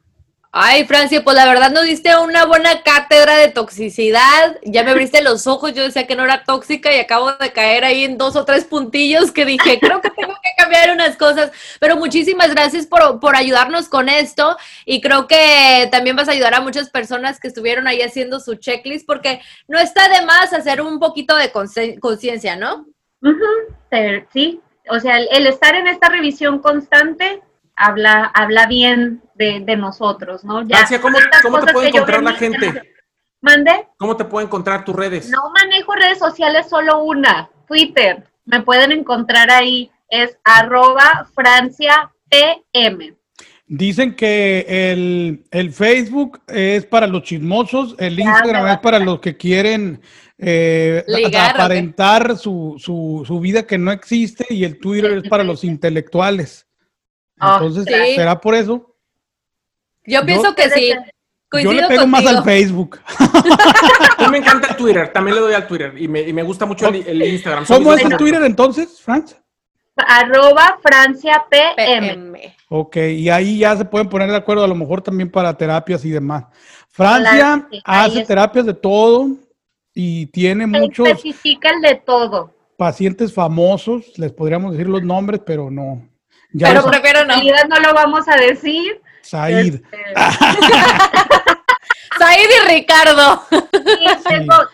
Ay, 0.57 0.85
Francia, 0.85 1.21
pues 1.21 1.35
la 1.35 1.45
verdad 1.45 1.69
nos 1.69 1.83
diste 1.83 2.15
una 2.15 2.45
buena 2.45 2.81
cátedra 2.81 3.35
de 3.35 3.49
toxicidad. 3.49 4.57
Ya 4.63 4.85
me 4.85 4.91
abriste 4.91 5.21
los 5.21 5.47
ojos, 5.47 5.73
yo 5.73 5.83
decía 5.83 6.07
que 6.07 6.15
no 6.15 6.23
era 6.23 6.45
tóxica 6.45 6.95
y 6.95 6.99
acabo 6.99 7.33
de 7.33 7.51
caer 7.51 7.83
ahí 7.83 8.05
en 8.05 8.17
dos 8.17 8.37
o 8.37 8.45
tres 8.45 8.63
puntillos 8.63 9.33
que 9.33 9.43
dije, 9.43 9.81
creo 9.81 9.99
que 9.99 10.11
tengo 10.11 10.33
que 10.41 10.49
cambiar 10.57 10.91
unas 10.91 11.17
cosas. 11.17 11.51
Pero 11.81 11.97
muchísimas 11.97 12.51
gracias 12.51 12.87
por, 12.87 13.19
por 13.19 13.35
ayudarnos 13.35 13.89
con 13.89 14.07
esto 14.07 14.55
y 14.85 15.01
creo 15.01 15.27
que 15.27 15.89
también 15.91 16.15
vas 16.15 16.29
a 16.29 16.31
ayudar 16.31 16.53
a 16.53 16.61
muchas 16.61 16.89
personas 16.89 17.37
que 17.37 17.49
estuvieron 17.49 17.85
ahí 17.85 18.01
haciendo 18.01 18.39
su 18.39 18.55
checklist 18.55 19.05
porque 19.05 19.41
no 19.67 19.77
está 19.77 20.07
de 20.07 20.25
más 20.25 20.53
hacer 20.53 20.79
un 20.79 20.99
poquito 20.99 21.35
de 21.35 21.51
conciencia, 21.99 22.55
¿no? 22.55 22.85
Sí, 24.31 24.61
o 24.89 25.01
sea, 25.01 25.17
el 25.17 25.47
estar 25.47 25.75
en 25.75 25.87
esta 25.87 26.07
revisión 26.07 26.59
constante 26.59 27.41
habla, 27.75 28.31
habla 28.33 28.67
bien 28.67 29.21
de, 29.35 29.75
nosotros, 29.75 30.43
¿no? 30.43 30.63
Ya, 30.67 30.85
¿cómo, 31.01 31.17
te 31.59 31.73
puede 31.73 31.89
encontrar 31.89 32.23
la 32.23 32.33
gente? 32.33 32.81
¿Mande? 33.41 33.87
¿Cómo 33.97 34.17
te 34.17 34.25
puede 34.25 34.45
encontrar 34.45 34.85
tus 34.85 34.95
redes? 34.95 35.29
No 35.29 35.51
manejo 35.51 35.93
redes 35.93 36.17
sociales, 36.17 36.67
solo 36.69 37.03
una, 37.03 37.49
Twitter. 37.67 38.23
Me 38.45 38.61
pueden 38.61 38.91
encontrar 38.91 39.51
ahí, 39.51 39.91
es 40.09 40.37
arroba 40.43 41.27
Francia 41.35 42.11
PM. 42.29 43.13
Dicen 43.67 44.15
que 44.15 45.43
el, 45.51 45.73
Facebook 45.73 46.41
es 46.47 46.85
para 46.85 47.07
los 47.07 47.23
chismosos, 47.23 47.95
el 47.97 48.19
Instagram 48.19 48.67
es 48.67 48.77
para 48.77 48.99
los 48.99 49.19
que 49.19 49.35
quieren 49.35 50.01
eh, 50.37 51.03
aparentar 51.35 52.37
su, 52.37 52.75
su, 52.77 53.23
su, 53.25 53.39
vida 53.39 53.65
que 53.65 53.79
no 53.79 53.91
existe 53.91 54.45
y 54.51 54.65
el 54.65 54.79
Twitter 54.79 55.13
es 55.23 55.29
para 55.29 55.43
los 55.43 55.63
intelectuales. 55.63 56.67
Entonces, 57.39 57.85
¿será 58.15 58.39
por 58.39 58.55
eso? 58.55 58.95
Yo 60.05 60.25
pienso 60.25 60.53
que 60.55 60.69
sí. 60.69 60.93
yo 61.61 61.73
le 61.73 61.87
pego 61.87 62.07
más 62.07 62.25
al 62.25 62.43
Facebook. 62.43 62.99
A 64.17 64.23
mí 64.23 64.31
me 64.31 64.37
encanta 64.37 64.69
el 64.69 64.75
Twitter, 64.75 65.11
también 65.11 65.35
le 65.35 65.41
doy 65.41 65.53
al 65.53 65.67
Twitter 65.67 65.93
y 65.97 66.07
me, 66.07 66.21
y 66.21 66.33
me 66.33 66.43
gusta 66.43 66.65
mucho 66.65 66.87
el, 66.87 67.21
Instagram. 67.21 67.65
¿Cómo 67.65 67.93
es 67.93 68.03
el 68.03 68.17
Twitter 68.17 68.41
entonces, 68.43 69.01
Francia? 69.01 69.37
Arroba 69.95 70.77
Francia 70.81 71.45
PM. 71.49 72.55
Ok, 72.69 72.97
y 72.97 73.29
ahí 73.29 73.59
ya 73.59 73.75
se 73.77 73.85
pueden 73.85 74.09
poner 74.09 74.29
de 74.29 74.37
acuerdo, 74.37 74.63
a 74.63 74.67
lo 74.67 74.75
mejor 74.75 75.01
también 75.01 75.31
para 75.31 75.55
terapias 75.55 76.03
y 76.05 76.09
demás. 76.09 76.45
Francia 76.89 77.67
hace 77.83 78.25
terapias 78.25 78.65
de 78.65 78.73
todo 78.73 79.29
y 79.93 80.27
tiene 80.27 80.67
muchos. 80.67 81.07
Especifica 81.07 81.69
el 81.69 81.81
de 81.81 81.95
todo. 81.95 82.53
Pacientes 82.77 83.33
famosos, 83.33 84.17
les 84.17 84.33
podríamos 84.33 84.73
decir 84.73 84.87
los 84.87 85.03
nombres, 85.03 85.41
pero 85.45 85.71
no, 85.71 86.05
pero 86.57 86.83
prefiero 86.85 87.25
no. 87.25 87.35
no 87.35 87.79
lo 87.79 87.93
vamos 87.93 88.27
a 88.27 88.35
decir. 88.35 89.01
Said. 89.21 89.75
Este, 89.75 89.97
Said 92.17 92.49
y 92.49 92.67
Ricardo. 92.73 93.43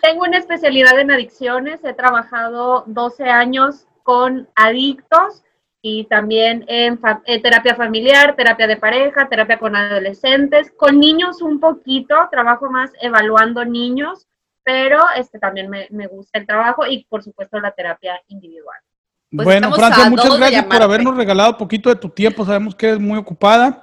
tengo, 0.01 0.23
una 0.23 0.37
especialidad 0.37 0.99
en 0.99 1.11
adicciones. 1.11 1.83
He 1.83 1.93
trabajado 1.93 2.83
12 2.87 3.23
años 3.29 3.87
con 4.03 4.49
adictos 4.55 5.43
y 5.81 6.05
también 6.05 6.63
en 6.67 6.99
eh, 7.25 7.41
terapia 7.41 7.75
familiar, 7.75 8.35
terapia 8.35 8.67
de 8.67 8.77
pareja, 8.77 9.27
terapia 9.29 9.57
con 9.57 9.75
adolescentes, 9.75 10.71
con 10.77 10.99
niños 10.99 11.41
un 11.41 11.59
poquito, 11.59 12.15
trabajo 12.29 12.69
más 12.69 12.91
evaluando 13.01 13.65
niños, 13.65 14.27
pero 14.63 14.99
este 15.15 15.39
también 15.39 15.69
me, 15.69 15.87
me 15.89 16.05
gusta 16.05 16.37
el 16.37 16.45
trabajo 16.45 16.85
y 16.85 17.05
por 17.05 17.23
supuesto 17.23 17.59
la 17.59 17.71
terapia 17.71 18.21
individual. 18.27 18.77
Pues 19.33 19.45
bueno, 19.45 19.73
Francia, 19.73 20.09
muchas 20.09 20.37
gracias 20.37 20.65
por 20.65 20.81
habernos 20.81 21.15
regalado 21.15 21.57
poquito 21.57 21.89
de 21.89 21.95
tu 21.95 22.09
tiempo. 22.09 22.45
Sabemos 22.45 22.75
que 22.75 22.87
eres 22.87 22.99
muy 22.99 23.17
ocupada, 23.17 23.81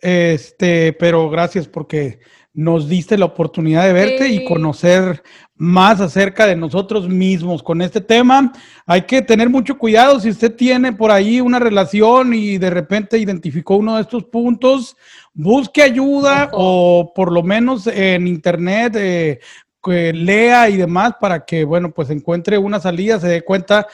este, 0.00 0.92
pero 0.94 1.30
gracias 1.30 1.68
porque 1.68 2.18
nos 2.52 2.88
diste 2.88 3.16
la 3.16 3.26
oportunidad 3.26 3.84
de 3.84 3.92
verte 3.92 4.28
y 4.28 4.44
conocer 4.44 5.22
más 5.54 6.00
acerca 6.00 6.46
de 6.46 6.56
nosotros 6.56 7.08
mismos 7.08 7.62
con 7.62 7.80
este 7.82 8.00
tema. 8.00 8.52
Hay 8.84 9.02
que 9.02 9.22
tener 9.22 9.48
mucho 9.48 9.78
cuidado. 9.78 10.18
Si 10.18 10.30
usted 10.30 10.56
tiene 10.56 10.92
por 10.92 11.12
ahí 11.12 11.40
una 11.40 11.60
relación 11.60 12.34
y 12.34 12.58
de 12.58 12.70
repente 12.70 13.16
identificó 13.16 13.76
uno 13.76 13.94
de 13.94 14.02
estos 14.02 14.24
puntos, 14.24 14.96
busque 15.32 15.82
ayuda 15.82 16.50
o 16.52 17.12
por 17.14 17.30
lo 17.30 17.44
menos 17.44 17.86
en 17.86 18.26
internet 18.26 18.96
eh, 18.96 19.38
lea 19.86 20.68
y 20.68 20.76
demás 20.76 21.12
para 21.20 21.44
que, 21.44 21.62
bueno, 21.62 21.92
pues 21.92 22.10
encuentre 22.10 22.58
una 22.58 22.80
salida, 22.80 23.20
se 23.20 23.28
dé 23.28 23.42
cuenta 23.42 23.86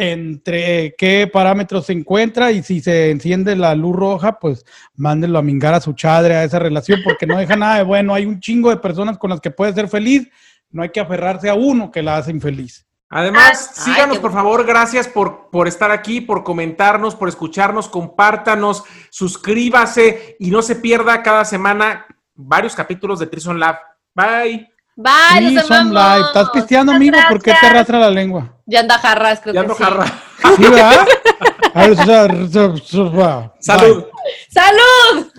entre 0.00 0.94
qué 0.96 1.28
parámetros 1.32 1.86
se 1.86 1.92
encuentra 1.92 2.52
y 2.52 2.62
si 2.62 2.80
se 2.80 3.10
enciende 3.10 3.54
la 3.54 3.74
luz 3.74 3.94
roja, 3.94 4.38
pues 4.38 4.64
mándenlo 4.94 5.38
a 5.38 5.42
mingar 5.42 5.74
a 5.74 5.80
su 5.80 5.92
chadre 5.92 6.34
a 6.34 6.44
esa 6.44 6.58
relación 6.58 7.00
porque 7.04 7.26
no 7.26 7.38
deja 7.38 7.56
nada 7.56 7.76
de 7.76 7.84
bueno. 7.84 8.14
Hay 8.14 8.26
un 8.26 8.40
chingo 8.40 8.70
de 8.70 8.78
personas 8.78 9.18
con 9.18 9.30
las 9.30 9.40
que 9.40 9.50
puede 9.50 9.72
ser 9.72 9.88
feliz, 9.88 10.28
no 10.70 10.82
hay 10.82 10.88
que 10.88 11.00
aferrarse 11.00 11.48
a 11.48 11.54
uno 11.54 11.90
que 11.90 12.02
la 12.02 12.16
hace 12.16 12.30
infeliz. 12.30 12.86
Además, 13.10 13.70
ah, 13.70 13.82
síganos 13.82 14.18
por 14.20 14.32
favor, 14.32 14.64
gracias 14.64 15.08
por, 15.08 15.50
por 15.50 15.66
estar 15.66 15.90
aquí, 15.90 16.20
por 16.20 16.44
comentarnos, 16.44 17.16
por 17.16 17.28
escucharnos, 17.28 17.88
compártanos, 17.88 18.84
suscríbase 19.10 20.36
y 20.38 20.50
no 20.50 20.62
se 20.62 20.76
pierda 20.76 21.22
cada 21.22 21.44
semana 21.44 22.06
varios 22.34 22.76
capítulos 22.76 23.18
de 23.18 23.26
Trison 23.26 23.58
Lab. 23.58 23.78
Bye. 24.14 24.70
Bye, 24.96 25.48
sí, 25.48 25.54
nos 25.54 25.66
son 25.66 25.94
live. 25.94 26.20
¿Estás 26.26 26.50
pisteando, 26.50 26.92
amigo? 26.92 27.16
¿Por 27.28 27.42
qué 27.42 27.54
te 27.58 27.66
arrastra 27.66 27.98
la 27.98 28.10
lengua? 28.10 28.54
Ya 28.66 28.80
anda 28.80 28.98
jarras, 28.98 29.40
creo 29.40 29.54
ya 29.54 29.60
ando 29.60 29.76
que 29.76 29.84
jarra. 29.84 30.06
sí. 30.06 30.12
¿Sí, 30.56 30.62
verdad? 30.62 31.06
Salud. 33.60 34.04
Salud. 34.50 35.32